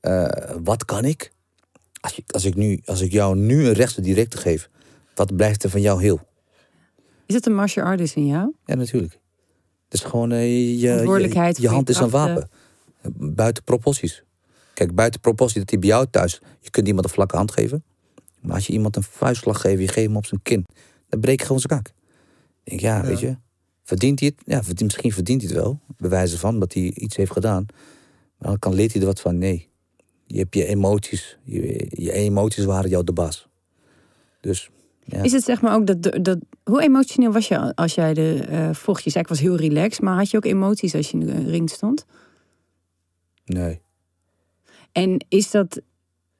[0.00, 0.26] eh,
[0.62, 1.32] wat kan ik?
[2.04, 4.70] Als, je, als, ik nu, als ik jou nu een rechtse directe geef,
[5.14, 6.20] wat blijft er van jou heel?
[7.26, 8.52] Is het een martial artist in jou?
[8.64, 9.12] Ja, natuurlijk.
[9.84, 12.48] Het is gewoon, eh, je, je, hand is een wapen.
[13.16, 14.22] Buiten proporties.
[14.74, 16.40] Kijk, buiten proporties dat hij bij jou thuis...
[16.60, 17.84] Je kunt iemand een vlakke hand geven.
[18.40, 20.66] Maar als je iemand een vuistslag geeft, je geeft hem op zijn kin...
[21.08, 21.92] dan breek je gewoon zijn kak.
[22.64, 23.06] Ik denk, ja, Ja.
[23.06, 23.36] weet je...
[23.82, 24.46] Verdient hij het?
[24.46, 25.80] Ja, verdient, misschien verdient hij het wel.
[25.96, 27.66] Bewijzen van dat hij iets heeft gedaan.
[28.38, 29.38] Maar dan kan leert hij er wat van.
[29.38, 29.68] Nee,
[30.26, 31.38] je hebt je emoties.
[31.42, 33.48] Je, je emoties waren jou de baas.
[34.40, 34.70] Dus,
[35.04, 35.22] ja.
[35.22, 39.04] Is het zeg maar ook dat, dat hoe emotioneel was je als jij de vocht?
[39.04, 41.50] Je zei ik was heel relaxed, maar had je ook emoties als je in de
[41.50, 42.06] ring stond?
[43.44, 43.80] Nee.
[44.92, 45.80] En is dat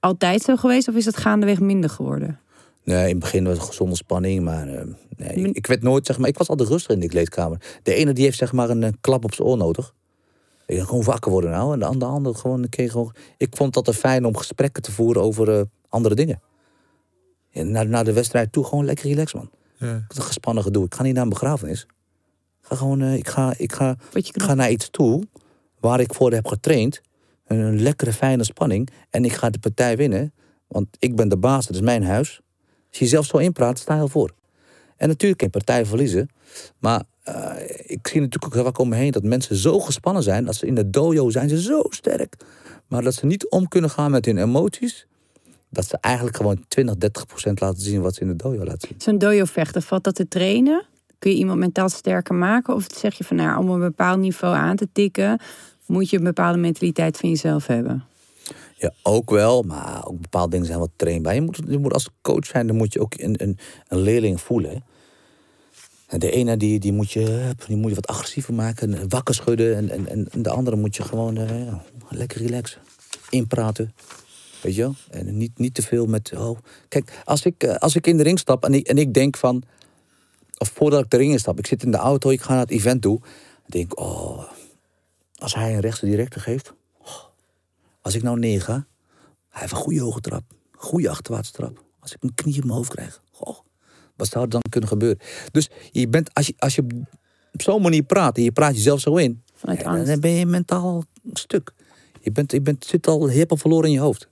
[0.01, 2.41] altijd zo geweest of is dat gaandeweg minder geworden?
[2.85, 6.07] Nee, in het begin was het gezonde spanning, maar eh, nee, ik, ik werd nooit,
[6.07, 7.79] zeg maar, ik was altijd rustig in de kleedkamer.
[7.83, 9.95] De ene die heeft zeg maar een, eh, klap op zijn oor nodig.
[10.67, 11.73] Ik gewoon wakker worden nou.
[11.73, 13.15] En de andere, andere gewoon, een keer gewoon.
[13.37, 16.41] Ik vond het altijd fijn om gesprekken te voeren over eh, andere dingen.
[17.51, 19.51] En naar, naar de wedstrijd toe gewoon lekker relaxed, man.
[19.79, 20.05] Ja.
[20.09, 20.85] Dat gespannen gedoe.
[20.85, 21.83] Ik ga niet naar een begrafenis.
[22.61, 25.23] Ik ga gewoon, eh, ik ga, ik ga, ik ga naar iets toe
[25.81, 27.01] waar ik voor heb getraind.
[27.47, 28.89] Een, een lekkere, fijne spanning.
[29.11, 30.33] En ik ga de partij winnen.
[30.67, 32.41] Want ik ben de baas, het is mijn huis.
[32.89, 34.35] Als je zelf zo inpraat, sta je al voor.
[34.97, 36.29] En natuurlijk kan je partij verliezen.
[36.79, 37.53] Maar eh,
[37.87, 40.45] ik zie natuurlijk ook heel vaak om me heen dat mensen zo gespannen zijn.
[40.45, 42.37] Dat ze in de dojo zijn ze zo sterk.
[42.87, 45.07] Maar dat ze niet om kunnen gaan met hun emoties.
[45.71, 48.89] Dat ze eigenlijk gewoon 20, 30 procent laten zien wat ze in de dojo laten
[48.89, 49.01] zien.
[49.01, 50.85] Zo'n dojo vechten, valt dat te trainen?
[51.19, 52.75] Kun je iemand mentaal sterker maken?
[52.75, 55.41] Of zeg je van nou, om een bepaald niveau aan te tikken,
[55.87, 58.05] moet je een bepaalde mentaliteit van jezelf hebben?
[58.75, 61.35] Ja, ook wel, maar ook bepaalde dingen zijn wat trainbaar.
[61.35, 63.59] Je moet, je moet als coach zijn, dan moet je ook een, een,
[63.89, 64.85] een leerling voelen.
[66.15, 69.35] En de ene die, die, moet je, die moet je wat agressiever maken, en wakker
[69.35, 69.77] schudden.
[69.77, 72.81] En, en, en de andere moet je gewoon eh, ja, lekker relaxen.
[73.31, 73.95] Inpraten.
[74.63, 74.95] Weet je wel?
[75.11, 76.33] En niet, niet te veel met.
[76.37, 76.59] Oh.
[76.89, 79.37] Kijk, als ik, eh, als ik in de ring stap en ik, en ik denk
[79.37, 79.63] van.
[80.59, 82.71] Of voordat ik de ring instap, ik zit in de auto, ik ga naar het
[82.71, 83.21] event toe.
[83.21, 83.31] Dan
[83.67, 84.43] denk oh.
[85.37, 86.73] Als hij een rechtse directe geeft.
[88.01, 88.87] Als ik nou ga,
[89.49, 90.43] hij heeft een goede hoge trap.
[90.73, 91.85] Goede achterwaartse trap.
[92.01, 93.23] Als ik een knie op mijn hoofd krijg.
[93.31, 93.59] Goh,
[94.17, 95.19] wat zou er dan kunnen gebeuren?
[95.51, 96.83] Dus je bent, als je, als je
[97.53, 99.43] op zo'n manier praat en je praat jezelf zo in.
[99.55, 100.07] Vanuit ja, angst.
[100.07, 101.73] dan ben je mentaal stuk.
[102.21, 104.29] Je, bent, je bent, zit al helemaal verloren in je hoofd.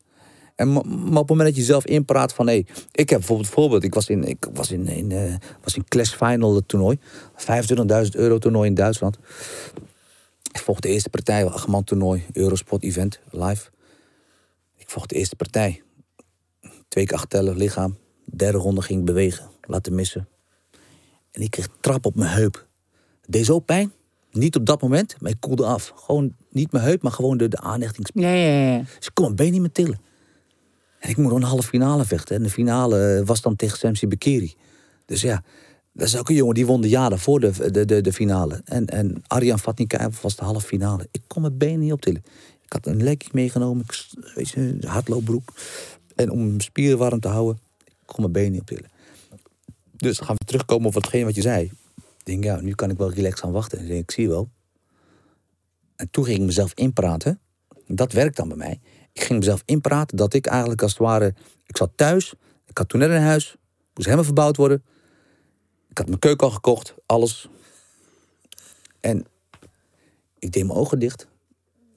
[0.55, 2.47] En ma- maar op het moment dat je zelf inpraat van...
[2.47, 2.55] Hé,
[2.93, 3.85] ik heb bijvoorbeeld voorbeeld.
[3.85, 6.99] Ik was in, ik was in, in, eh, was in Clash Final het toernooi.
[7.37, 9.19] 25.000 euro toernooi in Duitsland.
[10.53, 12.25] Ik vocht de eerste partij, een toernooi.
[12.33, 13.71] Eurosport event, live.
[14.77, 15.83] Ik vocht de eerste partij.
[16.89, 17.97] Twee keer acht tellen, lichaam.
[18.25, 20.29] Derde ronde ging ik bewegen, laten missen.
[21.31, 22.67] En ik kreeg trap op mijn heup.
[23.21, 23.93] Het deed zo pijn.
[24.31, 25.93] Niet op dat moment, maar ik koelde af.
[25.95, 28.23] Gewoon niet mijn heup, maar gewoon de, de aanhechtingsspier.
[28.23, 28.79] Ja, ja, ja.
[28.79, 30.01] Dus ik kon mijn been niet meer tillen.
[30.99, 32.37] En ik moet nog een halve finale vechten.
[32.37, 34.55] En de finale was dan tegen Samsi Bekiri.
[35.07, 35.43] Dus ja,
[35.93, 38.61] dat is ook een jongen die won de jaar daarvoor de, de, de, de finale.
[38.65, 41.09] En, en Arjan Vatnika was de halve finale.
[41.11, 42.23] Ik kon mijn been niet optillen.
[42.65, 45.53] Ik had een lekje meegenomen, ik, weet je, een hardloopbroek.
[46.15, 48.91] En om mijn spieren warm te houden, ik kon mijn been niet optillen.
[50.03, 51.71] Dus dan gaan we terugkomen op hetgeen wat je zei.
[52.25, 53.81] Denk, ja, nu kan ik wel relaxed aan wachten.
[53.81, 54.51] Ik denk, ik zie wel.
[55.97, 57.41] En toen ging ik mezelf inpraten.
[57.87, 58.81] Dat werkt dan bij mij.
[59.13, 61.35] Ik ging mezelf inpraten dat ik eigenlijk als het ware...
[61.67, 62.35] Ik zat thuis,
[62.67, 63.57] ik had toen net een huis.
[63.95, 64.85] Moest helemaal verbouwd worden.
[65.89, 67.49] Ik had mijn keuken al gekocht, alles.
[69.01, 69.27] En
[70.39, 71.29] ik deed mijn ogen dicht.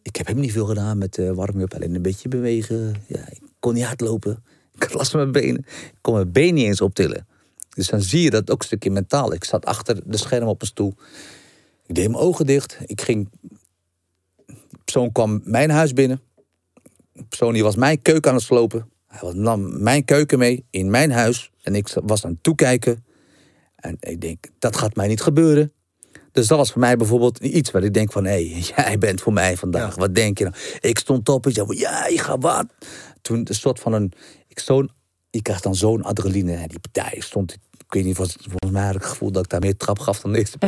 [0.02, 1.74] Ik heb helemaal niet veel gedaan met eh warming-up.
[1.74, 3.04] Alleen een beetje bewegen.
[3.08, 4.44] Ja, ik kon niet hardlopen.
[4.74, 5.66] Ik had last van mijn benen.
[5.68, 7.28] Ik kon mijn been niet eens optillen.
[7.76, 9.34] Dus dan zie je dat ook een stukje mentaal.
[9.34, 10.94] Ik zat achter de scherm op een stoel.
[11.86, 12.78] Ik deed mijn ogen dicht.
[12.86, 13.30] Ik ging...
[14.46, 16.22] Die persoon kwam mijn huis binnen.
[17.12, 18.90] De persoon die was mijn keuken aan het slopen.
[19.08, 21.52] Hij nam mijn keuken mee in mijn huis.
[21.62, 23.06] En ik was aan het toekijken.
[23.76, 25.74] En ik denk, dat gaat mij niet gebeuren.
[26.32, 28.26] Dus dat was voor mij bijvoorbeeld iets waar ik denk van...
[28.26, 28.38] hé,
[28.76, 29.96] jij bent voor mij vandaag.
[29.96, 30.56] Wat denk je nou?
[30.80, 32.66] Ik stond op en zei, ja, je gaat wat?
[33.22, 34.12] Toen een soort van een...
[34.48, 34.90] Ik, zo'n,
[35.36, 36.54] je krijgt dan zo'n adrenaline.
[36.54, 37.58] En die partij stond...
[37.88, 40.00] Ik weet niet, volgens, volgens mij had ik het gevoel dat ik daar meer trap
[40.00, 40.58] gaf dan de eerste.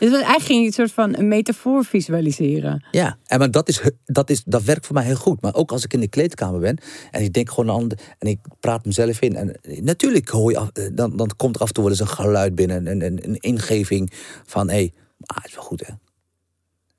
[0.00, 2.84] Dus eigenlijk ging je een soort van een metafoor visualiseren.
[2.90, 5.40] Ja, en maar dat, is, dat, is, dat werkt voor mij heel goed.
[5.40, 6.78] Maar ook als ik in de kleedkamer ben
[7.10, 9.36] en ik denk gewoon aan en ik praat mezelf in.
[9.36, 12.00] En natuurlijk hoor je af, eh, dan, dan komt er af en toe wel eens
[12.00, 14.12] een geluid binnen, een, een, een ingeving
[14.44, 15.94] van hé, hey, ah, het is wel goed hè.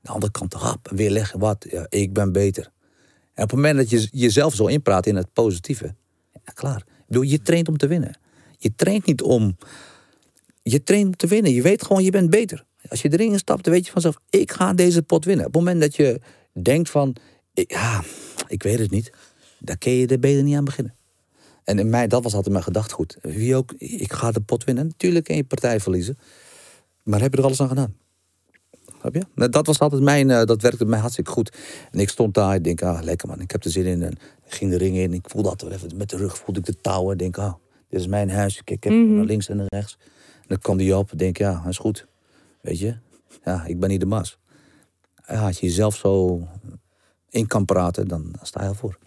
[0.02, 2.72] De andere kant hap, weer leggen wat, ja, ik ben beter.
[3.36, 5.96] En op het moment dat je jezelf zo inpraat in het positieve,
[6.46, 6.86] ja, klaar.
[7.08, 8.20] Je traint om te winnen.
[8.58, 9.58] Je traint niet om.
[10.62, 11.52] Je traint om te winnen.
[11.52, 12.66] Je weet gewoon, je bent beter.
[12.90, 15.46] Als je erin stapt, dan weet je vanzelf, ik ga deze pot winnen.
[15.46, 16.22] Op het moment dat je
[16.54, 17.16] denkt van,
[17.54, 18.04] ja,
[18.48, 19.12] ik weet het niet,
[19.60, 20.96] dan kun je er beter niet aan beginnen.
[21.64, 23.18] En in mij, dat was altijd mijn gedachtegoed.
[23.22, 24.88] Wie ook, ik ga de pot winnen.
[24.88, 26.18] Natuurlijk kan je partij verliezen.
[27.04, 27.96] Maar heb je er alles aan gedaan?
[29.00, 29.22] Snap je?
[29.36, 31.58] Nou, dat was altijd mijn, uh, dat werkte mij hartstikke goed.
[31.92, 34.18] En ik stond daar, ik denk, ah, lekker man, ik heb er zin in.
[34.48, 37.14] Ging de ring in, ik voelde altijd even, met de rug voelde ik de touwen.
[37.14, 37.54] Ik denk, ah,
[37.90, 39.14] dit is mijn huis, ik kijk Mhm.
[39.16, 39.98] naar links en naar rechts.
[40.34, 42.08] En dan kwam die op, ik denk, ja, dat is goed.
[42.62, 42.98] Weet je,
[43.44, 44.38] ja, ik ben niet de mas.
[45.28, 46.42] Ja, als je jezelf zo
[47.30, 48.98] in kan praten, dan sta je al voor.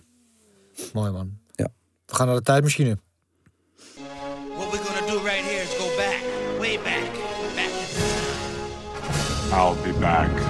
[0.93, 1.39] Mooi man.
[1.55, 1.69] Ja.
[2.07, 2.99] We gaan naar de tijdmachine.
[4.57, 6.21] What we're gonna do right here is go back,
[6.59, 7.13] way back,
[7.55, 7.73] back
[9.53, 10.48] I'll be back.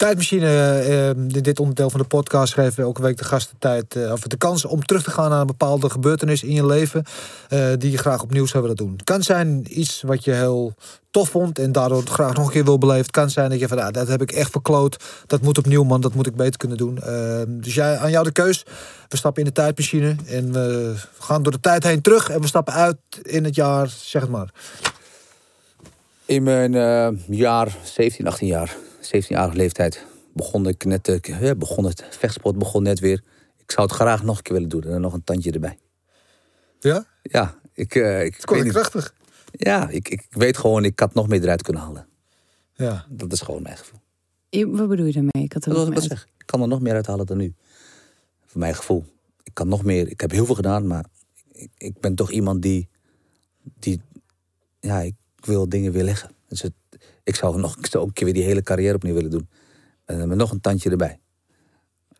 [0.00, 3.96] Tijdmachine, eh, eh, dit onderdeel van de podcast geven we elke week de gasten tijd,
[3.96, 7.04] eh, of de kans om terug te gaan naar een bepaalde gebeurtenis in je leven
[7.78, 9.00] die je graag opnieuw zou willen doen.
[9.04, 10.74] Kan zijn iets wat je heel
[11.10, 13.10] tof vond en daardoor graag nog een keer wil beleven.
[13.10, 16.00] Kan zijn dat je van, ah, dat heb ik echt verkloot, dat moet opnieuw man,
[16.00, 16.98] dat moet ik beter kunnen doen.
[16.98, 18.64] Eh, dus jij, aan jou de keus.
[19.08, 22.46] We stappen in de tijdmachine en we gaan door de tijd heen terug en we
[22.46, 24.50] stappen uit in het jaar, zeg het maar.
[26.24, 26.72] In mijn
[27.28, 28.76] jaar, 17, 18 jaar,
[29.16, 30.04] 17-jarige leeftijd,
[30.34, 33.22] begon ik net, eh, begon het vechtsport begon net weer.
[33.56, 35.78] Ik zou het graag nog een keer willen doen en dan nog een tandje erbij.
[36.80, 37.06] Ja?
[37.22, 39.14] Ja, ik, eh, ik, Het kon ik niet- krachtig.
[39.52, 42.06] ja ik, ik weet gewoon, ik had nog meer eruit kunnen halen.
[42.74, 43.06] Ja.
[43.08, 44.00] Dat is gewoon mijn gevoel.
[44.48, 45.44] Je- Wat bedoel je daarmee?
[45.44, 46.24] Ik had er ik mee wat zeg.
[46.38, 47.54] Ik kan er nog meer uithalen dan nu.
[48.46, 49.04] Voor mijn gevoel.
[49.42, 50.08] Ik kan nog meer.
[50.08, 51.04] Ik heb heel veel gedaan, maar
[51.52, 52.88] ik, ik ben toch iemand die,
[53.78, 54.00] die.
[54.80, 56.30] Ja, ik wil dingen weer leggen.
[56.48, 56.72] Dus het,
[57.24, 59.48] ik zou nog ik zou ook een keer weer die hele carrière opnieuw willen doen.
[60.04, 61.20] En met nog een tandje erbij.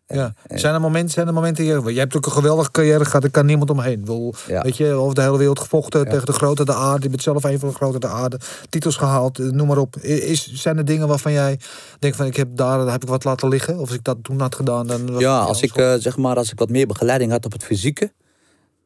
[0.07, 0.35] Ja.
[0.49, 3.31] Zijn er momenten, zijn er momenten je, je hebt ook een geweldige carrière gehad, er
[3.31, 4.05] kan niemand omheen.
[4.47, 4.63] Ja.
[4.63, 6.11] Weet je, over de hele wereld gevochten Ja.
[6.11, 7.03] tegen de grote de aarde.
[7.03, 8.41] Je bent zelf een van de grote de aarde.
[8.69, 9.97] Titels gehaald, eh, noem maar op.
[9.97, 11.59] Is, zijn er dingen waarvan jij
[11.99, 13.75] denkt van ik heb daar, daar heb ik wat laten liggen?
[13.75, 16.53] Of als ik dat toen had gedaan, dan Ja, als ik, eh, zeg maar, als
[16.53, 18.13] ik wat meer begeleiding had op het fysieke,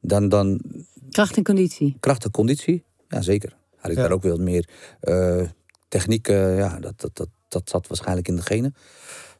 [0.00, 0.60] dan, dan
[1.10, 1.96] Kracht en conditie.
[2.00, 3.56] kracht en conditie, ja zeker.
[3.76, 4.02] Had ik Ja.
[4.02, 4.68] daar ook weer wat meer
[5.00, 5.42] eh,
[5.98, 8.74] techniek, eh, ja, dat, dat, dat, dat zat waarschijnlijk in de genen.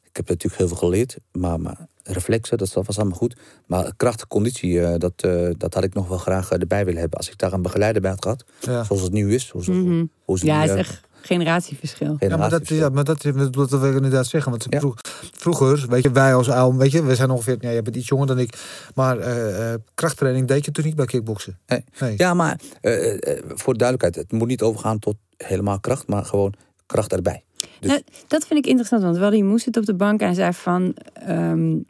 [0.03, 3.37] Ik heb natuurlijk heel veel geleerd, maar, maar reflexen, dat was allemaal goed.
[3.67, 7.01] Maar kracht en conditie, eh, dat, eh, dat had ik nog wel graag erbij willen
[7.01, 7.19] hebben.
[7.19, 8.85] Als ik daar een begeleider bij had gehad, ja.
[8.85, 9.47] zoals het nu is.
[9.47, 10.05] Zoals, Mhm.
[10.25, 12.17] hoe ze Ja, nu, het is echt generatieverschil.
[12.19, 13.23] Ja, maar dat, ja, maar dat,
[13.53, 14.51] dat wil ik inderdaad zeggen.
[14.51, 14.79] Want Ja.
[14.81, 14.99] vroeg-
[15.37, 18.09] vroeger, weet je, wij als oude, weet je, we zijn ongeveer, ja, je bent iets
[18.09, 18.55] jonger dan ik.
[18.95, 21.59] Maar eh, eh, krachttraining deed je toen niet bij kickboksen.
[21.67, 21.85] Nee.
[22.01, 22.15] Nee.
[22.17, 26.25] Ja, maar eh, eh, voor de duidelijkheid, het moet niet overgaan tot helemaal kracht, maar
[26.25, 26.55] gewoon
[26.87, 27.43] kracht erbij.
[27.81, 30.35] Dus- Nou, dat vind ik interessant, want wel die moest het op de bank en
[30.35, 31.29] zei van, ehm,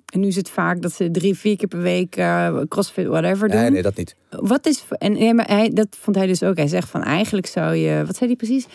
[0.06, 2.10] en nu is het vaak dat ze drie, vier keer per week
[2.68, 3.60] crossfit, whatever doen.
[3.60, 4.16] Nee, nee, dat niet.
[4.30, 6.56] Wat is, en nee, maar hij, dat vond hij dus ook.
[6.56, 8.66] Hij zegt van, eigenlijk zou je, wat zei hij precies?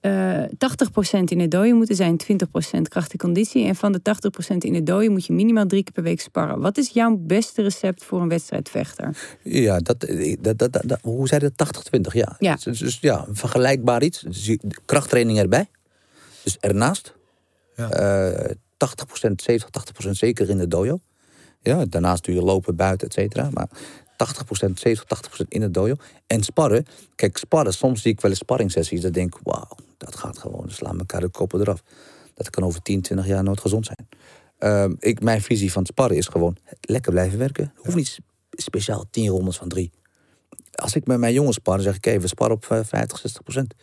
[0.00, 3.64] Eh 80% in het dooien moeten zijn, 20% kracht en conditie.
[3.66, 6.60] En van de 80% in het dooien moet je minimaal drie keer per week sparren.
[6.60, 9.36] Wat is jouw beste recept voor een wedstrijdvechter?
[9.42, 11.52] Ja, dat, eh, dat, dat, dat- hoe zei dat?
[11.56, 12.36] 80-20, ja.
[12.38, 12.56] Ja.
[12.64, 14.20] Dus, dus ja, een vergelijkbaar iets.
[14.20, 15.70] Dus krachttraining erbij.
[16.42, 17.14] Dus ernaast.
[17.76, 17.90] Ja.
[17.90, 21.00] Eh, 80%, 70, 80% zeker in de dojo.
[21.62, 23.48] Ja, daarnaast doe je lopen, buiten, et cetera.
[23.52, 23.68] Maar
[24.18, 25.94] 80%, 70, 80% in het dojo.
[26.26, 26.86] En sparren.
[27.14, 29.00] Kijk, sparren, soms zie ik wel eens sparringsessies.
[29.00, 30.60] Dat denk ik, wauw, dat gaat gewoon.
[30.60, 31.82] Dan slaan elkaar de koppen eraf.
[32.34, 34.08] Dat kan over 10, 20 jaar nooit gezond zijn.
[34.58, 37.72] Ehm, ik, mijn visie van sparren is gewoon lekker blijven werken.
[37.76, 39.90] Hoeft niet sp- speciaal 10 rondes van drie.
[40.74, 43.18] Als ik met mijn jongens spar, dan zeg ik, oké, we sparren op eh, 50,
[43.18, 43.74] 60 procent.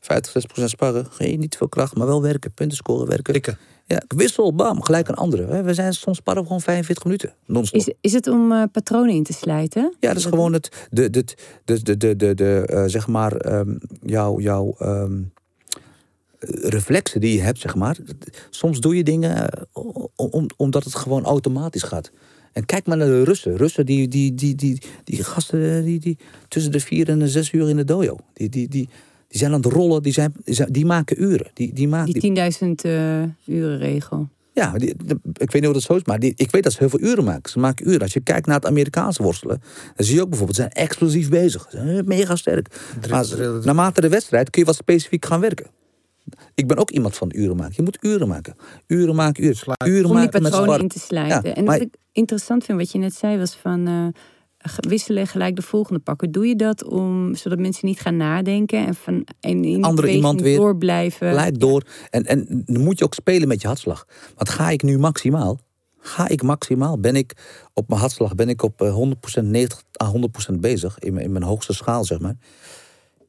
[0.00, 3.32] 50, 60 procent sparren, geen niet veel kracht, maar wel werken, punten scoren, werken.
[3.32, 3.58] Tikken.
[3.88, 5.62] Ja, wissel, bam, gelijk een andere.
[5.62, 7.34] We zijn soms sparren gewoon 45 minuten.
[7.70, 9.94] Is, is het om eh, patronen in te slijten?
[10.00, 11.24] Ja, dat is gewoon het, de, de,
[11.64, 15.22] de, de, de, de, de eh, zeg maar, ehm, jouw, jouw ehm,
[16.60, 17.96] reflexen die je hebt, zeg maar.
[18.50, 22.10] Soms doe je dingen eh, om, om, omdat het gewoon automatisch gaat.
[22.52, 23.56] En kijk maar naar de Russen.
[23.56, 26.18] Russen, die, die, die, die, die gasten, die, die
[26.48, 28.16] tussen de vier en de zes uur in de dojo.
[28.32, 28.88] Die, die, die,
[29.28, 30.34] die zijn aan het rollen, die, zijn,
[30.70, 31.50] die, maken uren.
[31.54, 34.28] Die, die maken, Die 10.000 eh uren regel.
[34.52, 36.72] Ja, die, de- ik weet niet hoe dat zo is, maar die, ik weet dat
[36.72, 37.50] ze heel veel uren maken.
[37.50, 38.00] Ze maken uren.
[38.00, 39.62] Als je kijkt naar het Amerikaanse worstelen,
[39.96, 41.66] dan zie je ook bijvoorbeeld, ze zijn explosief bezig.
[41.70, 42.80] Ze zijn mega sterk.
[43.10, 45.66] Maar ze- drillen- naarmate de wedstrijd kun je wat specifiek gaan werken.
[46.54, 47.72] Ik ben ook iemand van uren maken.
[47.76, 48.54] Je moet uren maken.
[48.86, 49.56] Uren maken, uren.
[49.84, 50.80] Uren Om die maken met patronen sparren.
[50.80, 51.48] in te slijten.
[51.48, 54.06] Ja, en maar- wat ik interessant vind, wat je net zei, was van eh,
[54.74, 56.32] wisselen en gelijk de volgende pakken.
[56.32, 60.40] Doe je dat om, zodat mensen niet gaan nadenken en van en in Andere iemand
[60.40, 60.56] weer.
[60.56, 61.58] door blijven?
[61.58, 61.82] Door.
[62.10, 64.06] En, en dan moet je ook spelen met je hartslag.
[64.34, 65.58] Want ga ik nu maximaal?
[65.98, 66.98] Ga ik maximaal?
[66.98, 67.32] Ben ik
[67.74, 68.98] op mijn hartslag ben ik op eh,
[69.40, 70.12] 100%, 90 à
[70.52, 70.98] 100% bezig.
[70.98, 72.36] In mijn, in mijn hoogste schaal, zeg maar.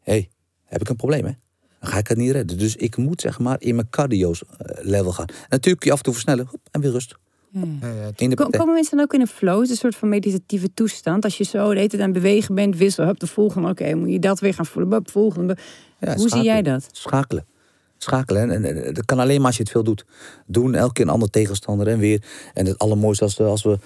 [0.02, 0.30] Hé, hey,
[0.64, 1.32] heb ik een probleem, hè?
[1.80, 2.58] Dan ga ik het niet redden.
[2.58, 5.28] Dus ik moet, zeg maar, in mijn cardio eh, level gaan.
[5.28, 6.48] En natuurlijk kun je af en toe versnellen.
[6.50, 7.16] Hop, en weer rust.
[7.52, 7.62] Ja.
[7.82, 8.60] Ja, ja, In de Ko- partij.
[8.60, 9.60] Komen mensen dan ook in een flow?
[9.62, 11.24] Het een soort van meditatieve toestand.
[11.24, 13.70] Als je zo de aan het bewegen bent, wissel, hup, de volgende.
[13.70, 14.92] Oké, moet je dat weer gaan voelen.
[14.92, 15.58] Hup, volgende.
[16.00, 16.90] Ja, Hoe zie jij dat?
[16.92, 17.46] Schakelen.
[17.98, 18.42] Schakelen.
[18.52, 20.06] En, en, en dat kan alleen maar als je het veel doet.
[20.46, 22.24] Doen, elke keer een andere tegenstander en weer.
[22.54, 23.78] En het allermooiste als, als we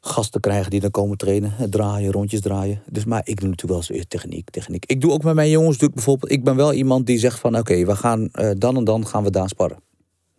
[0.00, 1.52] gasten krijgen die dan komen trainen.
[1.58, 2.82] eh, Draaien, rondjes draaien.
[2.90, 4.84] Dus, maar ik doe natuurlijk wel eens techniek, techniek.
[4.86, 6.32] Ik doe ook met mijn jongens, bijvoorbeeld...
[6.32, 7.56] Ik ben wel iemand die zegt van...
[7.58, 9.78] Oké, we gaan eh, dan en dan gaan we daar sparren.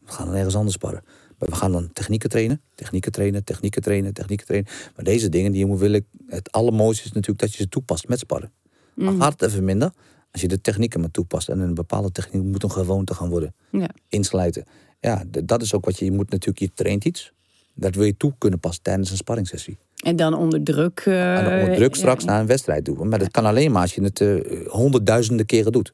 [0.06, 1.04] We gaan dan ergens anders sparren.
[1.42, 2.62] Maar we gaan dan technieken trainen.
[2.76, 4.72] Technieken trainen, technieken trainen, technieken trainen.
[4.96, 6.06] Maar deze dingen, die moet wil ik...
[6.28, 8.52] Het allermooiste is natuurlijk dat je ze toepast met sparren.
[8.96, 9.92] Dan gaat het even minder.
[10.32, 11.50] Als je de technieken maar toepast.
[11.50, 13.54] En een bepaalde techniek moet een gewoonte gaan worden.
[13.72, 13.90] Ja.
[14.10, 14.64] Inslijten.
[15.00, 16.60] Ja, dat is ook wat je, je moet natuurlijk...
[16.60, 17.32] Je traint iets.
[17.74, 19.78] Dat wil je toe kunnen passen tijdens een sparringssessie.
[20.04, 21.00] En dan onder druk.
[21.06, 22.30] eh, En dan onder druk straks ja.
[22.30, 23.08] naar een wedstrijd doen.
[23.08, 25.94] Maar dat kan alleen maar als je het eh, honderdduizenden keren doet.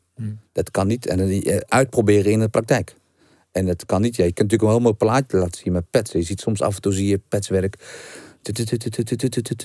[0.51, 1.05] Dat kan niet.
[1.05, 2.95] En dan eh, uitproberen in de praktijk.
[3.51, 4.15] En dat kan niet.
[4.15, 6.11] Ja, je kunt natuurlijk een heel mooi plaatje laten zien met pets.
[6.11, 7.75] Je ziet soms af en toe zie je petswerk.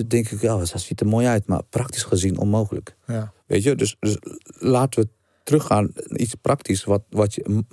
[0.07, 1.47] denk ik, ja, dat ziet er mooi uit.
[1.47, 2.97] Maar praktisch gezien onmogelijk.
[3.07, 3.33] ja.
[3.47, 5.09] Weet je, dus, dus laten we
[5.45, 7.65] teruggaan naar iets praktisch wat, wat je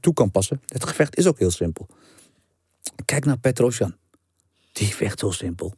[0.00, 0.60] toe kan passen.
[0.66, 1.86] Het gevecht is ook heel simpel.
[3.04, 3.96] Kijk naar Petrosjan.
[4.72, 5.74] Die vecht zo simpel.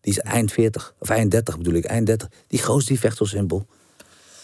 [0.00, 2.28] Die is eind 40, of eind 30 bedoel ik, eind 30.
[2.46, 3.66] Die goos die vecht zo simpel.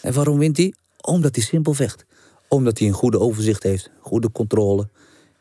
[0.01, 0.73] En waarom wint hij?
[1.01, 2.05] Omdat hij simpel vecht.
[2.47, 4.87] Omdat hij een goede overzicht heeft, goede controle.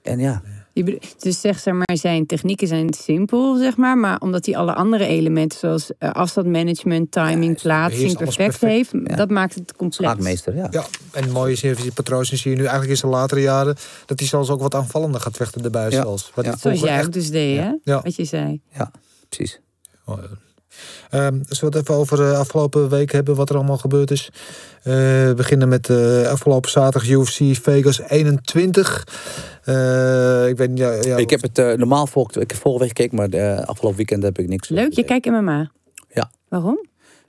[0.02, 0.42] En ja,
[0.72, 3.98] Je Dus zeg zeg maar, zijn technieken zijn simpel, zeg maar.
[3.98, 8.92] Maar omdat hij alle andere elementen, zoals eh, afstandmanagement, timing, plaatsing, perfect, perfect.
[8.92, 9.96] heeft, dat maakt het complex.
[10.10, 10.66] schaakmeester, ja.
[10.70, 13.76] Ja, en het mooie is die patronen zie je nu eigenlijk in zijn latere jaren
[14.06, 15.90] dat hij zelfs ook wat aanvallender gaat vechten erbij Ja.
[15.90, 16.30] zelfs.
[16.34, 16.50] Wat Ja.
[16.50, 17.72] hij Zoals jij echt- ook dus deed, hè?
[17.82, 18.02] Ja.
[18.02, 18.60] Wat je zei.
[18.72, 18.90] Ja,
[19.28, 19.60] precies.
[20.04, 20.18] Oh,
[21.10, 24.28] Ehm, zullen we het even over de afgelopen week hebben, wat er allemaal gebeurd is?
[24.82, 29.06] Eh, we beginnen met eh, afgelopen zaterdag UFC Vegas 21.
[29.64, 32.80] Eh, ik weet niet, ja, ja, Ik heb het eh, normaal volgd, ik heb vorige
[32.80, 34.68] week gekeken, maar de afgelopen weekend heb ik niks.
[34.68, 35.70] Leuk, je kijkt MMA.
[36.08, 36.30] Ja.
[36.48, 36.78] Waarom?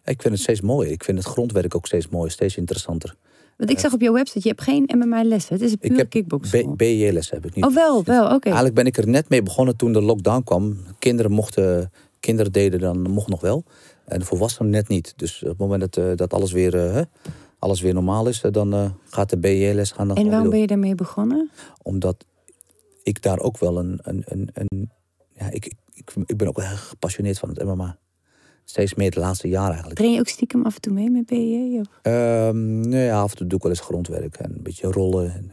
[0.06, 0.92] Ik vind het steeds mooier.
[0.92, 3.16] Ik vind het grondwerk ook steeds mooier, steeds interessanter.
[3.58, 5.54] Want ik zag op jouw website, je hebt geen MMA-lessen.
[5.54, 6.74] Het is een Ik puur heb kickboxen.
[6.74, 7.66] B- BJ-les heb ik niet.
[7.66, 8.46] Oh, wel, wel, oké.
[8.46, 10.78] Eigenlijk ben ik er net mee begonnen toen de lockdown kwam.
[11.00, 11.92] Kinderen mochten,
[12.28, 13.64] kinderen deden dan mocht nog wel.
[14.06, 15.14] En de volwassenen net niet.
[15.16, 17.02] Dus op het moment dat, eh, dat alles, weer, eh, hè,
[17.60, 20.08] alles weer normaal is, eh, dan gaat de BJ-les gaan.
[20.08, 21.52] Dan En waarom ben je daarmee begonnen?
[21.82, 22.26] Omdat
[23.04, 24.00] ik daar ook wel een...
[24.02, 24.92] een, een, een
[25.34, 27.98] ja, ik, ik, ik ben ook erg gepassioneerd van het MMA.
[28.64, 30.00] Steeds meer de laatste jaren eigenlijk.
[30.00, 31.80] Train je ook stiekem af en toe mee met BJ?
[31.80, 31.88] Of?
[32.02, 35.34] Ehm nou ja, af en toe doe ik wel eens grondwerk en een beetje rollen.
[35.34, 35.52] En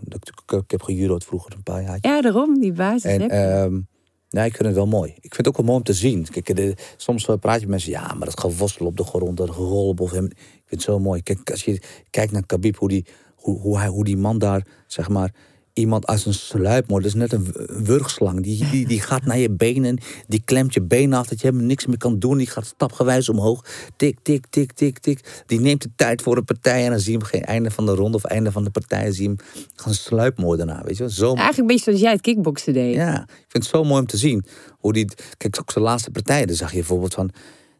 [0.57, 1.99] ik, heb gejudo'd vroeger een paar jaar.
[2.01, 3.87] Ja, daarom, die basis En
[4.35, 5.11] ja, ik vind het wel mooi.
[5.11, 6.27] Ik vind het ook wel mooi om te zien.
[6.31, 9.51] Kijk, soms eh, praat je met mensen, ja, maar dat geworstel op de grond, dat
[9.51, 10.25] gerol op hem.
[10.25, 11.23] Ik vind het zo mooi.
[11.23, 14.67] Kijk, als je kijkt naar Khabib, hoe die, hoe, hoe, hij, hoe die man daar,
[14.87, 15.35] zeg maar,
[15.75, 17.47] iemand als een sluipmoord, dat is net een
[17.85, 18.41] wurgslang.
[18.43, 19.99] Die, die, die gaat naar je benen,
[20.29, 22.39] die klemt je benen af, dat je helemaal niks meer kan doen.
[22.39, 23.65] Die gaat stapgewijs omhoog.
[23.97, 25.43] Tik, tik, tik, tik, tik.
[25.47, 27.87] Die neemt de tijd voor een partij en dan zie je hem geen einde van
[27.87, 29.13] de ronde of einde van de partij.
[29.13, 29.39] Zie je hem
[29.75, 31.13] gaan sluipmoordenaar, weet je wel.
[31.13, 32.95] Zo Eigenlijk een beetje zoals jij het kickboksen deed.
[32.95, 34.45] ja, ik vind het zo mooi om te zien.
[34.79, 37.31] Hoe die, kijk, ook zijn laatste partij, daar zag je bijvoorbeeld van...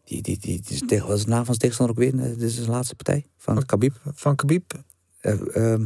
[0.05, 2.25] Die, die, die, die, die wat is de naam van zijn tegenstander ook weer?
[2.25, 3.95] Eh, Dit is de laatste partij van Khabib.
[4.15, 4.73] van Khabib.
[5.25, 5.85] Eh, ehm,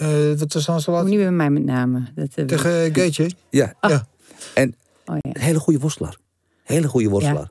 [0.00, 1.10] Eh wat was dan zo Moet laat?
[1.10, 2.02] niet bij mij met name.
[2.14, 3.30] Dat, eh, Tegen Gaetje.
[3.50, 4.06] ja, Ja.
[4.54, 4.74] en
[5.06, 5.30] oh, ja.
[5.32, 6.16] een hele goede worstelaar.
[6.62, 7.50] Hele goede worstelaar.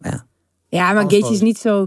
[0.00, 0.26] Ja.
[0.68, 1.86] ja, maar Alles Gaetje is niet zo...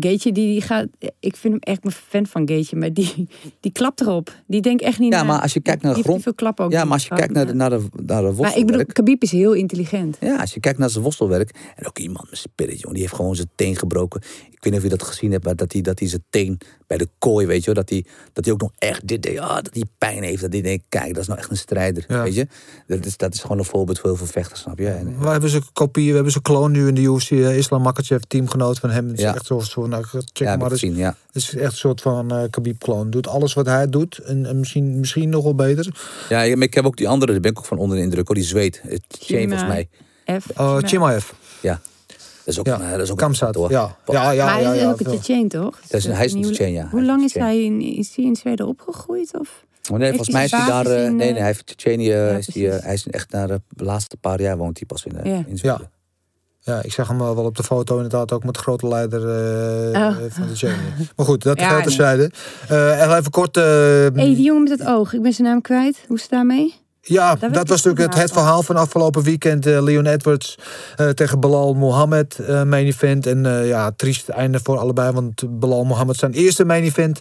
[0.00, 0.86] Gaetje, die, die gaat...
[1.20, 3.28] Ik vind hem echt een fan van Gaetje, maar die,
[3.60, 4.34] die klapt erop.
[4.46, 5.26] Die denkt echt niet Ja, na.
[5.26, 7.32] maar als je kijkt naar de grond- veel klappen ook ja, maar als je kijkt
[7.32, 8.84] naar de, naar de, naar de Maar ik bedoel.
[8.86, 10.16] Khabib is heel intelligent.
[10.20, 11.72] Ja, als je kijkt naar zijn worstelwerk.
[11.76, 12.92] En ook iemand met spirit, jongen.
[12.94, 14.20] Die heeft gewoon zijn teen gebroken.
[14.50, 16.58] Ik weet niet of je dat gezien hebt, maar dat hij, dat hij zijn teen
[16.86, 17.74] bij de kooi, weet je wel.
[17.74, 19.38] Dat hij dat hij ook nog echt dit deed.
[19.38, 20.40] Ah, dat hij pijn heeft.
[20.42, 22.04] Dat hij denkt, kijk, dat is nou echt een strijder.
[22.08, 22.22] Ja.
[22.22, 22.46] Weet je.
[22.86, 24.88] Dat is, dat is gewoon een voorbeeld voor heel veel vechters, snap je.
[24.88, 27.30] En, We hebben zijn kopie, we hebben zijn kloon nu in de UFC.
[27.30, 29.10] eh, Islam Makachev, teamgenoot van hem.
[29.12, 29.34] Is Ja.
[29.34, 30.80] echt zo'n soort, nou, check ja, maar ik eens.
[30.80, 31.16] gezien, ja.
[31.26, 33.10] Het is echt een soort van eh Khabib-kloon.
[33.10, 35.96] Doet alles wat hij doet en, en misschien, misschien nog wel beter.
[36.28, 38.02] Ja, ik- maar ik heb ook die andere, daar ben ik ook van onder de
[38.02, 38.26] indruk.
[38.26, 38.80] Hoor, die zweet.
[38.82, 39.88] Het Shane volgens mij.
[40.40, 40.46] F.
[40.60, 41.30] Uh, Chimaev,
[41.60, 41.80] Ja.
[42.06, 42.80] Dat is ook, Ja.
[42.80, 43.54] een- dat is ook Kamsat.
[43.54, 43.70] hoor.
[43.70, 44.44] Ja, ja, ja.
[44.44, 45.06] maar ja, hij is ja, ook een.
[45.06, 45.80] Tsjetsjen, toch?
[45.88, 46.88] Dat is een- hij is een Hoe- Tsjetsjen, ja.
[46.90, 49.38] Hoe lang is hij, in, is hij in Zweden opgegroeid?
[49.38, 49.64] Of?
[49.92, 50.86] Oh, nee, volgens mij is hij daar.
[50.86, 52.82] eh, in, nee, eh, nee, hij heeft eh, precies.
[52.82, 55.44] hij is echt naar de laatste paar jaar woont hij pas in, eh, Ja.
[55.46, 55.90] in Zweden.
[56.66, 60.00] Ja, ik zag hem wel op de foto inderdaad ook met de grote leider eh,
[60.00, 60.06] Oh.
[60.06, 60.76] eh, van de Chain.
[61.16, 62.30] Maar goed, dat Ja, geldt terzijde.
[62.68, 63.54] En even kort...
[63.54, 65.12] hey, die jongen met het oog.
[65.12, 66.04] Ik ben zijn naam kwijt.
[66.06, 66.74] Hoe is het daarmee?
[67.00, 69.64] Ja, dat was natuurlijk het, het verhaal van afgelopen weekend.
[69.64, 70.58] Leon Edwards
[71.14, 73.26] tegen Belal Mohammed main event.
[73.26, 75.12] En ja, triest einde voor allebei.
[75.12, 77.20] Want Belal Mohammed zijn eerste main event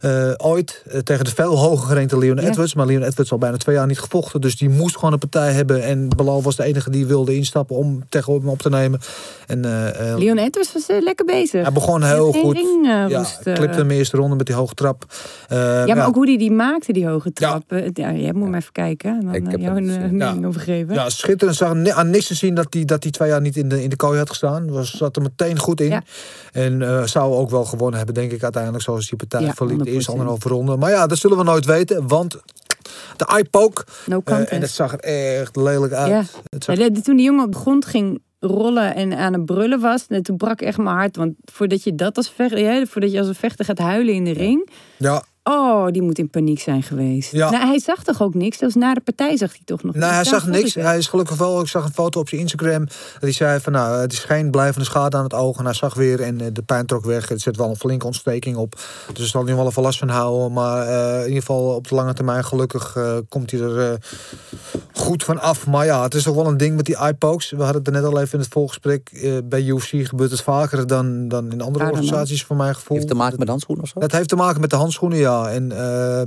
[0.00, 0.82] eh, ooit.
[0.90, 2.48] eh, tegen de veel hoger gerankte Leon Ja.
[2.48, 2.74] Edwards.
[2.74, 4.40] Maar Leon Edwards al bijna twee jaar niet gevochten.
[4.40, 5.82] Dus die moest gewoon een partij hebben.
[5.82, 9.00] En Belal was de enige die wilde instappen om tegen hem op te nemen.
[9.46, 11.62] En eh, eh, Leon Edwards was lekker bezig.
[11.62, 12.56] hij begon Hij heel goed.
[12.56, 15.04] ring, ja, klipte hem de eerste ronde met die hoge trap.
[15.48, 17.62] Eh, ja, maar ook hoe die die maakte, die hoge trap.
[17.92, 19.10] Ja, jij moet maar even kijken.
[19.18, 20.46] En dan Ik heb jou hem een mening Ja.
[20.46, 20.94] over geven.
[20.94, 21.56] Ja, schitterend.
[21.58, 23.90] Zag aan niks te zien dat hij dat die twee jaar niet in de, in
[23.90, 24.70] de kooi had gestaan.
[24.70, 25.88] Was, zat er meteen goed in.
[25.88, 26.02] Ja.
[26.52, 28.82] En eh, zou ook wel gewonnen hebben, denk ik, uiteindelijk.
[28.84, 30.14] Zoals die partij Ja, verliep de eerste 100%.
[30.14, 30.76] anderhalve ronde.
[30.76, 32.08] Maar ja, dat zullen we nooit weten.
[32.08, 32.36] Want
[33.16, 33.84] de eye-poke.
[34.06, 36.08] No eh, en het zag er echt lelijk uit.
[36.10, 36.22] Ja.
[36.48, 39.80] Het zag- Ja, toen die jongen op de grond ging rollen en aan het brullen
[39.80, 41.16] was, en toen brak echt mijn hart.
[41.16, 44.24] Want voordat je dat als vechter, ja, voordat je als een vechter gaat huilen in
[44.24, 47.32] de ring, ja, oh, die moet in paniek zijn geweest.
[47.32, 47.50] Ja.
[47.50, 48.58] Nou, hij zag toch ook niks?
[48.58, 50.68] Zelfs na de partij zag hij toch nog Nou, hij zag niks.
[50.68, 50.84] ik het.
[50.84, 51.60] Hij is gelukkig wel.
[51.60, 52.84] Ik zag een foto op zijn Instagram.
[52.84, 55.58] Dat hij zei van nou, het is geen blijvende schade aan het oog.
[55.58, 57.30] En hij zag weer en eh, de pijn trok weg.
[57.30, 58.74] Er zit wel een flinke ontsteking op.
[59.12, 60.52] Dus er zal nu wel even last van houden.
[60.52, 63.98] Maar eh, in ieder geval op de lange termijn gelukkig eh, komt hij er eh,
[65.00, 65.66] goed van af.
[65.66, 67.50] Maar ja, het is toch wel een ding met die eye-pokes.
[67.50, 69.10] We hadden het er net al even in het voorgesprek.
[69.12, 72.96] Eh, bij UFC gebeurt het vaker dan, dan in andere organisaties voor mijn gevoel.
[72.96, 74.00] Heeft te maken met handschoenen of zo?
[74.00, 75.29] Dat heeft te maken met de handschoenen, ja.
[75.38, 76.26] En eh eh,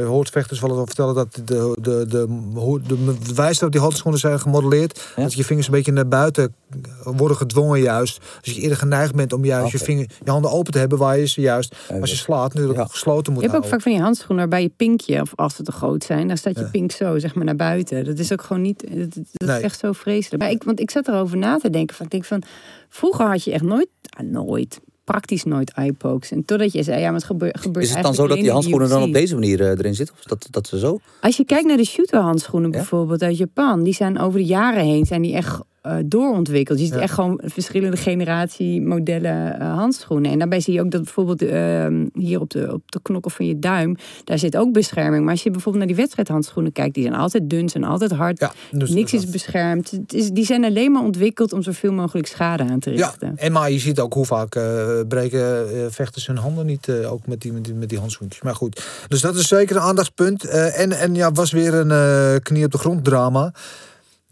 [0.00, 2.94] je hoort vechters wel vertellen dat de, de, de, de, hoe- de
[3.34, 5.22] wijze waarop die handschoenen zijn gemodelleerd, Ja.
[5.22, 6.54] dat je vingers een beetje naar buiten
[7.02, 8.20] worden gedwongen juist.
[8.42, 11.18] Dus je eerder geneigd bent om juist je, vinger, je handen open te hebben waar
[11.18, 12.22] je ze juist, Ja, als je ja.
[12.22, 12.86] slaat, natuurlijk Ja.
[12.90, 15.62] gesloten moet Je hebt ook vaak van die handschoenen waarbij je pinkje, of als ze
[15.62, 16.68] te groot zijn, dan staat je Ja.
[16.70, 18.04] pink zo, zeg maar, naar buiten.
[18.04, 19.56] Dat is ook gewoon niet, dat, dat Nee.
[19.56, 20.42] is echt zo vreselijk.
[20.42, 22.42] Maar ik, want ik zat erover na te denken, van, ik denk van,
[22.88, 26.30] vroeger had je echt nooit, ah, nooit, praktisch nooit eyepokes.
[26.30, 28.50] En totdat je zei, ja, maar het gebeurt, gebeurt Is het dan zo dat die
[28.50, 30.14] handschoenen dan op deze manier eh, erin zitten?
[30.18, 30.98] Of dat, dat ze zo?
[31.20, 32.76] Als je kijkt naar de shooterhandschoenen Ja?
[32.76, 36.78] bijvoorbeeld uit Japan, die zijn over de jaren heen zijn die echt eh, doorontwikkeld.
[36.78, 37.00] Je ziet Ja.
[37.00, 40.30] echt gewoon verschillende generatie modellen eh, handschoenen.
[40.30, 43.46] En daarbij zie je ook dat bijvoorbeeld ehm, hier op de, op de knokken van
[43.46, 45.22] je duim, daar zit ook bescherming.
[45.22, 48.38] Maar als je bijvoorbeeld naar die wedstrijdhandschoenen kijkt, die zijn altijd dun, zijn altijd hard.
[48.40, 49.90] Ja, dus Niks is beschermd.
[49.90, 53.32] Het is, die zijn alleen maar ontwikkeld om zoveel mogelijk schade aan te Ja, richten.
[53.36, 57.40] en maar je ziet ook hoe vaak eh, breken vechters hun handen niet, ook met
[57.40, 58.42] die, met, die, met die handschoentjes.
[58.42, 60.44] Maar goed, dus dat is zeker een aandachtspunt.
[60.44, 63.52] En, en ja, was weer een knie op de grond drama.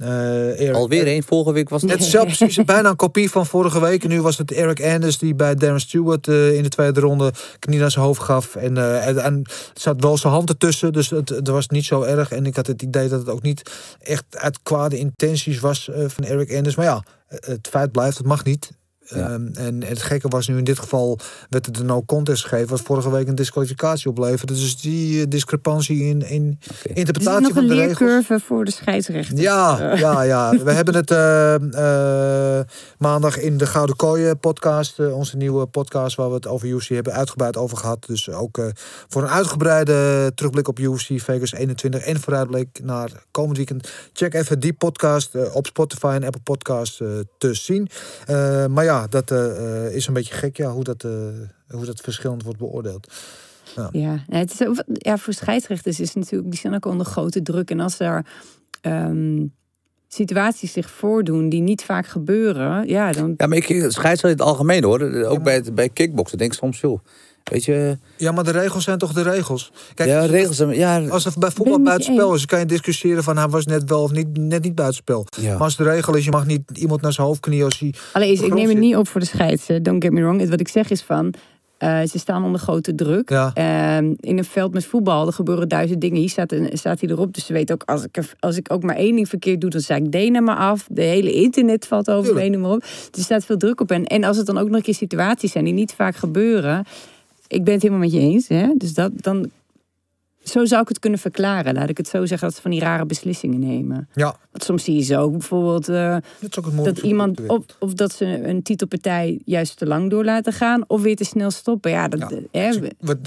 [0.02, 1.22] Eh, Eric- Alweer één.
[1.22, 1.90] Vorige week was het.
[1.90, 4.02] Het is zelf precies bijna een kopie van vorige week.
[4.02, 7.32] En nu was het Eric Anders die bij Darren Stewart eh, in de tweede ronde
[7.58, 8.56] knie naar zijn hoofd gaf.
[8.56, 11.84] En, eh, en, en er zat wel zijn hand ertussen, dus het, het was niet
[11.84, 12.30] zo erg.
[12.32, 13.70] En ik had het idee dat het ook niet
[14.00, 16.74] echt uit kwade intenties was van Eric Anders.
[16.76, 18.70] Maar ja, het feit blijft, het mag niet.
[19.14, 19.28] Ja.
[19.28, 21.18] Ehm, en het gekke was nu in dit geval
[21.48, 24.52] werd het een no contest gegeven, wat vorige week een disqualificatie opleverde.
[24.54, 27.98] Dus die eh, discrepantie in, in Er interpretatie nog van een de regels.
[27.98, 29.38] leercurve voor de scheidsrechter.
[29.38, 30.56] Ja, ja, ja.
[30.64, 31.54] We hebben het eh,
[32.58, 32.64] eh,
[32.98, 36.88] maandag in de Gouden Kooi podcast, eh, onze nieuwe podcast waar we het over UFC
[36.88, 38.06] hebben, uitgebreid over gehad.
[38.06, 38.66] Dus ook eh,
[39.08, 43.88] voor een uitgebreide terugblik op UFC Vegas 21 en vooruitblik naar komend weekend.
[44.12, 47.08] Check even die podcast eh, op Spotify en Apple Podcasts eh,
[47.38, 47.88] te zien.
[48.26, 51.10] Eh, maar ja, dat eh, eh, is een beetje gek ja, hoe, dat, eh,
[51.68, 53.12] hoe dat verschillend wordt beoordeeld.
[53.92, 57.42] Ja, nee, het is ja, voor scheidsrechters is het natuurlijk, die zijn ook onder grote
[57.42, 57.70] druk.
[57.70, 58.26] En als er
[58.80, 59.46] ehm,
[60.08, 63.34] situaties zich voordoen die niet vaak gebeuren, ja, dan.
[63.36, 65.24] Ja, maar ik scheidsrechter in het algemeen hoor.
[65.24, 67.04] Ook bij, bij kickboksen denk ik soms, joh.
[67.44, 69.72] Weet je, Ja, maar de regels zijn toch de regels?
[69.94, 70.56] Kijk, ja, regels.
[70.56, 73.66] zijn- Ja, Als er bij voetbal buitenspel is, dan kan je discussiëren van hij was
[73.66, 75.26] net wel of niet, net niet buitenspel.
[75.40, 75.52] ja.
[75.52, 77.94] Maar als de regel is, je mag niet iemand naar zijn hoofd knieën als hij.
[78.12, 79.66] Allereerst, ik neem het niet op voor de scheids.
[79.66, 79.82] hè.
[79.82, 80.48] Don't get me wrong.
[80.48, 81.34] Wat ik zeg is van.
[81.78, 83.30] eh, ze staan onder grote druk.
[83.30, 83.50] Ja.
[83.54, 86.18] Ehm, in een veld met voetbal, er gebeuren duizend dingen.
[86.18, 87.34] Hier staat, een, staat hij erop.
[87.34, 89.80] Dus ze weet ook, als ik, als ik ook maar één ding verkeerd doe, dan
[89.80, 90.86] zei ik Dena maar af.
[90.90, 92.80] De hele internet valt over me, noem maar op.
[92.80, 93.90] Dus er staat veel druk op.
[93.90, 96.84] En, en als het dan ook nog een keer situaties zijn die niet vaak gebeuren.
[97.52, 98.48] Ik ben het helemaal met je eens.
[98.48, 98.74] Hè?
[98.76, 99.50] Dus dat, dan,
[100.44, 101.74] zo zou ik het kunnen verklaren.
[101.74, 104.08] Laat ik het zo zeggen dat ze van die rare beslissingen nemen.
[104.14, 107.94] Ja, Want soms zie je zo bijvoorbeeld eh, dat is ook dat iemand op, of
[107.94, 111.90] dat ze een titelpartij juist te lang door laten gaan of weer te snel stoppen.
[111.90, 112.60] Ja, dat, Ja.
[112.60, 112.78] hè,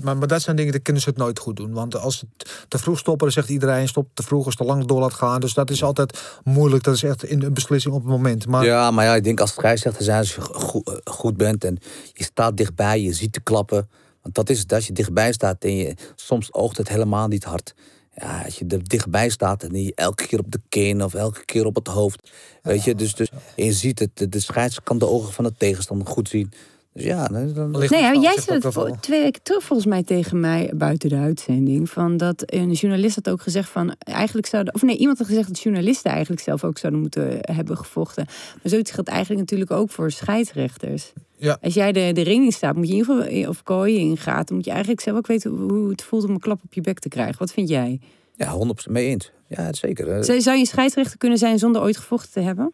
[0.03, 1.71] maar, maar dat zijn dingen, die kunnen ze het nooit goed doen.
[1.73, 4.85] Want als het te vroeg stoppen, dan zegt iedereen stop te vroeg als te lang
[4.85, 5.39] door laat gaan.
[5.41, 6.83] Dus dat is altijd moeilijk.
[6.83, 8.47] Dat is echt in een beslissing op het moment.
[8.47, 11.63] Maar Ja, maar ja, ik denk als scheidsrechter zijn als je goed, eh, goed bent
[11.63, 11.77] en
[12.13, 13.89] je staat dichtbij, je ziet de klappen.
[14.25, 17.43] Want dat is het, als je dichtbij staat en je, soms oogt het helemaal niet
[17.43, 17.73] hard.
[18.15, 21.45] Ja, als je er dichtbij staat en je elke keer op de kin of elke
[21.45, 22.31] keer op het hoofd.
[22.61, 25.43] Weet je, dus, dus en je ziet het, de, de scheids kan de ogen van
[25.43, 26.51] de tegenstander goed zien.
[26.95, 29.63] Dus ja, dan, dan- Ligt Nee, ja, jij zegt zei het wel twee weken terug
[29.63, 31.89] volgens mij tegen mij buiten de uitzending.
[31.89, 34.73] Van dat een journalist had ook gezegd van eigenlijk zouden.
[34.73, 38.25] Of nee, iemand had gezegd dat journalisten eigenlijk zelf ook zouden moeten hebben gevochten.
[38.25, 41.13] Maar zoiets geldt eigenlijk natuurlijk ook voor scheidsrechters.
[41.37, 41.57] Ja.
[41.61, 44.17] Als jij de, de ring in staat, moet je in ieder geval, of kooi in
[44.17, 46.73] gaat, dan moet je eigenlijk zelf ook weten hoe het voelt om een klap op
[46.73, 47.39] je bek te krijgen.
[47.39, 47.99] Wat vind jij?
[48.35, 48.57] Ja,
[48.87, 49.31] 100% mee eens.
[49.47, 50.23] Ja, zeker.
[50.23, 52.73] Zou je een scheidsrechter kunnen zijn zonder ooit gevochten te hebben?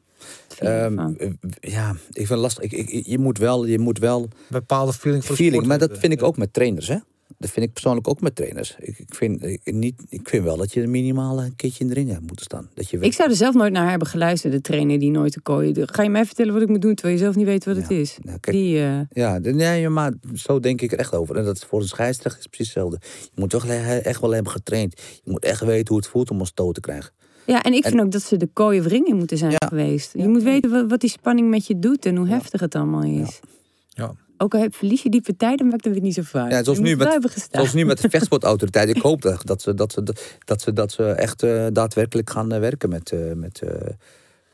[0.58, 1.30] Ehm, eh,
[1.60, 2.64] ja, ik vind het lastig.
[2.64, 5.64] Ik, ik, je moet wel, je moet wel bepaalde feeling voor de feeling.
[5.64, 6.98] sport Maar dat vind ik ook met trainers, hè?
[7.38, 8.76] Dat vind ik persoonlijk ook met trainers.
[8.80, 11.94] Ik, ik, vind, ik, niet, ik vind wel dat je minimaal een keertje in de
[11.94, 12.70] ring hebt moeten staan.
[12.74, 15.32] Dat je weet, Ik zou er zelf nooit naar hebben geluisterd, de trainer die nooit
[15.32, 15.88] te kooien.
[15.90, 17.90] Ga je mij vertellen wat ik moet doen terwijl je zelf niet weet wat het
[17.90, 17.96] Ja.
[17.96, 18.18] is?
[18.22, 21.36] Nou, kijk, Die, eh, Ja, de- nee, maar zo denk ik er echt over.
[21.38, 23.00] En dat is voor een scheidsrechter is precies hetzelfde.
[23.22, 25.02] Je moet toch echt wel hebben getraind.
[25.24, 27.12] Je moet echt weten hoe het voelt om een stoot te krijgen.
[27.46, 29.52] Ja, en ik En- vind ook dat ze de kooi of ring in moeten zijn
[29.52, 29.68] Ja.
[29.68, 30.12] geweest.
[30.14, 33.04] Je moet weten wat, wat die spanning met je doet en hoe heftig het allemaal
[33.04, 33.40] is.
[33.90, 34.14] Ja.
[34.42, 36.52] Ook al heb- verlies je die partij, dan maakt het weer niet zo vaak.
[36.52, 37.18] Ja, zoals, nu met,
[37.52, 38.90] zoals nu met de vechtsportautoriteit.
[38.90, 40.04] Ik hoop dat, dat, ze, dat, ze,
[40.46, 43.70] dat, ze, dat ze echt eh, daadwerkelijk gaan eh, werken met, eh, met eh,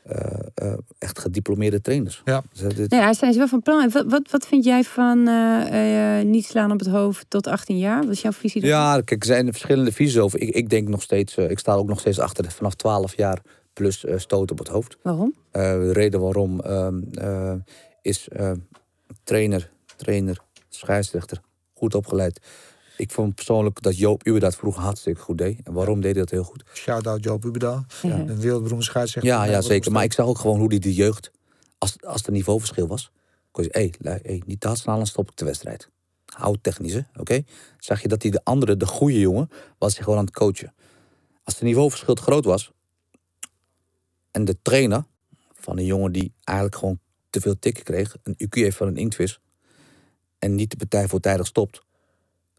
[0.02, 2.22] eh, eh, echt gediplomeerde trainers.
[2.24, 2.42] Ja.
[2.52, 3.90] Dus, dit- Nou ja, zijn ze wel van plan.
[3.90, 7.78] Wat, wat, wat vind jij van eh, eh, niet slaan op het hoofd tot 18
[7.78, 8.02] jaar?
[8.02, 8.66] Wat is jouw visie?
[8.66, 10.40] Ja, kijk, er zijn verschillende visies over.
[10.40, 13.40] Ik, ik denk nog steeds, ik sta ook nog steeds achter vanaf 12 jaar
[13.72, 14.96] plus stoot op het hoofd.
[15.02, 15.34] Waarom?
[15.50, 17.52] Eh, de reden waarom ehm, eh,
[18.02, 18.50] is eh,
[19.24, 21.40] trainer, trainer, scheidsrechter,
[21.74, 22.40] goed opgeleid.
[22.96, 25.60] Ik vond persoonlijk dat Joop Uwe dat vroeger hartstikke goed deed.
[25.64, 26.64] En waarom deed hij dat heel goed?
[26.72, 27.84] Shout-out Joop Ubeda.
[28.02, 28.18] Ja.
[28.18, 29.32] Een wereldberoemde scheidsrechter.
[29.32, 29.92] Ja, ja zeker.
[29.92, 31.30] Maar ik zag ook gewoon hoe die de jeugd,
[31.78, 33.10] als, als er niveauverschil was,
[33.50, 35.90] kon je zeggen, hé, hey, hey, niet te hard slaan, dan stop ik de wedstrijd.
[36.26, 37.42] Hou technisch, oké?
[37.78, 39.48] Zag je dat hij de andere, de goede jongen,
[39.78, 40.74] was hij gewoon aan het coachen.
[41.44, 42.72] Als het niveauverschil te groot was,
[44.30, 45.04] en de trainer
[45.52, 46.98] van een jongen die eigenlijk gewoon
[47.30, 49.40] te veel tikken kreeg, een IQ heeft van een inktvis,
[50.38, 51.82] en niet de partij voortijdig stopt,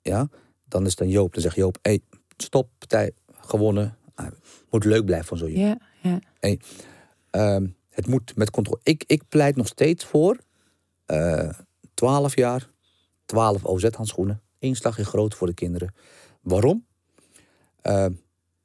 [0.02, 0.30] ja,
[0.66, 1.34] dan is dan Joop.
[1.34, 2.00] Dan zegt Joop, hey,
[2.38, 3.98] stop, partij gewonnen.
[4.16, 4.28] Ah,
[4.70, 5.80] moet leuk blijven van zo'n jongen.
[6.02, 6.58] Ja, ja.
[7.30, 8.80] Ehm, het moet met controle.
[8.84, 10.38] Ik, ik pleit nog steeds voor
[11.06, 11.50] eh
[11.94, 12.70] 12 jaar,
[13.26, 14.42] 12 OZ-handschoenen.
[14.60, 15.94] Eén slagje groot voor de kinderen.
[16.42, 16.86] Waarom?
[17.82, 18.12] Ehm,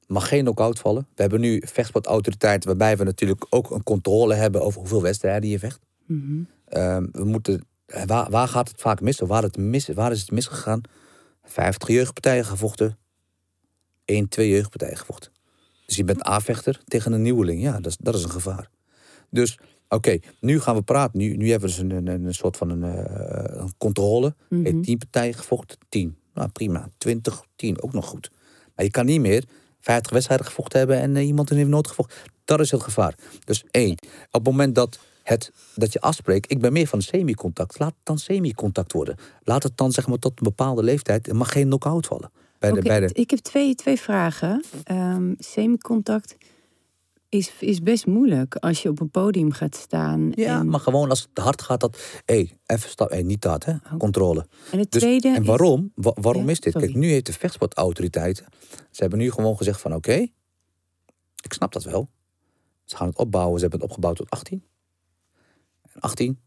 [0.06, 1.06] mag geen knock-out vallen.
[1.14, 5.58] We hebben nu vechtsportautoriteiten waarbij we natuurlijk ook een controle hebben over hoeveel wedstrijden je
[5.58, 5.80] vecht.
[6.06, 6.42] Mhm.
[6.64, 9.20] Ehm, we moeten, waar, waar gaat het vaak mis?
[9.20, 9.88] Of Waar, het mis?
[9.88, 10.80] waar is het misgegaan?
[11.44, 12.98] 50 jeugdpartijen gevochten.
[14.04, 15.32] 1, 2 jeugdpartijen gevochten.
[15.86, 17.62] Dus je bent aanvechter tegen een nieuweling.
[17.62, 18.70] Ja, dat is, dat is een gevaar.
[19.30, 19.58] Dus,
[19.88, 21.18] oké, nu gaan we praten.
[21.18, 24.34] Nu, nu hebben we dus een, een, een soort van een, eh, een controle.
[24.48, 25.78] Heeft 10 partijen gevochten?
[25.88, 26.16] 10.
[26.34, 26.90] Nou, prima.
[26.98, 28.30] 20, 10, ook nog goed.
[28.74, 29.44] Maar je kan niet meer
[29.80, 32.16] 50 wedstrijden gevochten hebben en eh, iemand heeft nooit gevochten.
[32.44, 33.14] Dat is het gevaar.
[33.44, 33.92] Dus één,
[34.26, 38.04] op het moment dat, het, dat je afspreekt, ik ben meer van semi-contact, laat het
[38.04, 39.16] dan semi-contact worden.
[39.42, 42.30] Laat het dan zeg maar tot een bepaalde leeftijd, er mag geen knock-out vallen.
[42.58, 44.64] Bij de, Oké, bij de, Ik heb twee, twee vragen.
[44.84, 46.36] Ehm semicontact
[47.28, 50.32] is, is best moeilijk als je op een podium gaat staan.
[50.34, 52.34] ja, en, maar gewoon als het hard gaat, dat, hé,
[52.66, 54.46] even stap, hé, niet dat, hè, controle.
[54.70, 55.28] en het Dus, tweede.
[55.28, 55.92] en is- waarom?
[55.94, 56.72] Wa- waarom Ja, is dit?
[56.72, 56.86] sorry.
[56.88, 58.46] Kijk, nu heeft de vechtsportautoriteiten,
[58.90, 60.26] ze hebben nu gewoon gezegd van oké,
[61.42, 62.08] ik snap dat wel.
[62.84, 64.62] Ze gaan het opbouwen, ze hebben het opgebouwd tot 18.
[65.94, 66.40] En 18.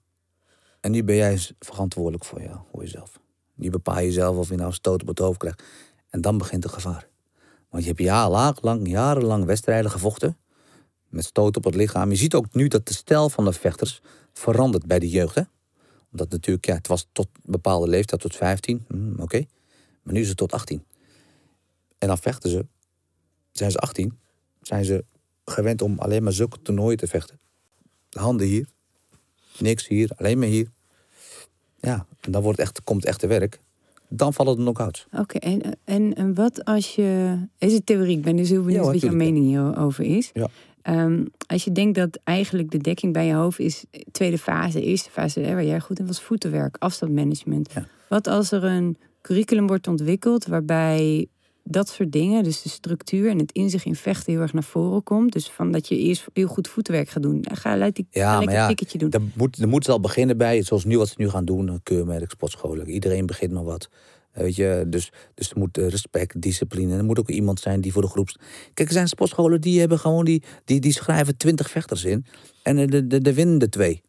[0.79, 3.19] En nu ben jij verantwoordelijk voor, jou, voor jezelf.
[3.53, 5.63] Nu bepaal je zelf of je nou stoot op het hoofd krijgt.
[6.09, 7.07] En dan begint het gevaar.
[7.69, 10.37] Want je hebt jarenlang, jarenlang wedstrijden gevochten.
[11.07, 12.09] Met stoot op het lichaam.
[12.09, 14.01] Je ziet ook nu dat de stijl van de vechters
[14.33, 15.35] verandert bij de jeugd.
[15.35, 15.41] Hè?
[16.11, 18.85] Omdat natuurlijk, ja, het was tot een bepaalde leeftijd, tot 15.
[18.87, 19.45] hm, Oké.
[20.03, 20.85] Maar nu is het tot 18.
[21.97, 22.65] En dan vechten ze.
[23.51, 24.19] Zijn ze 18,
[24.61, 25.05] zijn ze
[25.45, 27.39] gewend om alleen maar zulke toernooien te vechten.
[28.09, 28.67] De handen hier.
[29.59, 30.67] Niks hier, alleen maar hier.
[31.79, 33.59] Ja, en dan wordt echt, komt het echte werk.
[34.09, 35.07] Dan vallen de knock-outs.
[35.11, 37.37] Oké, en, en, en wat als je.
[37.57, 38.17] Is het theorie?
[38.17, 40.29] Ik ben dus heel benieuwd Ja, wat jouw mening hierover is.
[40.33, 40.49] Ja.
[40.81, 45.09] Ehm, als je denkt dat eigenlijk de dekking bij je hoofd is, tweede fase, eerste
[45.09, 47.71] fase, hè, waar jij goed in was, voetenwerk, afstandmanagement.
[47.73, 47.87] Ja.
[48.09, 51.27] Wat als er een curriculum wordt ontwikkeld waarbij
[51.69, 55.03] dat soort dingen, dus de structuur en het inzicht in vechten heel erg naar voren
[55.03, 55.33] komt.
[55.33, 57.45] Dus van dat je eerst heel goed voetwerk gaat doen.
[57.51, 59.11] Ga, laat die, ga Ja, lekker ja, een tikketje doen.
[59.11, 61.79] er moet, er moet ze al beginnen bij, zoals nu wat ze nu gaan doen,
[61.83, 62.89] keurmerk, sportscholen.
[62.89, 63.89] Iedereen begint maar wat.
[64.31, 66.91] Weet je, dus, dus er moet respect, discipline.
[66.91, 68.29] En er moet ook iemand zijn die voor de groep.
[68.73, 72.25] Kijk, er zijn sportscholen die hebben gewoon die, die, die schrijven twintig vechters in.
[72.63, 74.01] En de, de, de winnen de twee.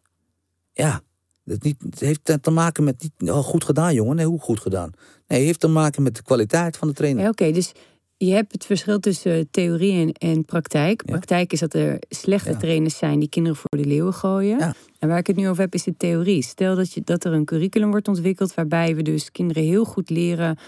[0.72, 1.02] Ja,
[1.48, 4.16] het, niet, het heeft te maken met niet oh, goed gedaan, jongen.
[4.16, 4.90] Nee, hoe goed gedaan?
[5.26, 7.22] Nee, het heeft te maken met de kwaliteit van de trainer.
[7.22, 7.72] Ja, Oké, dus
[8.16, 11.02] je hebt het verschil tussen theorie en, en praktijk.
[11.06, 11.12] Ja.
[11.12, 12.56] Praktijk is dat er slechte Ja.
[12.56, 14.58] trainers zijn die kinderen voor de leeuwen gooien.
[14.58, 14.74] Ja.
[14.98, 16.42] En waar ik het nu over heb, is de theorie.
[16.42, 20.10] Stel dat, je, dat er een curriculum wordt ontwikkeld waarbij we dus kinderen heel goed
[20.10, 20.58] leren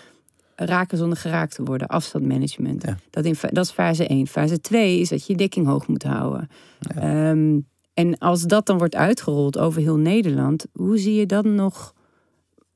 [0.57, 1.89] raken zonder geraakt te worden.
[1.89, 2.85] Afstandmanagement.
[3.11, 4.27] Dat, in, dat is fase 1.
[4.27, 6.48] Fase 2 is dat je je dekking hoog moet houden.
[6.94, 7.59] Ehm,
[7.95, 11.95] en als dat dan wordt uitgerold over heel Nederland, hoe zie je dan nog?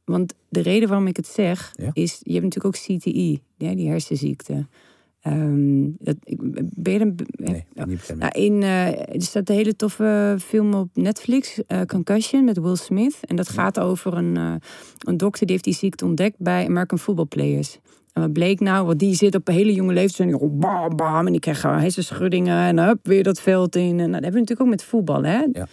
[0.05, 1.91] Want de reden waarom ik het zeg, Ja.
[1.93, 4.67] is, je hebt natuurlijk ook CTI, ja, die hersenziekte.
[5.21, 6.17] Ehm, dat,
[6.75, 10.75] ben je er- Nee, ben niet nou, in, eh, er staat een hele toffe film
[10.75, 13.19] op Netflix, eh, Concussion, met Will Smith.
[13.21, 14.55] En dat gaat over een, eh,
[14.99, 17.79] een dokter die heeft die ziekte ontdekt bij American Football Players.
[18.15, 18.87] En wat bleek nou?
[18.87, 20.31] Want die zit op een hele jonge leeftijd.
[20.31, 21.27] En die bam, bam.
[21.27, 22.59] En die krijgen hersenschuddingen.
[22.67, 23.83] En hup, weer dat veld in.
[23.83, 25.47] En nou, dat hebben we natuurlijk ook met voetbal, hè?
[25.53, 25.67] Ja.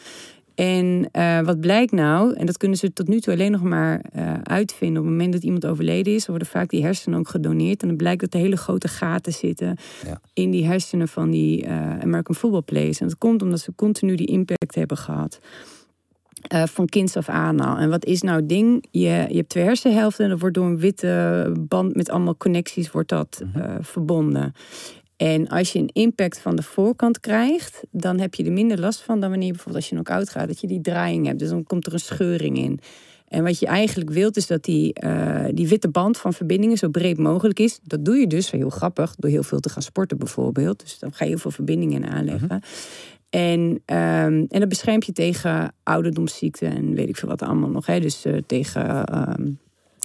[0.56, 2.34] En eh, wat blijkt nou?
[2.36, 4.98] En dat kunnen ze tot nu toe alleen nog maar eh, uitvinden.
[4.98, 7.82] Op het moment dat iemand overleden is, worden vaak die hersenen ook gedoneerd.
[7.82, 10.22] En dan blijkt dat er hele grote gaten zitten Ja.
[10.34, 13.00] in die hersenen van die eh, American football players.
[13.00, 15.40] En dat komt omdat ze continu die impact hebben gehad.
[16.48, 17.78] Eh, van kinds af aan al.
[17.78, 18.86] En wat is nou het ding?
[18.92, 22.92] Je, je hebt twee hersenhelften en dat wordt door een witte band met allemaal connecties
[22.92, 24.54] wordt dat eh, verbonden.
[25.18, 29.02] En als je een impact van de voorkant krijgt, dan heb je er minder last
[29.02, 31.40] van dan wanneer je bijvoorbeeld als je knock-out gaat, dat je die draaiing hebt.
[31.40, 32.80] Dus dan komt er een scheuring in.
[33.32, 36.90] En wat je eigenlijk wilt, is dat die, eh, die witte band van verbindingen zo
[36.90, 37.80] breed mogelijk is.
[37.84, 40.80] Dat doe je dus, heel grappig, door heel veel te gaan sporten bijvoorbeeld.
[40.80, 42.62] Dus dan ga je heel veel verbindingen aanleggen.
[43.32, 47.86] En, ehm, en dat beschermt je tegen ouderdomsziekten en weet ik veel wat allemaal nog.
[47.86, 48.00] Hè?
[48.00, 49.52] Dus eh, tegen ehm,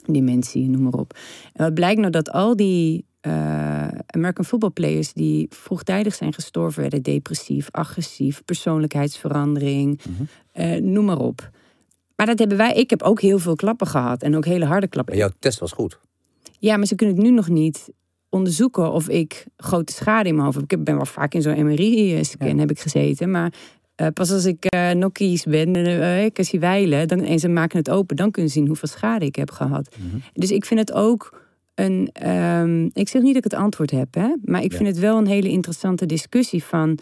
[0.07, 1.19] dementie, noem maar op.
[1.53, 6.81] En wat blijkt nou dat al die eh, American football players die vroegtijdig zijn gestorven,
[6.81, 10.01] werden depressief, agressief, persoonlijkheidsverandering,
[10.53, 11.51] eh, noem maar op.
[12.17, 14.89] Maar dat hebben wij, ik heb ook heel veel klappen gehad en ook hele harde
[14.89, 15.15] klappen.
[15.15, 16.01] Maar jouw test was goed.
[16.59, 17.91] Ja, maar ze kunnen het nu nog niet
[18.37, 20.73] onderzoeken of ik grote schade in mijn hoofd heb.
[20.73, 23.53] Ik ben wel vaak in zo'n MRI-scan heb ik gezeten, maar
[23.95, 27.49] eh, pas als ik eh nokkies ben en eh, ik zie wijlen dan, en ze
[27.49, 29.97] maken het open, dan kunnen ze zien hoeveel schade ik heb gehad.
[30.33, 31.45] Dus ik vind het ook
[31.75, 32.11] een.
[32.13, 34.77] ehm, ik zeg niet dat ik het antwoord heb, hè, maar ik Ja.
[34.77, 36.99] vind het wel een hele interessante discussie van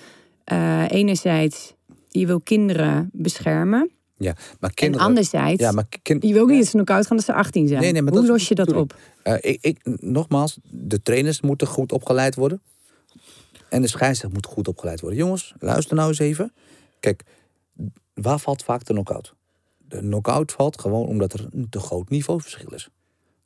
[0.89, 1.74] enerzijds
[2.09, 5.06] je wil kinderen beschermen Ja, maar en kinderen...
[5.06, 7.68] anderzijds Ja, maar kind, je wil ook niet dat ze knock-out gaan als ze 18
[7.68, 7.80] zijn.
[7.80, 8.96] Nee, nee, maar Hoe dat los je dat op?
[9.22, 12.62] Eh, ik, ik, nogmaals, de trainers moeten goed opgeleid worden.
[13.68, 15.18] En de scheidsrechter moet goed opgeleid worden.
[15.18, 16.52] Jongens, luister nou eens even.
[17.00, 17.22] Kijk,
[18.14, 19.34] waar valt vaak de knock-out?
[19.88, 22.88] De knock-out valt gewoon omdat er een te groot niveauverschil is.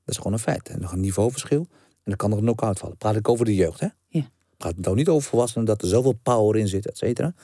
[0.04, 0.68] Dat is gewoon een feit.
[0.68, 1.66] En nog een niveauverschil.
[1.70, 2.96] En dan kan er een knock-out vallen.
[2.96, 3.88] Praat ik over de jeugd, hè?
[4.08, 4.30] Ja.
[4.56, 7.34] Praat ik nou niet over volwassenen dat er zoveel power in zit, et cetera.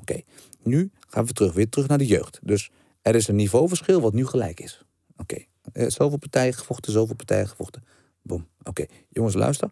[0.00, 0.20] Oké,
[0.62, 2.38] nu gaan we terug, weer terug naar de jeugd.
[2.42, 2.70] Dus
[3.02, 4.84] er is een niveauverschil wat nu gelijk is.
[5.16, 7.84] Oké, eh, zoveel partijen gevochten, zoveel partijen gevochten.
[8.22, 8.46] Boom.
[8.62, 9.70] Oké, jongens, luister.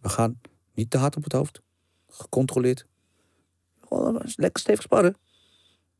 [0.00, 0.40] We gaan
[0.74, 1.60] niet te hard op het hoofd.
[2.08, 2.86] Gecontroleerd.
[3.88, 5.16] Gewoon lekker stevig sparren.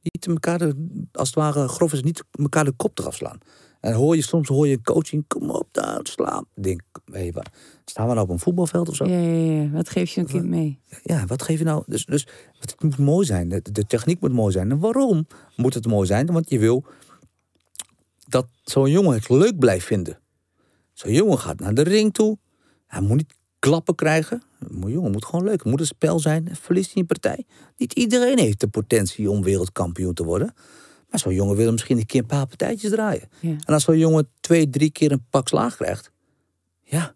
[0.01, 3.39] Niet elkaar, de, als het ware grof is, niet elkaar de kop eraf slaan.
[3.87, 6.45] En hoor je soms hoor je coaching, kom op daar, slaan.
[6.55, 6.81] Denk,
[7.13, 7.53] hey, waar-
[7.85, 9.05] staan we nou op een voetbalveld of zo?
[9.05, 9.71] Ja, ja, ja.
[9.71, 10.79] Wat geef je een kind mee?
[11.03, 11.83] Ja, wat geef je nou?
[11.87, 12.27] Dus, dus
[12.59, 13.49] het moet mooi zijn.
[13.49, 14.71] De, de techniek moet mooi zijn.
[14.71, 15.27] En waarom
[15.57, 16.27] moet het mooi zijn?
[16.27, 16.85] Want je wil
[18.29, 20.19] dat zo'n jongen het leuk blijft vinden.
[20.93, 22.39] Zo'n jongen gaat naar de ring toe.
[22.87, 24.43] Hij moet niet klappen krijgen.
[24.59, 25.63] Een jongen moet gewoon leuk.
[25.63, 26.49] Het moet een spel zijn.
[26.53, 27.45] Verliest hij een partij.
[27.77, 30.55] Niet iedereen heeft de potentie om wereldkampioen te worden.
[31.17, 33.29] Maar zo'n jongen wil misschien een keer een paar partijtjes draaien.
[33.41, 33.51] Ja.
[33.51, 36.11] En als zo'n jongen twee, drie keer een pak slaag krijgt.
[36.83, 37.15] Ja,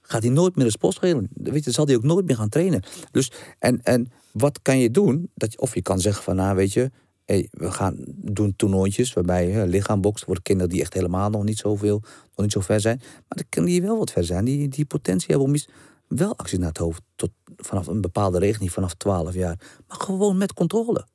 [0.00, 1.28] gaat hij nooit meer de sport spelen.
[1.32, 2.82] Weet je, zal hij ook nooit meer gaan trainen.
[3.10, 5.30] Dus, en, en wat kan je doen?
[5.34, 6.90] Dat je, of je kan zeggen van, nou weet je,
[7.24, 11.44] hey, we gaan doen toernooitjes waarbij hè, lichaamboksen voor de kinderen die echt helemaal nog
[11.44, 12.96] niet zoveel, nog niet zo ver zijn.
[12.98, 15.68] Maar dan kunnen die wel wat ver zijn, die, die potentie hebben om iets,
[16.08, 19.58] wel actie naar het hoofd tot vanaf een bepaalde regel, niet vanaf 12 jaar,
[19.88, 21.06] maar gewoon met controle.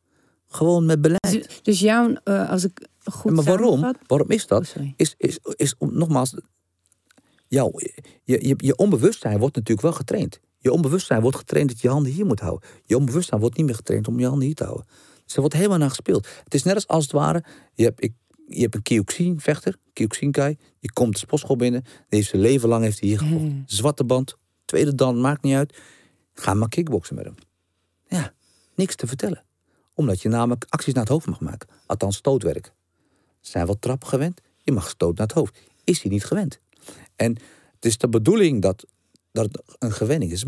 [0.51, 1.31] Gewoon met beleid.
[1.31, 3.93] Dus, dus jouw, eh, als ik goed maar waarom?
[4.07, 4.65] Waarom is Oh, dat?
[4.65, 4.93] sorry.
[4.95, 6.33] Is, is, is om, nogmaals,
[7.47, 7.71] jouw,
[8.23, 10.39] je, je, je onbewustzijn wordt natuurlijk wel getraind.
[10.57, 12.69] Je onbewustzijn wordt getraind dat je handen hier moet houden.
[12.85, 14.85] Je onbewustzijn wordt niet meer getraind om je handen hier te houden.
[15.23, 16.27] Dus er wordt helemaal naar gespeeld.
[16.43, 17.43] Het is net als, als het ware,
[17.73, 18.13] je hebt, ik
[18.47, 20.57] je hebt een Kyoxin vechter, Kyoxin Kai.
[20.79, 21.81] Die komt de sportschool binnen.
[21.83, 23.63] Die heeft zijn leven lang heeft hij hier gevochten.
[23.65, 24.35] Zwarte band,
[24.65, 25.77] tweede dan, maakt niet uit.
[26.33, 27.35] Ga maar kickboksen met hem.
[28.07, 28.33] Ja,
[28.75, 29.43] niks te vertellen.
[29.99, 31.69] Omdat je namelijk acties naar het hoofd mag maken.
[31.85, 32.73] Althans stootwerk.
[33.41, 34.41] Zijn wel trappen gewend?
[34.57, 35.59] Je mag stoot naar het hoofd.
[35.83, 36.59] Is hij niet gewend?
[37.15, 37.37] En
[37.75, 38.85] het is de bedoeling dat,
[39.31, 40.45] dat het een gewenning is.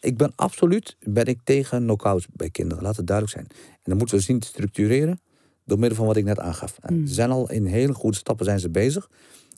[0.00, 2.82] Ik ben absoluut ben ik tegen knock-outs bij kinderen.
[2.82, 3.48] Laat het duidelijk zijn.
[3.72, 5.20] En dan moeten we zien te structureren
[5.64, 6.78] door middel van wat ik net aangaf.
[6.80, 9.10] En Ze zijn al in hele goede stappen zijn ze bezig.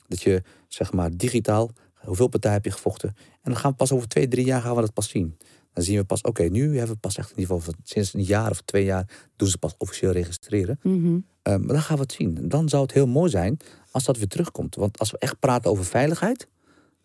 [0.09, 3.09] Dat je zeg maar digitaal, hoeveel partijen heb je gevochten?
[3.19, 5.37] En dan gaan we pas over twee, drie jaar gaan we dat pas zien.
[5.73, 8.15] Dan zien we pas, oké, nu hebben we pas echt in ieder geval van sinds
[8.15, 10.79] een jaar of twee jaar doen ze pas officieel registreren.
[10.83, 11.19] Mhm.
[11.43, 12.37] Eh, maar dan gaan we het zien.
[12.37, 13.57] En Dan zou het heel mooi zijn
[13.91, 14.75] als dat weer terugkomt.
[14.75, 16.49] Want als we echt praten over veiligheid,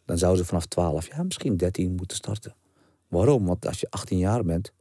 [0.06, 2.56] dan zouden ze vanaf 12 jaar, misschien 13 moeten starten.
[3.08, 3.46] Waarom?
[3.46, 4.72] Want als je 18 jaar bent,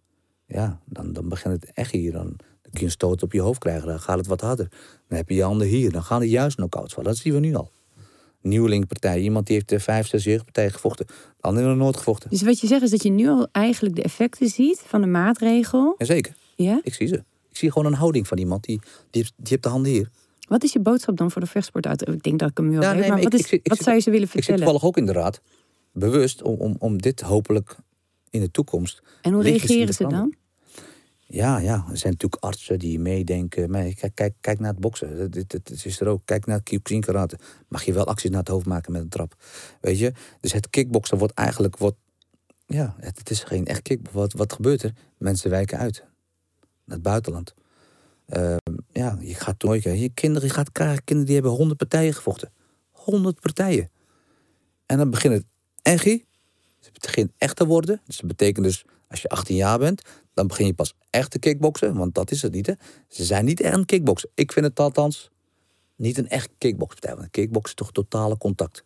[0.47, 2.13] ja, dan, dan begint het echt hier.
[2.13, 4.69] Dan, dan kun je een stoot op je hoofd krijgen, dan gaat het wat harder.
[5.09, 7.11] Dan heb je je handen hier, dan gaan er juist knock-outs vallen.
[7.11, 7.73] Dat zien we nu al.
[8.49, 11.07] Nieuwelingpartij, iemand die heeft eh, vijf, zes jeugdpartijen gevochten.
[11.07, 12.31] De anderen hebben nog nooit gevochten.
[12.31, 15.07] Dus wat je zegt is dat je nu al eigenlijk de effecten ziet van de
[15.07, 15.95] maatregel.
[15.99, 16.81] Jazeker, Ja?
[16.83, 17.15] ik zie ze.
[17.51, 20.11] Ik zie gewoon een houding van iemand die, die, die heeft de handen hier.
[20.49, 22.09] Wat is je boodschap dan voor de vechtsport uit?
[22.09, 23.45] Ik denk dat ik hem nu al Ja, weet, nee, maar maar wat, ik- is,
[23.45, 24.71] ik zit- ik wat zou je ze willen Ik zit vertellen?
[24.71, 25.41] toevallig ook in de raad.
[25.93, 27.77] Bewust om, om, om dit hopelijk
[28.31, 29.03] in de toekomst.
[29.23, 30.35] En hoe reageren ze dan?
[31.29, 33.95] Ja, ja, er zijn natuurlijk artsen die meedenken.
[33.95, 35.31] Kijk, kijk, naar het boksen.
[35.31, 36.23] Dit is er ook.
[36.25, 37.39] Kijk naar het kickboxing karate.
[37.69, 39.35] Mag je wel acties naar het hoofd maken met een trap.
[39.81, 40.13] Weet je?
[40.41, 41.77] Dus het kickboksen wordt eigenlijk...
[41.77, 41.97] Wordt,
[42.67, 44.15] ja, het, het is geen echt kickbox.
[44.15, 44.93] Wat, wat gebeurt er?
[45.19, 46.05] Mensen wijken uit.
[46.85, 47.55] Naar het buitenland.
[48.27, 48.57] Ehm,
[48.93, 49.83] ja, je gaat nooit...
[49.83, 52.53] Je kinderen, je gaat krijgen kinderen die hebben honderd partijen gevochten.
[52.91, 53.91] Honderd partijen.
[54.87, 55.45] En dan begint het
[55.83, 56.05] echt.
[56.05, 58.01] Het begint echt te worden.
[58.05, 60.03] Dus dat betekent dus, als je 18 jaar bent,
[60.37, 61.97] dan begin je pas echt te kickboksen.
[61.97, 62.73] Want dat is het niet, hè.
[63.09, 64.31] Ze zijn niet echt een kickboksen.
[64.35, 65.31] Ik vind het althans
[65.97, 67.11] niet een echt kickboxpartij.
[67.11, 68.85] Want een kickbox is toch totale contact.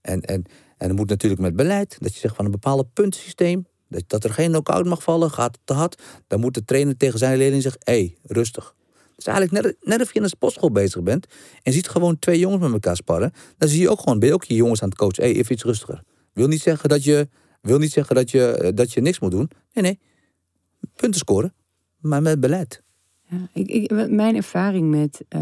[0.00, 0.44] En, en,
[0.76, 4.24] en er moet natuurlijk met beleid, dat je zegt van een bepaald puntensysteem, dat, dat
[4.24, 6.02] er geen knock-out mag vallen, gaat het te hard.
[6.26, 8.74] Dan moet de trainer tegen zijn leerling zeggen, hé, hey, rustig.
[9.16, 11.26] Is eigenlijk net, net of je in een sportschool bezig bent
[11.62, 13.32] en ziet gewoon twee jongens met elkaar sparren.
[13.58, 15.22] Dan zie je ook gewoon, ben je ook je jongens aan het coachen.
[15.22, 16.02] Hé, hey, even iets rustiger.
[16.32, 17.28] Wil niet zeggen dat je,
[17.60, 19.50] wil niet zeggen dat je, eh, dat je niks moet doen.
[19.72, 19.98] Nee, nee.
[20.96, 21.52] Punten scoren,
[22.00, 22.82] maar met beleid.
[23.28, 25.40] Ja, ik, ik, mijn ervaring met eh,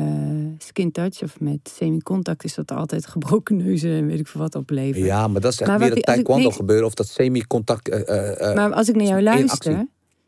[0.58, 4.40] skin touch of met semi-contact is dat er altijd gebroken neuzen en weet ik veel
[4.40, 5.04] wat oplevert.
[5.04, 7.88] Ja, maar dat is echt Maar ik- als ik- taekwondo nee, gebeuren of dat semi-contact.
[7.88, 9.86] eh, eh, maar als ik naar jou luister,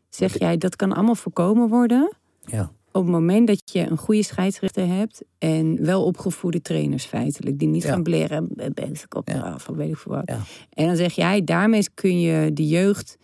[0.09, 2.13] zeg jij dat kan allemaal voorkomen worden
[2.45, 2.71] ja.
[2.91, 7.67] op het moment dat je een goede scheidsrechter hebt en wel opgevoede trainers feitelijk, die
[7.67, 7.89] niet Ja.
[7.89, 9.53] gaan bleren, bezig op Ja.
[9.53, 10.31] of weet ik veel wat.
[10.73, 13.17] En dan zeg jij, daarmee kun je de jeugd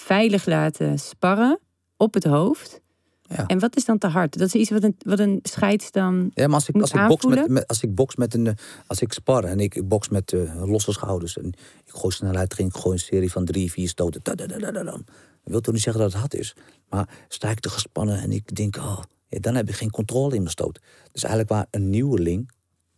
[0.00, 1.58] veilig laten sparren
[1.96, 2.80] op het hoofd.
[3.22, 3.46] Ja.
[3.46, 4.38] En wat is dan te hard?
[4.38, 6.30] Dat is iets wat een, wat een scheids dan...
[6.34, 8.46] Ja, maar als ik, als ik, box met, als ik box met een.
[8.46, 8.52] eh,
[8.86, 11.38] Als ik spar en ik, ik box met eh, losse schouders.
[11.38, 11.46] En
[11.84, 14.20] ik gooi snelheid erin, ik gooi een serie van drie, vier stoten.
[14.22, 15.02] Da, da, da, da, da, dan.
[15.42, 16.56] Dat wil toch niet zeggen dat het hard is.
[16.88, 20.34] Maar sta ik te gespannen en ik denk, oh, ja, dan heb je geen controle
[20.34, 20.80] in mijn stoot.
[21.12, 22.50] Dus eigenlijk waar een nieuweling,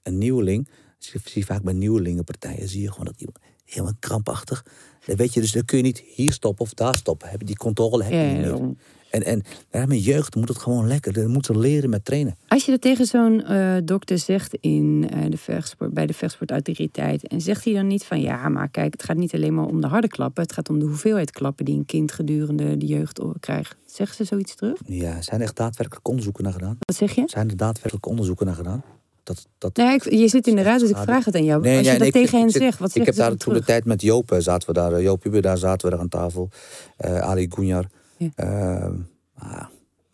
[0.03, 0.69] een nieuweling,
[0.99, 4.65] zie zie vaak bij nieuwelingenpartijen, zie je gewoon dat iemand helemaal krampachtig.
[5.07, 7.29] Dan weet je dus, dan kun je niet hier stoppen of daar stoppen.
[7.29, 8.75] Heb je die controle heb je niet meer.
[9.11, 11.13] En, en ja, met jeugd moet het gewoon lekker.
[11.13, 12.37] Dan moeten ze leren met trainen.
[12.49, 17.27] Als je dat tegen zo'n eh, dokter zegt in, eh, de vechtsport, bij de vechtsportautoriteit...
[17.29, 18.21] en zegt hij dan niet van...
[18.21, 20.43] ja, maar kijk, het gaat niet alleen maar om de harde klappen...
[20.43, 23.77] het gaat om de hoeveelheid klappen die een kind gedurende de jeugd krijgt.
[23.87, 24.81] Zeggen ze zoiets terug?
[24.87, 26.77] Ja, zijn er echt daadwerkelijk onderzoeken naar gedaan?
[26.79, 27.23] Wat zeg je?
[27.27, 28.85] Zijn er daadwerkelijk onderzoeken naar gedaan?
[29.23, 31.63] Dat, dat, Nee, ik- je zit in de raad, dus ik vraag het aan jou.
[31.63, 33.37] Nee, Als je ja, dat ik- tegen ik hen zit- zegt, wat Ik heb daar
[33.37, 34.93] toen de tijd met Joop eh, zaten we daar.
[34.93, 36.49] eh, Joop Huber, daar zaten we daar aan tafel.
[36.97, 37.87] Eh, Ali Gunjar.
[38.17, 38.29] Ja.
[38.35, 38.91] Eh,
[39.35, 39.65] ah,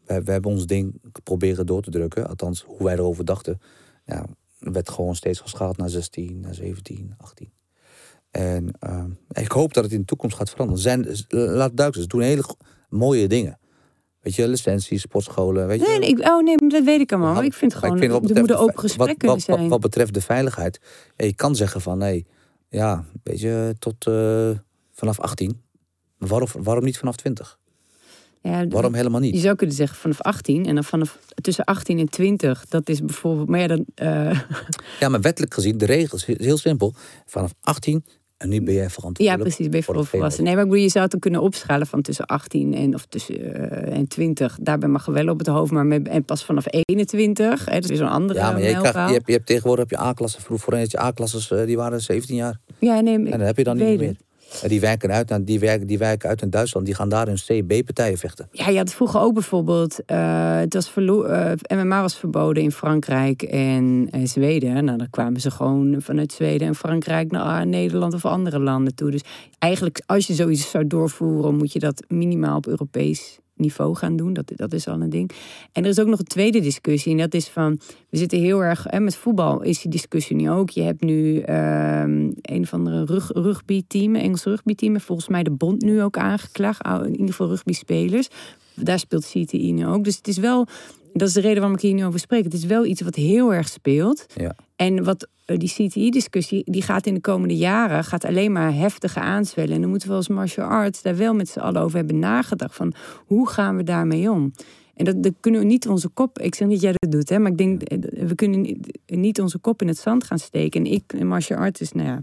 [0.06, 2.28] we, we hebben ons ding proberen door te drukken.
[2.28, 3.60] Althans, hoe wij erover dachten.
[4.06, 4.24] Ja,
[4.58, 7.50] werd gewoon steeds geschaald naar 16, naar 17, 18.
[8.30, 10.82] En eh, ik hoop dat het in de toekomst gaat veranderen.
[10.82, 12.44] Zijn, laat duidelijk zijn, ze doen hele
[12.88, 13.58] mooie dingen.
[14.28, 15.66] Weet je, licenties, sportscholen.
[15.66, 17.34] Weet je, Nee, nee, ik, oh nee, dat weet ik allemaal.
[17.34, 19.80] Maar ik vind gewoon, vind wat er open ve- gesprek wat, kunnen wat, wat- zijn.
[19.80, 20.80] Betreft de veiligheid.
[21.16, 22.26] ja, je kan zeggen van, nee,
[22.68, 24.50] ja, weet je, tot eh,
[24.92, 25.60] vanaf 18.
[26.18, 27.58] Maar waarom, waarom niet vanaf 20?
[28.42, 29.40] ja, Waarom helemaal Je niet?
[29.42, 32.66] zou kunnen zeggen vanaf 18 en dan vanaf tussen 18 en 20.
[32.68, 34.40] Dat is bijvoorbeeld, maar ja, dan, eh,
[35.00, 36.94] Ja, maar wettelijk gezien, de regels is heel simpel.
[37.26, 38.04] Vanaf 18
[38.38, 39.42] en nu ben jij ja, verantwoordelijk.
[39.42, 40.44] precies, ben je voor voor het volwassen.
[40.44, 43.06] Nee, maar ik bedoel, je zou het dan kunnen opschalen van tussen 18 en, of
[43.06, 44.58] tussen, eh, en 20.
[44.60, 47.64] Daarbij mag je wel op het hoofd, maar met, en pas vanaf 21.
[47.64, 49.98] Hè, dat is zo'n andere Ja, maar je, krijgt, je, hebt, je hebt tegenwoordig heb
[49.98, 50.42] je A-klassen.
[50.42, 52.60] Vroeg voorheen had je A-klasses, eh, die waren 17 jaar.
[52.78, 54.16] Ja, nee, En dan heb je dan niet meer.
[54.62, 56.86] En die wijken uit, die, wijken, die wijken uit in Duitsland.
[56.86, 58.48] Die gaan daar in C-B-partijen vechten.
[58.52, 60.04] Ja, je had vroeger ook bijvoorbeeld.
[60.04, 64.84] eh, het was eh, MMA was verboden in Frankrijk en eh, Zweden.
[64.84, 69.10] Nou, dan kwamen ze gewoon vanuit Zweden en Frankrijk naar Nederland of andere landen toe.
[69.10, 69.22] Dus
[69.58, 74.32] eigenlijk, als je zoiets zou doorvoeren, moet je dat minimaal op Europees niveau gaan doen.
[74.32, 75.30] Dat, dat is al een ding.
[75.72, 77.12] En er is ook nog een tweede discussie.
[77.12, 77.80] En dat is van,
[78.10, 80.70] we zitten heel erg, hè, met voetbal is die discussie nu ook.
[80.70, 84.94] Je hebt nu ehm, een van de rug, rugbyteam, Engels rugbyteam.
[84.94, 86.86] en Volgens mij de bond nu ook aangeklaagd.
[86.86, 88.28] In ieder geval rugbyspelers.
[88.74, 90.04] Daar speelt CTI nu ook.
[90.04, 90.66] Dus het is wel,
[91.12, 92.44] dat is de reden waarom ik hier nu over spreek.
[92.44, 94.26] Het is wel iets wat heel erg speelt.
[94.36, 94.54] Ja.
[94.76, 99.22] En wat eh, die CTI-discussie, die gaat in de komende jaren gaat alleen maar heftiger
[99.22, 99.74] aanzwellen.
[99.74, 102.74] En dan moeten we als martial arts daar wel met z'n allen over hebben nagedacht.
[102.74, 102.92] Van
[103.26, 104.52] hoe gaan we daarmee om?
[104.94, 106.38] En dat, dat kunnen we niet onze kop.
[106.38, 108.98] Ik zeg niet dat jij dat doet, hè, maar ik denk eh, we kunnen niet-
[109.06, 110.84] niet onze kop in het zand gaan steken.
[110.84, 112.20] En ik, een martial artist, nou ja,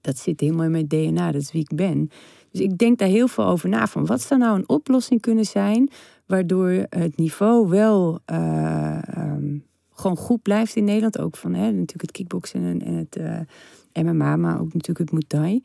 [0.00, 2.10] dat zit helemaal in mijn DNA, dat is wie ik ben.
[2.50, 3.86] Dus ik denk daar heel veel over na.
[3.86, 5.90] Van wat zou nou een oplossing kunnen zijn,
[6.32, 9.58] waardoor het niveau wel eh, ehm,
[9.90, 11.18] gewoon goed blijft in Nederland.
[11.18, 15.24] Ook van hè, natuurlijk het kickboksen en, het eh, MMA, maar ook natuurlijk het Muay
[15.26, 15.62] Thai.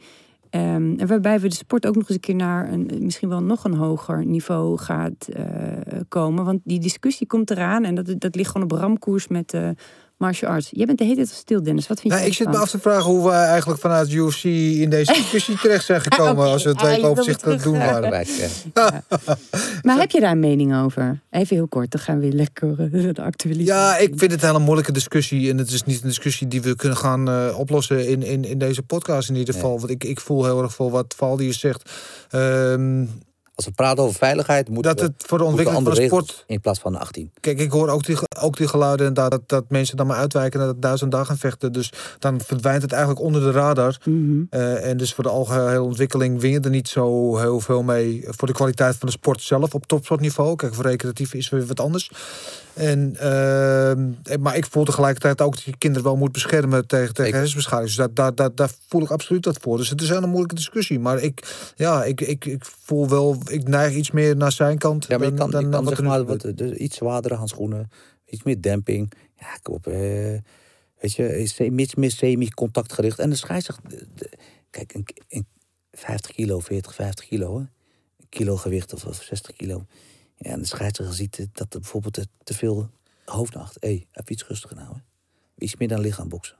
[0.50, 3.42] Ehm, en waarbij we de sport ook nog eens een keer naar een misschien wel
[3.42, 5.46] nog een hoger niveau gaat eh,
[6.08, 6.46] komen.
[6.46, 9.58] Want die discussie komt eraan en dat, dat ligt gewoon op ramkoers met
[10.18, 10.68] martial arts.
[10.72, 11.88] Jij bent de hele tijd stil, Dennis.
[11.88, 14.44] Wat vind je Nou, ik zit me af te vragen hoe wij eigenlijk vanuit UFC
[14.44, 16.44] in deze discussie terecht zijn gekomen.
[16.44, 18.06] Oké, als we het ah, je weekoverzicht aan het doen waren.
[18.74, 19.04] Ja.
[19.82, 21.20] Maar heb je daar een mening over?
[21.30, 23.68] Even heel kort, dan gaan we weer lekker eh, de actualiteit.
[23.68, 25.50] Ja, ik vind het een hele moeilijke discussie.
[25.50, 28.58] En het is niet een discussie die we kunnen gaan eh, oplossen in, in, in
[28.58, 29.80] deze podcast in ieder geval.
[29.80, 31.92] Want ik, ik voel heel erg veel wat Valdi zegt.
[32.30, 33.06] Ehm,
[33.58, 36.44] Als we praten over veiligheid, moeten dat we, het voor de ontwikkeling van de sport...
[36.48, 37.32] in plaats van de 18.
[37.40, 40.60] Kijk, ik hoor ook die, ook die geluiden inderdaad, dat, dat mensen dan maar uitwijken
[40.60, 41.72] naar dat duizend dagen vechten.
[41.72, 43.98] Dus dan verdwijnt het eigenlijk onder de radar.
[44.04, 44.44] Mhm.
[44.50, 48.24] Eh, en dus voor de algehele ontwikkeling win je er niet zo heel veel mee.
[48.28, 50.56] Voor de kwaliteit van de sport zelf op topsportniveau.
[50.56, 52.12] Kijk, voor recreatief is weer wat anders.
[52.78, 57.14] En, ehm, eh, maar ik voel tegelijkertijd ook dat je kinderen wel moet beschermen tegen,
[57.14, 57.96] tegen hersenbeschadiging.
[57.96, 59.78] Dus daar, daar, daar, daar voel ik absoluut dat voor.
[59.78, 61.00] Dus het is een hele moeilijke discussie.
[61.00, 65.06] Maar ik, ja, ik, ik, ik voel wel, ik neig iets meer naar zijn kant.
[65.08, 67.36] Ja, maar je dan, kan, dan, je dan kan zeg maar wat, dus iets zwaardere
[67.36, 67.90] handschoenen,
[68.26, 69.12] iets meer demping.
[69.40, 69.88] Ja, kom op.
[69.88, 69.94] eh,
[71.00, 73.20] weet je, is iets meer semi-contactgericht.
[73.20, 74.08] En de scheidsrechter...
[74.70, 75.48] Kijk, een, een
[75.92, 77.66] 50 kilo, 40, 50 kilo, hè?
[78.30, 79.86] Kilo gewicht of, of 60 kilo.
[80.38, 82.90] Ja, en de scheidsrechter ziet dat er bijvoorbeeld te, veel
[83.26, 83.78] hoofdnacht.
[83.80, 85.00] Hé, hey, heb je iets rustiger nou, hè?
[85.58, 86.56] Iets meer dan lichaam boksen.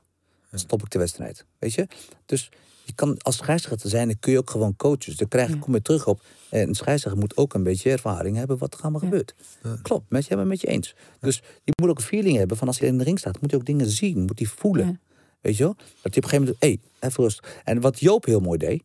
[0.50, 1.44] Dan stop ik de wedstrijd.
[1.58, 1.86] Weet je?
[2.26, 2.50] Dus
[2.84, 4.98] je kan als scheidsrechter zijn, dan kun je ook gewoon coachen.
[5.04, 5.56] Dus dan krijg, Ja.
[5.58, 6.22] kom je terug op.
[6.50, 9.06] En een scheidsrechter moet ook een beetje ervaring hebben wat er allemaal Ja.
[9.08, 9.34] gebeurt.
[9.82, 10.94] Klopt, met je hebben met je eens.
[11.20, 13.50] Dus je moet ook een feeling hebben van als hij in de ring staat, moet
[13.50, 14.86] hij ook dingen zien, moet hij voelen.
[14.86, 14.98] Ja.
[15.40, 15.74] Weet je wel?
[15.74, 17.46] Dat je op een gegeven moment, hé, hey, even rust.
[17.64, 18.82] En wat Joop heel mooi deed,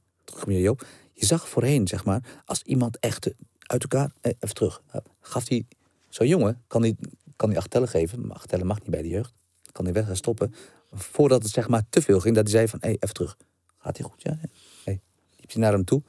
[0.47, 3.29] Joop, je zag voorheen, zeg maar, als iemand echt
[3.63, 4.81] uit elkaar, eh, even terug,
[5.21, 5.65] gaf hij,
[6.09, 6.95] zo'n jongen, kan hij,
[7.35, 9.33] kan hij acht tellen geven, maar acht tellen mag niet bij de jeugd,
[9.71, 10.53] kan hij weg gaan stoppen,
[10.91, 13.37] voordat het zeg maar te veel ging, dat hij zei van, hé, even terug.
[13.77, 14.21] Gaat hij goed?
[14.21, 14.39] Ja.
[14.83, 15.01] Hey.
[15.37, 16.03] liep hij naar hem toe,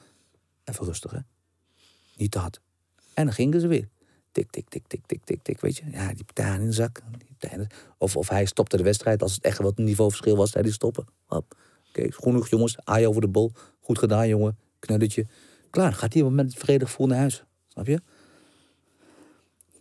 [0.65, 1.19] even rustig, hè.
[2.17, 2.61] Niet te hard.
[3.15, 3.89] En dan gingen ze weer.
[4.33, 5.61] Tik, tik, tik, tik, tik, tik, tik.
[5.61, 7.03] Weet je, ja, die partij in de zak.
[7.39, 7.67] Die
[7.99, 10.53] Of, of hij stopte de wedstrijd als het echt wat niveauverschil was.
[10.53, 11.07] Hij stoppen.
[11.27, 11.57] Hop.
[11.89, 12.77] Oké, goed genoeg jongens.
[12.85, 13.53] Aai over de bol.
[13.81, 14.59] Goed gedaan, jongen.
[14.79, 15.27] Knulletje.
[15.75, 17.45] Klaar, gaat hij met het vredig gevoel naar huis.
[17.69, 18.01] Snap je?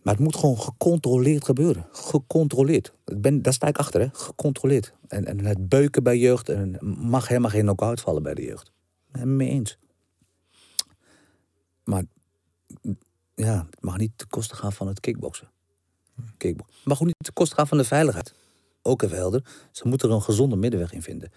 [0.02, 1.86] Maar het moet gewoon gecontroleerd gebeuren.
[1.92, 2.92] Gecontroleerd.
[3.06, 4.08] Ik Ben, daar sta ik achter, hè.
[4.12, 4.94] Gecontroleerd.
[5.08, 6.48] En, en het beuken bij jeugd.
[6.48, 8.70] En mag helemaal geen knock-out vallen bij de jeugd.
[9.10, 9.78] Ben mee eens.
[11.84, 12.04] Maar
[13.34, 15.50] ja, het mag niet ten koste gaan van het kickboksen.
[16.36, 18.34] Kickbo- Het mag ook niet ten koste gaan van de veiligheid.
[18.82, 19.44] Ook even helder.
[19.72, 21.30] Ze moeten er een gezonde middenweg in vinden.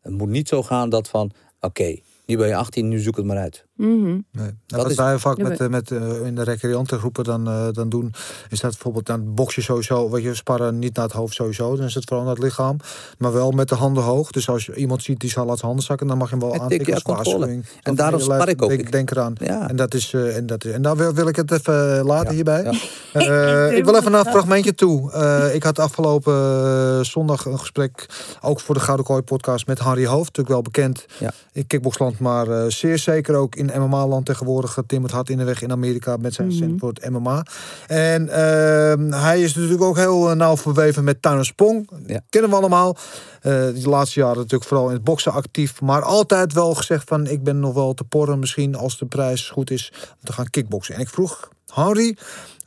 [0.00, 1.32] Het moet niet zo gaan dat van...
[1.60, 2.00] Oké,
[2.30, 3.66] nu ben je 18, nu zoek het maar uit.
[3.80, 4.04] Mhm.
[4.04, 4.22] Nee.
[4.32, 7.66] Nou, Dat wat is- wij vaak met, eh, met, eh, in de recreantengroepen dan, eh,
[7.72, 8.12] dan doen,
[8.50, 11.76] is dat bijvoorbeeld dan box je sowieso, wat je sparren niet naar het hoofd sowieso,
[11.76, 12.76] dan is het vooral naar het lichaam,
[13.18, 14.30] maar wel met de handen hoog.
[14.30, 16.52] Dus als je iemand ziet die zal laten handen zakken, dan mag je hem wel
[16.52, 17.36] En tik, aantikken als controle.
[17.38, 17.66] waarschuwing.
[17.82, 18.70] En daarom spar ik ook.
[18.70, 19.32] Ik- denk eraan.
[19.38, 19.68] Ja.
[19.68, 22.28] En, dat is, eh, en, dat is, en daar wil, wil ik het even laten
[22.28, 22.62] Ja, hierbij.
[22.62, 22.72] ja.
[23.12, 25.12] Eh, ik wil even naar een fragmentje toe.
[25.12, 28.06] Eh, ik had afgelopen zondag een gesprek,
[28.40, 30.36] ook voor de Gouden Kooi podcast, met Harry Hoofd.
[30.36, 31.32] Natuurlijk wel bekend Ja.
[31.52, 34.78] in kickboxland, maar eh, zeer zeker ook in MMA-land tegenwoordig.
[34.86, 37.44] Timmert hard in de weg in Amerika met zijn voor het MMA.
[37.86, 41.88] En ehm, hij is natuurlijk ook heel eh, nauw verweven met Tuin en Sprong.
[42.06, 42.20] Ja.
[42.28, 42.96] Kennen we allemaal.
[43.40, 45.80] Eh de laatste jaren natuurlijk vooral in het boksen actief.
[45.80, 49.50] Maar altijd wel gezegd van ik ben nog wel te porren misschien als de prijs
[49.50, 50.94] goed is om te gaan kickboksen.
[50.94, 52.16] En ik vroeg Henry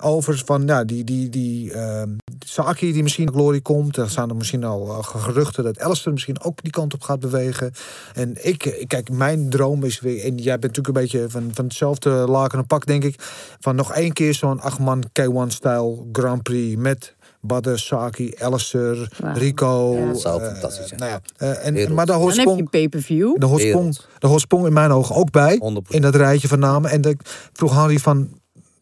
[0.03, 2.09] over van ja, die, die, die ehm,
[2.45, 3.97] Saki die misschien naar glorie komt.
[3.97, 7.19] Er staan er misschien al eh, geruchten dat Alistair misschien ook die kant op gaat
[7.19, 7.71] bewegen.
[8.13, 11.51] En ik, eh, kijk, mijn droom is weer, en jij bent natuurlijk een beetje van,
[11.53, 13.15] van hetzelfde laken en pak, denk ik,
[13.59, 17.15] van nog één keer zo'n acht-man K1-stijl Grand Prix met
[17.45, 19.33] Badder, Saki, Alistair, Wauw.
[19.35, 19.95] Rico.
[19.97, 20.05] Ja.
[20.05, 20.99] Dat zou eh, fantastisch zijn.
[20.99, 23.37] Nou ja, en, maar hoort Dan heb je pay-per-view.
[23.55, 24.07] Wereld.
[24.19, 25.61] daar hoort Sprong in mijn ogen ook bij.
[25.83, 25.87] 100%.
[25.87, 26.89] In dat rijtje van namen.
[26.89, 27.21] En ik
[27.53, 28.29] vroeg Harry van,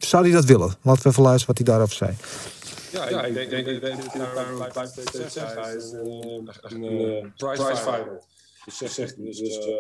[0.06, 0.76] zou hij dat willen?
[0.82, 2.12] Laten we even luisteren wat hij daarover zei.
[2.92, 4.76] Ja, ja, ik denk, denk, denk, denk dat hij daar blijft.
[5.56, 8.22] Hij is een, een eh, prize fighter.
[8.66, 9.16] Dus zegt.
[9.18, 9.74] Dus, dus, eh,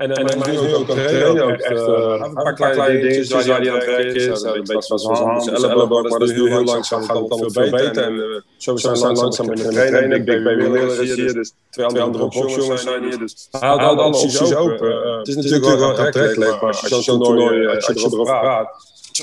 [0.00, 1.44] en, en, en hij is nu ook aan het trainen.
[1.44, 4.42] Ook echt, eh, een paar kleine dingetjes waar hij aan het werken is.
[4.42, 7.02] Een beetje van zijn hand, zijn elleboog, maar dat is nu heel langzaam.
[7.02, 8.02] Gaat het allemaal veel beter.
[8.02, 10.12] En eh, zo zijn we langzaam met hem trainen.
[10.12, 13.18] Ik denk bij Willem is hier, dus twee andere boxjongens zijn hier.
[13.18, 15.02] Dus hij houdt alle opties open.
[15.04, 18.68] Eh, Het is natuurlijk wel aantrekkelijk, maar als je zo'n toernooi, als je erover praat,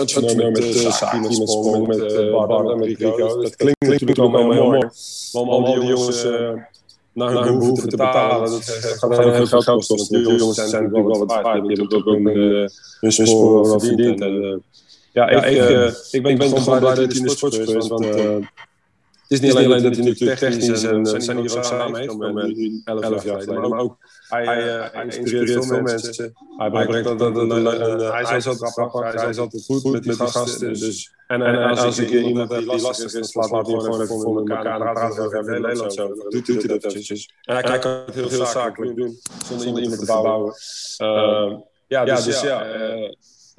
[0.05, 3.41] Zo'n toernooi met uh, Saki, met Sprong, met uh, Bart, met Rico.
[3.41, 4.79] Dat klinkt natuurlijk allemaal heel mooi.
[5.31, 6.51] Maar om al die jongens uh,
[7.13, 10.23] naar hun behoeften te betalen, dat gaat heel veel geld kosten.
[10.23, 11.67] Die jongens zijn natuurlijk wel wat waard.
[11.67, 12.23] Die hebben ook hun,
[12.99, 14.21] hun sporen wel verdiend.
[14.21, 14.63] En,
[15.13, 17.87] ja, ik, ben, ik ben gewoon blij dat hij in de sport is.
[17.87, 18.05] Want
[19.27, 22.33] het is niet alleen dat hij natuurlijk technisch en zijn hier ook samen heeft, maar
[22.33, 23.69] nu 11 jaar geleden.
[23.69, 23.97] Maar ook
[24.27, 26.33] hij, hij, hij inspireert veel mensen.
[26.57, 27.19] Hij brengt dat
[28.13, 30.73] hij is altijd grappig, hij is altijd goed met, die gasten.
[30.73, 34.21] Dus, en, en, en als ik iemand die lastig is, dan slaat hij gewoon even
[34.21, 36.13] voor elkaar en praat over heel Nederland zo.
[36.29, 37.33] Doet hij dat eventjes.
[37.41, 40.53] En hij kan het heel zakelijk doen, zonder iemand te bouwen.
[41.87, 42.65] Ja, dus ja,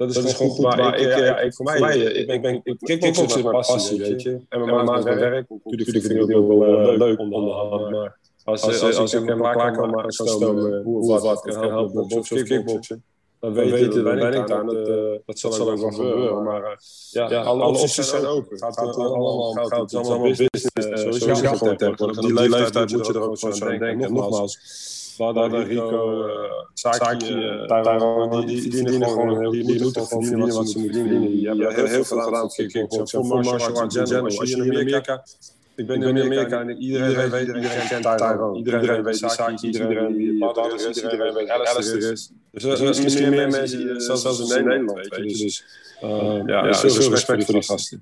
[0.07, 0.65] dat is gewoon goed.
[0.65, 3.99] Maar ik, ja, ik, voor mij, ik ben, ik ben, ik kickbox is mijn passie,
[3.99, 4.39] weet je.
[4.49, 5.49] En mijn maat mijn werk.
[5.63, 9.27] Natuurlijk vind ik het ook wel leuk om de hand, maar als, als, als, ik
[9.27, 12.07] hem klaar kan maken, kan stomen, hoe of wat, kan helpen
[13.39, 14.65] dan je, dan ben ik daar.
[14.65, 14.87] Dat,
[15.25, 16.43] dat zal ook wel gebeuren.
[16.43, 16.79] Maar
[17.11, 18.65] ja, alle opties zijn open.
[18.65, 19.91] Het gaat allemaal om geld.
[19.91, 21.17] Het is allemaal business.
[21.17, 22.19] Sowieso gewoon tegenwoordig.
[22.19, 24.01] Die leeftijd moet je er ook zo aan denken.
[24.01, 24.59] En nogmaals,
[25.17, 26.25] Badda, Rico,
[26.73, 27.17] Saki,
[27.67, 31.31] Tyrone, die verdienen gewoon, die moeten gewoon verdienen wat ze moeten verdienen.
[31.31, 34.39] Die hebben heel veel gedaan voor kickboksen, voor martial arts in general.
[34.39, 35.23] Als je in Amerika
[35.79, 38.57] ik ben in Amerika en iedereen weet, iedereen kent Tyrone.
[38.57, 42.31] Iedereen weet Saki, iedereen weet is, iedereen weet Alistair is.
[42.51, 45.37] Dus er zijn misschien meer mensen, zelfs in Nederland, weet je.
[45.37, 45.65] Dus
[46.45, 47.99] ja, dus veel respect voor die gasten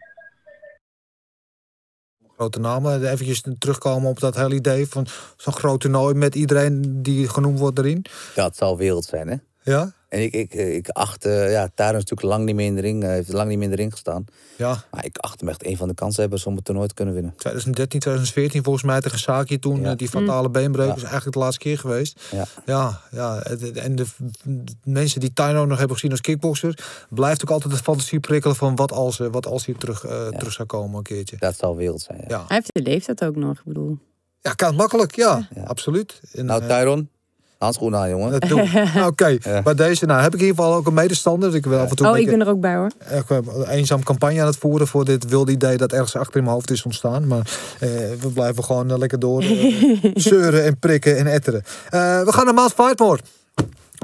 [2.37, 3.11] grote namen.
[3.11, 7.77] Even terugkomen op dat hele idee van zo'n groot toernooi met iedereen die genoemd wordt
[7.77, 8.05] erin.
[8.35, 9.35] Dat zal wereld zijn, hè?
[9.71, 9.91] Ja?
[10.09, 12.81] En ik, ik, ik acht, uh, ja, Taran is natuurlijk lang niet meer in de
[12.81, 14.25] ring, uh, heeft lang niet meer in de ring gestaan.
[14.57, 14.83] Ja.
[14.91, 17.33] Maar ik acht hem echt een van de kansenhebbers om het toernooi te kunnen winnen.
[17.37, 19.91] 2013, 2014 volgens mij tegen Saki toen, ja.
[19.91, 20.95] uh, die fatale beenbreuk, Ja.
[20.95, 22.21] is eigenlijk de laatste keer geweest.
[22.31, 22.45] Ja.
[22.65, 23.41] Ja, ja.
[23.73, 24.05] En de,
[24.43, 28.55] de mensen die Tino nog hebben gezien als kickboxer, blijft ook altijd de fantasie prikkelen
[28.55, 31.35] van wat als, eh, wat als hij terug, eh, terug zou komen een keertje.
[31.39, 32.25] Dat zal wereld zijn, ja.
[32.27, 33.97] Ja, Hij heeft de leeftijd ook nog, ik bedoel.
[34.41, 35.63] ja kan makkelijk, ja, Ja.
[35.63, 36.21] absoluut.
[36.33, 37.09] En, Nou, eh, Tyron,
[37.57, 38.39] handschoenen aan, jongen.
[38.39, 38.51] dat.
[39.11, 39.61] Oké, Ja.
[39.61, 41.55] bij deze nou, heb ik in ieder geval ook een medestander.
[41.55, 42.91] Ik wil af en toe een Oh, ik ben er ook bij hoor.
[42.97, 46.43] echt een eenzaam campagne aan het voeren voor dit wilde idee dat ergens achter in
[46.43, 47.27] mijn hoofd is ontstaan.
[47.27, 47.89] Maar eh,
[48.19, 51.63] we blijven gewoon eh, lekker door eh, zeuren en prikken en etteren.
[51.89, 53.19] Eh, we gaan naar Mount Fightmore.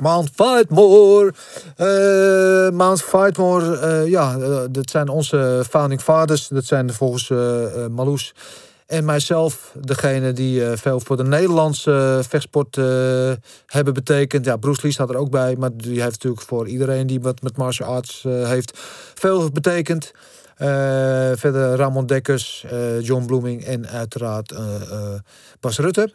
[0.02, 1.34] Mount Fightmore.
[1.76, 6.48] Eh Mount Fightmore, eh, ja, eh, dat zijn onze founding fathers.
[6.48, 8.34] Dat zijn volgens eh eh, Marloes
[8.94, 12.86] en mijzelf degene die eh, veel voor de Nederlandse eh, vechtsport eh,
[13.66, 14.46] hebben betekend.
[14.46, 17.42] Ja, Bruce Lee staat er ook bij, maar die heeft natuurlijk voor iedereen die wat
[17.42, 18.80] met martial arts heeft
[19.16, 20.12] veel betekend.
[21.36, 22.66] Verder Ramon Dekkers,
[23.02, 24.54] John Bloeming en uiteraard
[25.60, 26.14] Bas Rutte.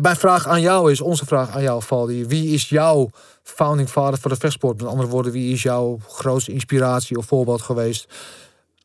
[0.00, 2.26] Mijn vraag aan jou is, onze vraag aan jou, Valdi.
[2.26, 3.10] Wie is jouw
[3.42, 4.80] founding father voor de vechtsport?
[4.80, 8.06] Met andere woorden, wie is jouw grootste inspiratie of voorbeeld geweest?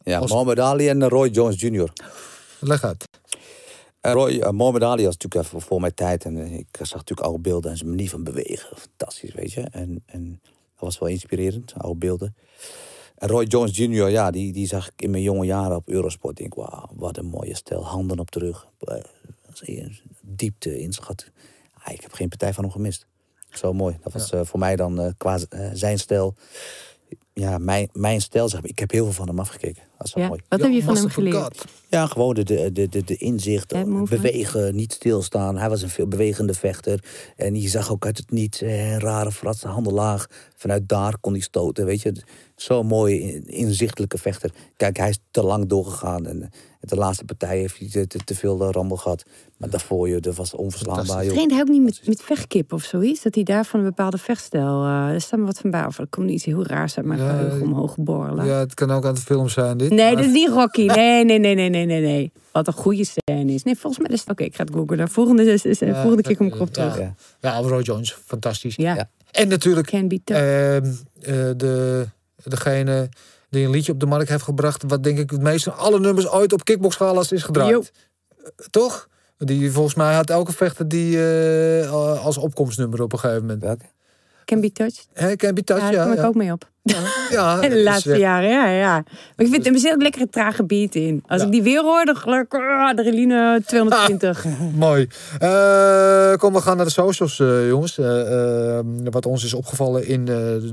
[0.04, 1.90] Ja, Als- Mohamed Ali en Roy Jones Jr.
[2.60, 3.08] Leg uit.
[4.02, 6.26] En Roy, uh, Mohamed Ali was natuurlijk even voor mijn tijd.
[6.26, 8.78] En eh, ik zag natuurlijk oude beelden en zijn manier van bewegen.
[8.78, 9.62] Fantastisch, weet je.
[9.62, 12.36] En, en dat was wel inspirerend, oude beelden.
[13.16, 16.40] En Roy Jones Jr., ja, die, die zag ik in mijn jonge jaren op Eurosport.
[16.40, 17.86] Ik denk, wauw, wat een mooie stijl.
[17.86, 18.68] Handen op de rug.
[18.80, 19.86] Eh,
[20.22, 21.32] Diepte, inschat.
[21.74, 23.08] Ah, ik heb geen partij van hem gemist.
[23.50, 23.98] Zo mooi.
[24.04, 26.36] Dat was eh, voor mij dan eh, qua eh, zijn stijl.
[27.40, 28.70] Ja, mijn, mijn stijl, zeg maar.
[28.70, 29.84] Ik heb heel veel van hem afgekeken.
[29.98, 30.28] Dat is Ja.
[30.28, 30.42] mooi.
[30.50, 31.36] Wat heb je van hem geleerd?
[31.36, 31.66] God.
[31.88, 34.10] Ja, gewoon de, de, de, de, de inzicht, movement.
[34.10, 35.58] bewegen, niet stilstaan.
[35.58, 37.04] Hij was een veel bewegende vechter.
[37.36, 40.28] En je zag ook uit het niet, eh, rare fratsen, handen laag.
[40.56, 42.14] Vanuit daar kon hij stoten, weet je.
[42.62, 44.52] Zo'n mooie, in- inzichtelijke vechter.
[44.78, 46.26] Kijk, hij is te lang doorgegaan.
[46.26, 46.50] En
[46.80, 49.24] de laatste partij heeft hij te, te, te veel rammel gehad.
[49.58, 51.34] Maar daarvoor, joh, dat was onverslaanbaar, joh.
[51.34, 53.22] Traint hij ook niet met, met vechtkip of zoiets?
[53.22, 54.84] Dat hij daarvan een bepaalde vechtstijl...
[54.84, 55.86] eh er staat me wat van bij.
[55.86, 58.46] Of er komt iets heel raars uit mijn Ja, geheugen omhoog borrelen.
[58.46, 59.90] Ja, het kan ook aan de film zijn dit.
[59.90, 60.86] Nee, maar- dat is niet Rocky.
[61.00, 62.32] Nee, nee, nee, nee, nee, nee, nee.
[62.52, 63.64] Wat een goede scène is.
[63.64, 64.30] Nee, volgens mij is het...
[64.30, 65.10] Oké, ik ga het googlen.
[65.10, 66.98] Volgende, is, is, Ja, volgende keer kom ik ja, erop terug.
[67.00, 67.16] Ja.
[67.42, 68.76] Ja, Alvaro Jones, fantastisch.
[68.76, 69.10] Ja, Ja.
[69.32, 70.42] En natuurlijk can be tough.
[70.44, 70.86] ehm,
[71.22, 72.08] eh, de,
[72.50, 73.10] degene
[73.50, 74.84] die een liedje op de markt heeft gebracht...
[74.88, 77.92] wat denk ik het meeste van alle nummers ooit op kickboxgalas is gedraaid.
[78.38, 79.08] Eh, Toch?
[79.38, 83.62] Die volgens mij had elke vechter die eh, als opkomstnummer op een gegeven moment.
[83.62, 83.86] Welke?
[84.46, 85.08] Can be touched.
[85.14, 86.14] Hè, Can Be Touched, Ja, daar ja.
[86.14, 86.70] kom ik ook mee op.
[87.30, 88.92] Ja, In de laatste jaren, ja, ja.
[89.36, 91.24] Maar ik vind er zit ook lekker een trage beat in.
[91.28, 91.46] Als Ja.
[91.46, 94.46] ik die weer hoor, dan geluk ah, adrenaline 220.
[94.76, 95.08] Mooi.
[95.40, 97.98] Eh, kom, we gaan naar de socials, eh, jongens.
[97.98, 100.26] Eh, wat ons is opgevallen in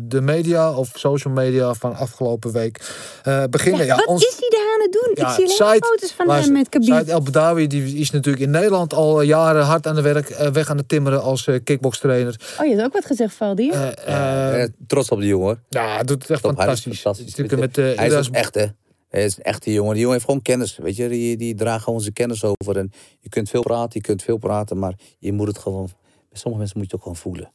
[0.03, 2.81] de media of social media van afgelopen week.
[3.23, 5.11] Eh, beginnen, ja, Wat ons, is hij daar aan het doen?
[5.15, 6.89] Ja, ik zie alleen Said- foto's van luister, hem met Khabib.
[6.89, 10.71] Said El Badawi die is natuurlijk in Nederland al jaren hard aan de werk, weg
[10.71, 12.41] aan het timmeren als kickbokstrainer.
[12.61, 13.71] Oh, je hebt ook wat gezegd, Valdi.
[13.71, 15.59] Eh, eh, Eh, trots op die jongen, hoor.
[15.69, 17.37] ja, doet het echt Top, hij is fantastisch.
[17.37, 18.67] met, eh, hij is Idas- ook echt, hè.
[19.09, 19.91] Hij is een echte jongen.
[19.91, 20.77] Die jongen heeft gewoon kennis.
[20.77, 22.77] Weet je, die, die draagt gewoon zijn kennis over.
[22.77, 25.85] En je kunt veel praten, je kunt veel praten, maar je moet het gewoon.
[26.29, 27.53] Bij sommige mensen moet je het ook gewoon voelen.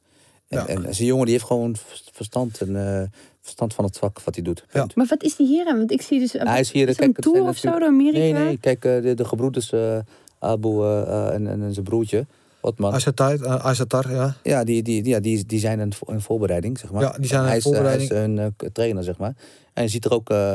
[0.48, 0.68] En, Ja.
[0.68, 1.76] en, en zijn jongen die heeft gewoon
[2.12, 3.08] verstand en eh,
[3.42, 4.66] verstand van het vak wat hij doet.
[4.74, 4.88] Ja.
[4.96, 5.78] Maar wat is die hier aan?
[5.78, 6.32] Want ik zie dus...
[6.34, 8.18] Hij is hier, een kijk, het tour of zo door Amerika?
[8.18, 10.00] Nee, nee, kijk, eh, de, de gebroeders eh,
[10.40, 12.26] Abu en, en, en zijn broertje,
[12.62, 12.94] Otman.
[12.94, 14.36] Azatar, eh, Azatar, ja.
[14.44, 17.02] Ja, die, die, die, ja die, die zijn een, een voorbereiding, zeg maar.
[17.02, 18.10] Ja, die zijn een hij is, eh, voorbereiding.
[18.10, 19.34] Hij is een eh, trainer, zeg maar.
[19.74, 20.54] En je ziet er ook eh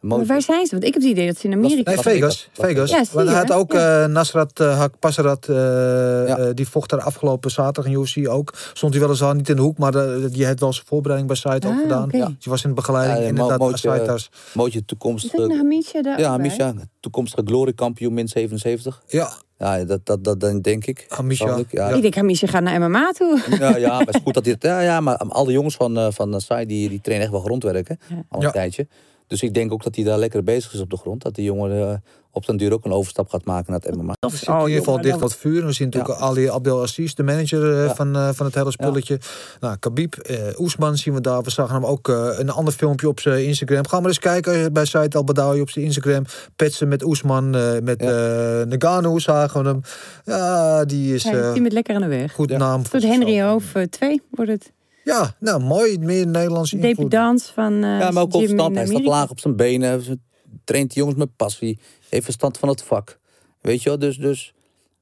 [0.00, 0.18] mooi...
[0.18, 0.70] Maar waar zijn ze?
[0.70, 1.90] Want ik heb het idee dat ze in Amerika...
[1.90, 2.48] Nee, Vegas.
[2.52, 2.90] Vegas.
[2.90, 4.02] Ja, zie Want je, hij had ook ja.
[4.02, 8.54] eh, Nasrat uh, Hak Passerat, eh, eh, die vocht daar afgelopen zaterdag in UFC ook.
[8.72, 11.52] Stond hij weliswaar niet in de hoek, maar eh, die heeft wel zijn voorbereiding bij
[11.52, 12.04] Site ook Ah, gedaan.
[12.04, 12.16] oké.
[12.16, 12.26] Ja.
[12.26, 14.30] Die was in de begeleiding, inderdaad, Mo- Mootje, Saitars.
[14.54, 15.36] Mootje Is toekomstige...
[15.36, 16.20] dat een Hamisha daar?
[16.20, 16.46] Ja, ook bij?
[16.46, 19.02] Misha, toekomstige gloriekampioen min 77.
[19.06, 21.06] Ja, Ja, dat, dat, dat, dat denk ik.
[21.08, 21.44] Hamisha.
[21.44, 23.40] Persoonlijk, Ja, Ik denk Hamisha gaat naar MMA toe.
[23.58, 24.62] ja, ja, maar het is goed dat dit.
[24.62, 27.44] Ja, ja, maar al die jongens van, eh, van Sai, die, die trainen echt wel
[27.44, 27.98] grondwerken.
[28.28, 28.50] Al een Ja.
[28.50, 28.86] tijdje.
[29.30, 31.22] Dus ik denk ook dat hij daar lekker bezig is op de grond.
[31.22, 31.94] Dat die jongen eh,
[32.30, 34.12] op den duur ook een overstap gaat maken naar het MMA.
[34.20, 35.60] Zitten in ieder geval dicht wat vuur.
[35.60, 37.94] En we zien natuurlijk Ali Abdelaziz, de manager eh, Ja.
[37.94, 39.20] van, eh, van het hele spulletje.
[39.60, 41.42] Nou, Khabib, eh Oesman zien we daar.
[41.42, 43.86] We zagen hem ook een ander filmpje op zijn Instagram.
[43.88, 46.24] Ga maar eens kijken bij Said Al Badawi op zijn Instagram.
[46.56, 47.50] Petsen met Oesman,
[47.84, 48.64] met Ja.
[48.64, 49.80] Nagano zagen we hem.
[50.24, 52.32] Ja, die is Ja, eh, die met lekker aan de weg.
[52.32, 52.56] goed Ja.
[52.58, 52.84] naam.
[52.84, 53.40] Soort Henry.
[53.40, 54.72] Hoof 2 wordt het.
[55.10, 55.98] Ja, nou mooi.
[55.98, 56.96] Meer Nederlands invloed.
[56.96, 58.74] Dependance van uh, Ja, maar ook stand.
[58.76, 60.02] Hij staat laag op zijn benen.
[60.02, 60.18] Ze
[60.64, 61.78] traint die jongens met passie.
[62.08, 63.18] Heeft verstand van het vak.
[63.60, 64.54] Weet je wel, dus, dus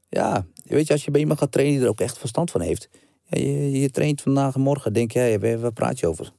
[0.09, 0.47] ja.
[0.64, 2.89] Weet je, als je bij iemand gaat trainen die er ook echt verstand van heeft.
[3.24, 4.93] Ja, je, je traint vandaag en morgen.
[4.93, 6.32] Denk jij, waar, waar praat je over?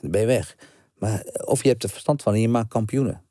[0.00, 0.56] Dan ben je weg.
[0.98, 3.22] Maar of je hebt er verstand van en je maakt kampioenen.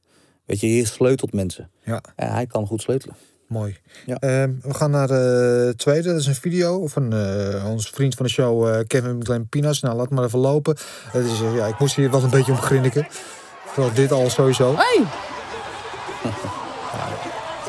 [0.45, 1.71] Weet je, je sleutelt mensen.
[1.83, 2.03] Ja.
[2.15, 3.15] En hij kan goed sleutelen.
[3.51, 3.77] Mooi.
[4.05, 4.15] Ja.
[4.15, 6.09] Ehm, we gaan naar de tweede.
[6.09, 9.81] Dat is een video van eh onze vriend van de show, eh, Kevin McLean Pinas.
[9.81, 10.77] Nou, laat maar even lopen.
[11.11, 13.07] Het is, eh, ja, ik moest hier wel een beetje om grinniken.
[13.65, 14.75] Vooral dit al sowieso.
[14.75, 15.03] Hey!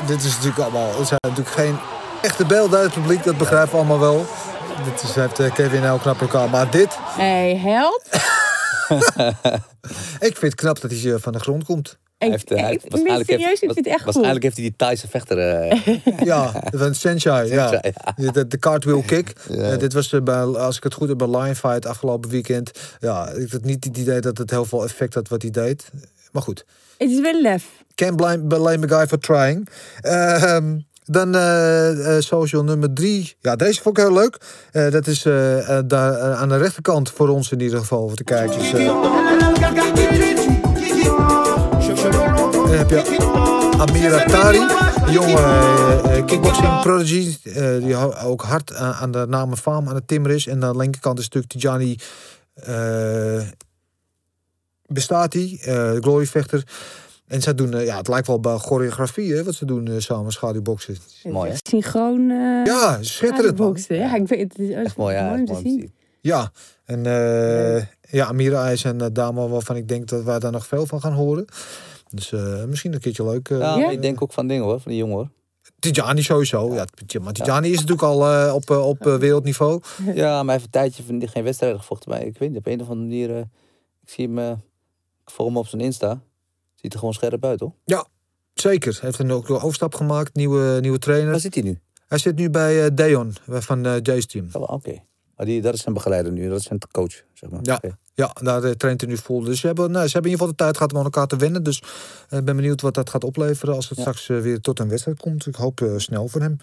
[0.07, 0.97] Dit is natuurlijk allemaal...
[0.97, 1.75] Het zijn natuurlijk geen
[2.21, 3.23] echte beelden uit het publiek.
[3.23, 4.25] Dat begrijpen we allemaal wel.
[4.83, 6.49] Dit is, heeft Kevin heel knap elkaar.
[6.49, 6.97] Maar dit...
[6.99, 8.03] Hey, held.
[10.29, 11.97] Ik vind het knap dat hij van de grond komt.
[12.25, 13.95] Ik, heeft, eh, hij ik, heeft- ik ben waarschijnlijk serieus, ik heeft, vind het echt
[13.95, 14.03] goed.
[14.05, 15.37] waarschijnlijk heeft hij die Thaise vechter.
[15.39, 16.51] eh, Ja,
[16.81, 17.51] van Senchai.
[17.51, 17.81] Ja.
[18.15, 19.33] De, de, cartwheel kick.
[19.49, 19.71] Ja.
[19.71, 22.71] Eh, dit was bij, als ik het goed heb, bij Lion Fight afgelopen weekend.
[22.99, 25.89] Ja, ik had niet het idee dat het heel veel effect had wat hij deed.
[26.31, 26.65] Maar goed.
[26.97, 27.65] Het is wel lef.
[27.95, 29.69] Can't blame, blame a guy for trying.
[30.01, 33.35] Ehm, dan eh, eh, social nummer drie.
[33.41, 34.37] Ja, deze vond ik heel leuk.
[34.71, 35.21] Eh, dat is
[35.85, 38.71] daar aan de rechterkant voor ons in ieder geval, voor de kijkers.
[42.73, 42.87] Eh.
[42.89, 44.59] Dan heb je Amira Tari,
[45.05, 47.37] een jonge kickboxing prodigy.
[47.79, 50.47] die ook hard aan, aan de naam en faam aan het timmeren is.
[50.47, 51.95] En aan de linkerkant is natuurlijk Tijani
[52.53, 53.41] eh
[54.87, 56.63] bestaat hij, eh gloryvechter.
[57.27, 60.97] En zij doen, ja, het lijkt wel bij choreografie, hè, wat ze doen samen schaduwboksen.
[61.23, 61.57] Mooi, hè?
[61.63, 62.29] Synchroon.
[62.29, 63.55] eh Ja, schitterend.
[63.55, 63.95] boksen.
[63.95, 64.59] Ja, ik weet het.
[64.59, 65.27] is Echt mooi, ja.
[65.27, 65.93] mooi om te zien.
[66.21, 66.51] Ja,
[66.85, 70.85] en eh, ja, Amira is een dame waarvan ik denk dat wij daar nog veel
[70.85, 71.45] van gaan horen.
[72.13, 73.49] Dus eh, misschien een keertje leuk.
[73.49, 73.89] eh, Ja, Ja.
[73.89, 75.29] ik denk ook van dingen hoor, van die jongen hoor.
[75.79, 76.73] Tijani sowieso.
[76.73, 76.85] Ja,
[77.21, 79.81] maar Tijani is natuurlijk al eh, op, op wereldniveau.
[80.13, 82.09] Ja, maar hij heeft een tijdje van- geen wedstrijden gevochten.
[82.09, 83.37] Maar ik weet niet, op een of andere manier...
[84.01, 84.39] ik zie hem...
[85.25, 86.21] ik volg hem op zijn Insta.
[86.75, 87.73] Ziet er gewoon scherp uit, hoor.
[88.53, 88.91] Zeker.
[88.93, 91.31] Hij heeft een ook een overstap gemaakt, nieuwe, nieuwe trainer.
[91.31, 91.79] Waar zit hij nu?
[92.07, 94.47] Hij zit nu bij eh, Deon van eh Jay's team.
[94.51, 95.03] Oh, Oké.
[95.45, 97.59] Die, dat is zijn begeleider nu, dat is zijn coach, zeg maar.
[97.63, 97.75] Ja.
[97.75, 97.95] Oké.
[98.15, 99.41] Ja, daar eh, traint hij nu vol.
[99.43, 101.27] Dus ze hebben, nou, ze hebben in ieder geval de tijd gehad om aan elkaar
[101.27, 101.63] te wennen.
[101.63, 101.77] Dus
[102.29, 104.03] ik ben benieuwd wat dat gaat opleveren als het Ja.
[104.03, 105.45] straks eh, weer tot een wedstrijd komt.
[105.45, 106.57] Ik hoop eh, snel voor hem.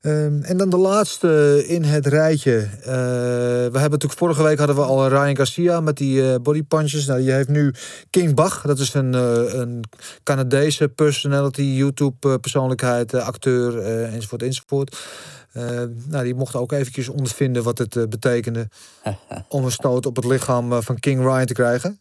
[0.00, 2.56] Ehm, en dan de laatste in het rijtje.
[2.80, 6.62] Eh, we hebben natuurlijk vorige week hadden we al Ryan Garcia met die eh, body
[6.62, 7.06] punches.
[7.06, 7.74] Nou, die heeft nu
[8.10, 8.62] King Bach.
[8.62, 9.84] Dat is een, eh, een
[10.22, 14.96] Canadese personality, YouTube eh, persoonlijkheid, eh, acteur eh, enzovoort enzovoort.
[15.52, 18.68] Eh, nou, die mocht ook eventjes ondervinden wat het eh, betekende
[19.48, 21.98] om een stoot op het lichaam eh, van King Ryan te krijgen.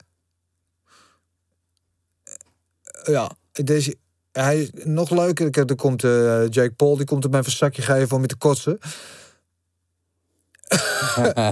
[3.04, 3.96] Ja, deze,
[4.32, 5.66] hij nog leuker.
[5.70, 6.02] Er komt
[6.50, 8.80] Jake Paul, die komt mij even een zakje geven om je te kotsen.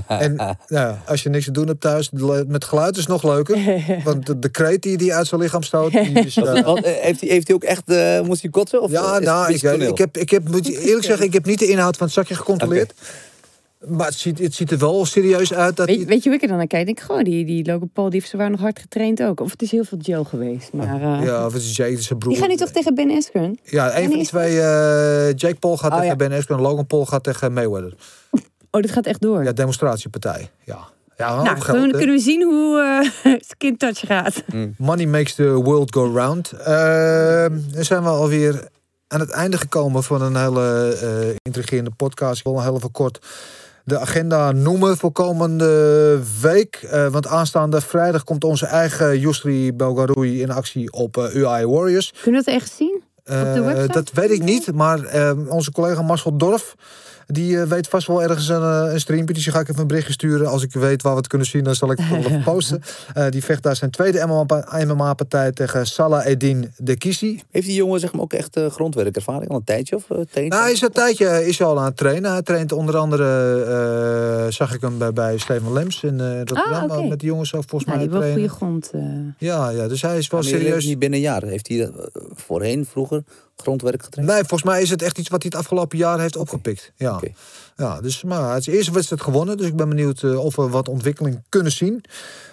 [0.07, 2.09] En nou, ja, als je niks te doen hebt thuis,
[2.47, 3.57] met geluid is nog leuker.
[4.03, 7.29] Want de, de kreet die hij uit zijn lichaam stoot, is, eh, eh, heeft, hij,
[7.29, 8.81] heeft hij ook echt, eh, moest hij kotsen?
[8.81, 11.59] Of ja, nou, ik, ik, heb, ik heb, moet je eerlijk zeggen, ik heb niet
[11.59, 12.93] de inhoud van het zakje gecontroleerd.
[13.87, 16.47] Maar het ziet, het ziet er wel serieus uit dat Weet, je hoe ik er
[16.47, 16.87] dan naar kijk?
[16.87, 19.39] Ik denk, goh, die, die Logan Paul, die heeft zwaar nog hard getraind ook.
[19.39, 20.73] Of het is heel veel Joe geweest.
[20.73, 22.31] Maar, Ja, of het is Jake, zijn broer.
[22.31, 23.59] die gaan nu toch tegen Ben Askren?
[23.63, 24.53] Ja, een van twee,
[25.35, 26.15] Jake Paul gaat Oh, tegen ja.
[26.15, 27.93] Ben Askren en Logan Paul gaat tegen Mayweather.
[28.71, 29.43] Oh, dat gaat echt door.
[29.43, 30.49] Ja, demonstratiepartij.
[30.63, 30.79] Ja,
[31.17, 32.81] ja een nou, geld, dan kunnen we zien hoe
[33.25, 34.43] eh Skin Touch gaat.
[34.77, 36.51] Money makes the world go round.
[36.51, 38.67] Ehm, dan zijn we alweer
[39.07, 42.37] aan het einde gekomen van een hele eh intrigerende podcast.
[42.37, 43.19] Ik wil nog heel even kort
[43.89, 46.75] de agenda noemen voor komende week.
[46.75, 52.13] Eh, want aanstaande vrijdag komt onze eigen Yusri Belgaroui in actie op UI Warriors.
[52.21, 53.03] Kunnen we dat echt zien?
[53.23, 53.93] Eh, de website?
[53.93, 56.75] dat weet ik niet, maar eh, onze collega Marcel Dorf...
[57.31, 59.34] die eh, weet vast wel ergens een, eh, een streampje.
[59.34, 60.47] Dus die ga ik even een berichtje sturen.
[60.47, 62.81] Als ik weet waar we het kunnen zien, dan zal ik het wel even posten.
[63.14, 64.26] Eh, die vecht daar zijn tweede
[64.85, 67.41] MMA-partij tegen Salah Eddin de Kisi.
[67.51, 69.95] Heeft die jongen zeg maar, ook echt eh, grondwerkervaring al een tijdje?
[69.95, 72.31] Of, traint Nou, hij is een tijdje is hij al aan het trainen.
[72.31, 73.64] Hij traint onder andere,
[74.45, 76.89] eh, zag ik hem bij, bij Steven Lems in eh Rotterdam.
[76.91, 77.07] Ah, oké.
[77.07, 78.39] Met die jongens ook volgens Nou, mij die trainen.
[78.49, 78.89] goede grond.
[78.93, 79.01] eh.
[79.38, 80.85] Ja, ja, dus hij is wel Maar serieus?
[80.85, 81.43] Niet binnen een jaar.
[81.43, 81.91] Heeft hij
[82.35, 83.23] voorheen, vroeger,
[83.61, 84.31] grondwerk getraind?
[84.31, 86.91] Nee, volgens mij is het echt iets wat hij het afgelopen jaar heeft opgepikt.
[86.95, 87.19] Ja.
[87.80, 89.57] Ja, dus maar het is de eerste wedstrijd gewonnen.
[89.57, 92.03] Dus ik ben benieuwd eh, of we wat ontwikkeling kunnen zien.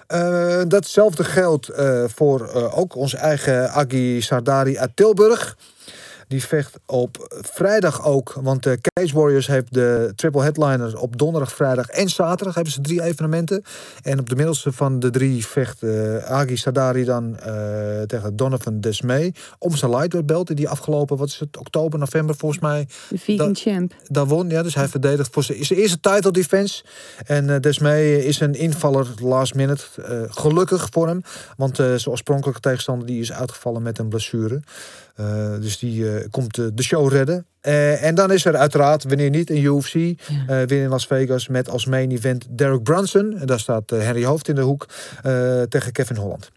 [0.06, 5.56] Eh, datzelfde geldt eh, voor ook onze eigen Agi Sardari uit Tilburg.
[6.28, 8.32] Die vecht op vrijdag ook.
[8.40, 12.54] Want de Cage Warriors heeft de triple headliner op donderdag, vrijdag en zaterdag.
[12.54, 13.62] Hebben ze drie evenementen.
[14.02, 18.80] En op de middelste van de drie vecht eh Agi Sardari dan eh, tegen Donovan
[18.80, 19.34] Desmee.
[19.58, 20.56] Om zijn lightweight belt.
[20.56, 23.94] Die afgelopen, wat is het, oktober, november volgens mij De vegan champ.
[24.08, 24.48] daar won.
[24.48, 26.84] Ja, dus hij verdedigt voor zijn, zijn eerste title defense.
[27.26, 29.84] En eh Desmee is een invaller last minute.
[30.28, 31.20] Gelukkig voor hem.
[31.56, 34.60] Want zijn oorspronkelijke tegenstander die is uitgevallen met een blessure.
[35.16, 37.46] Eh, dus die eh, komt eh, de show redden.
[38.00, 39.94] En dan is er uiteraard, wanneer niet, een UFC.
[39.94, 40.14] eh,
[40.46, 43.36] weer in Las Vegas met als main event Derek Brunson.
[43.38, 44.86] En daar staat Henry Hoofd in de hoek
[45.68, 46.50] tegen Kevin Holland.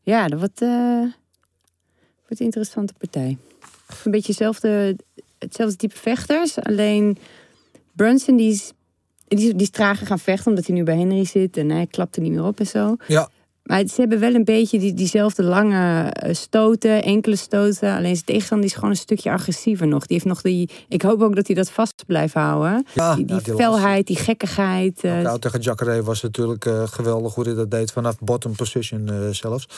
[0.00, 3.38] Ja, dat wordt, wordt een interessante partij.
[4.04, 4.96] Een beetje hetzelfde,
[5.38, 6.58] hetzelfde type vechters.
[6.58, 7.18] Alleen
[7.92, 8.72] Brunson die is,
[9.28, 11.56] die, is, die is trager gaan vechten omdat hij nu bij Henry zit.
[11.56, 12.96] En hij klapt er niet meer op en zo.
[13.06, 13.28] Ja,
[13.70, 17.96] Maar ze hebben wel een beetje die, diezelfde lange eh, stoten, enkele stoten.
[17.96, 20.06] Alleen zijn tegenstander is gewoon een stukje agressiever nog.
[20.06, 20.70] Die heeft nog die.
[20.88, 22.86] Ik hoop ook dat hij dat vast blijft houden.
[22.94, 25.04] Ja, die die ja, die felheid, die gekkigheid.
[25.04, 29.10] eh, Nou, tegen Jacare was natuurlijk eh, geweldig hoe hij dat deed vanaf bottom position
[29.34, 29.68] zelfs.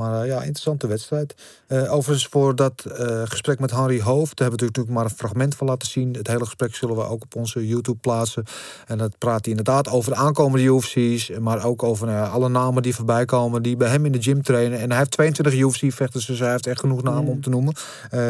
[0.00, 1.34] Maar eh, ja, interessante wedstrijd.
[1.66, 5.16] Eh, overigens voor dat eh, gesprek met Henry Hoofd, daar hebben we natuurlijk maar een
[5.16, 6.14] fragment van laten zien.
[6.14, 8.44] Het hele gesprek zullen we ook op onze YouTube plaatsen.
[8.86, 12.82] En dat praat hij inderdaad over de aankomende UFC's, maar ook over nou alle namen
[12.82, 14.78] die voorbij komen, die bij hem in de gym trainen.
[14.78, 17.74] En hij heeft 22 UFC-vechters, dus hij heeft echt genoeg namen om te noemen.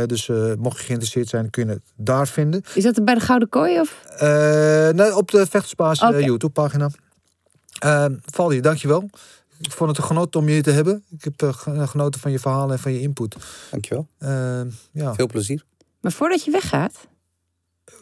[0.06, 0.26] Dus
[0.58, 2.62] mocht je geïnteresseerd zijn, kun je het daar vinden.
[2.74, 3.80] Is dat bij de Gouden Kooi?
[3.80, 3.96] Of?
[4.94, 5.98] Nee, op de Vechtersbaas.
[5.98, 6.90] YouTube-pagina.
[7.84, 9.10] Uh, Valdi, dankjewel.
[9.60, 11.04] Ik vond het een genot om je hier te hebben.
[11.10, 13.36] Ik heb eh, ge- genoten van je verhalen en van je input.
[13.70, 14.06] Dankjewel.
[14.18, 14.60] Eh,
[14.92, 15.64] ja, Veel plezier.
[16.00, 16.92] Maar voordat je weggaat,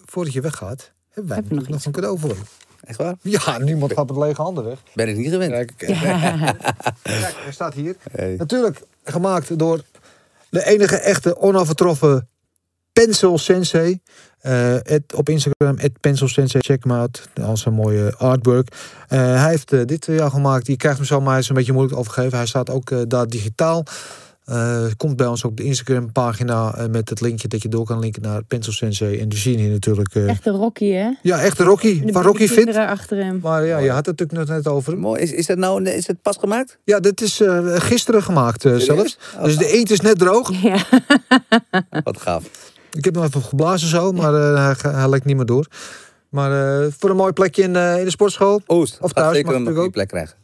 [0.05, 2.40] voordat je weggaat, hebben wij Heb nog een cadeau voor je.
[2.85, 3.14] Echt waar?
[3.22, 4.78] Ja, niemand gaat met lege handen weg.
[4.94, 5.74] Ben ik niet gewend.
[5.76, 6.52] Kijk, ja.
[7.02, 7.97] kijk hij staat hier.
[8.10, 8.35] Hey.
[8.36, 9.82] Natuurlijk gemaakt door
[10.51, 12.28] de enige echte onovertroffen
[12.93, 14.01] Pencil Sensei.
[14.40, 17.28] Eh, het- op Instagram, het Pencil Sensei, check hem uit.
[17.43, 18.69] Al zijn mooie artwork.
[19.09, 20.66] Eh, hij heeft eh, dit jaar gemaakt.
[20.66, 22.36] Je krijgt hem zo, maar hij is een beetje moeilijk overgeven.
[22.39, 23.85] Hij staat ook eh, daar digitaal.
[24.44, 27.85] Eh, komt bij ons op de Instagram pagina eh, met het linkje dat je door
[27.85, 29.19] kan linken naar Pencil Sensei.
[29.19, 30.15] En die zien hier natuurlijk.
[30.15, 31.10] eh, Echt een Rocky, hè?
[31.23, 32.05] ja, echt de Rocky.
[32.05, 32.56] De Van Rocky Fit.
[32.56, 33.39] kinderen achter hem.
[33.43, 34.98] Maar ja, je had het natuurlijk net over.
[34.98, 35.23] Mooi.
[35.23, 36.78] Is, is, dat nou, is het pas gemaakt?
[36.85, 39.19] Ja, dit is eh, gisteren gemaakt eh, zelfs.
[39.36, 40.62] Oh, Dus de eend is net droog.
[40.62, 40.77] Ja.
[42.05, 42.44] Wat gaaf.
[42.99, 45.66] Ik heb hem even geblazen zo, maar eh, hij, hij lekt niet meer door.
[46.29, 48.62] Maar eh, voor een mooi plekje in, eh, in de sportschool.
[48.66, 48.99] Oost.
[49.01, 50.37] Of thuis, zeker mag een plek krijgen.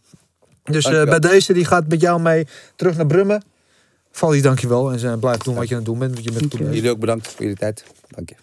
[0.62, 3.42] Dus eh, bij deze, die gaat met jou mee terug naar Brummen.
[4.10, 4.92] Valdie, dankjewel.
[4.92, 6.12] En ze blijf doen wat je aan het doen bent.
[6.12, 6.74] Want je bent goed.
[6.74, 7.84] Jullie ook bedankt voor jullie tijd.
[8.08, 8.34] Dank je.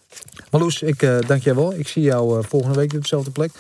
[0.51, 1.73] Marloes, ik dank jij wel.
[1.73, 3.51] Ik zie jou volgende week op dezelfde plek.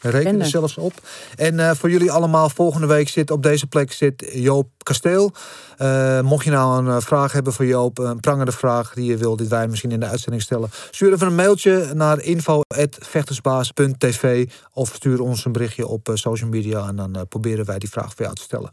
[0.00, 0.92] Reken er zelfs op.
[1.36, 5.32] En eh, voor jullie allemaal, volgende week zit op deze plek zit Joop Kasteel.
[5.76, 9.16] Eh, mocht je nou een eh, vraag hebben voor Joop, een prangende vraag die je
[9.16, 14.94] wil, die wij misschien in de uitzending stellen, stuur even een mailtje naar info.vechtersbaas.tv of
[14.94, 18.34] stuur ons een berichtje op social media en dan proberen wij die vraag voor jou
[18.34, 18.70] te stellen.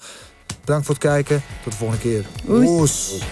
[0.59, 1.43] Bedankt voor het kijken.
[1.63, 2.25] Tot de volgende keer.
[2.47, 2.67] Oes.
[2.67, 3.23] Oes.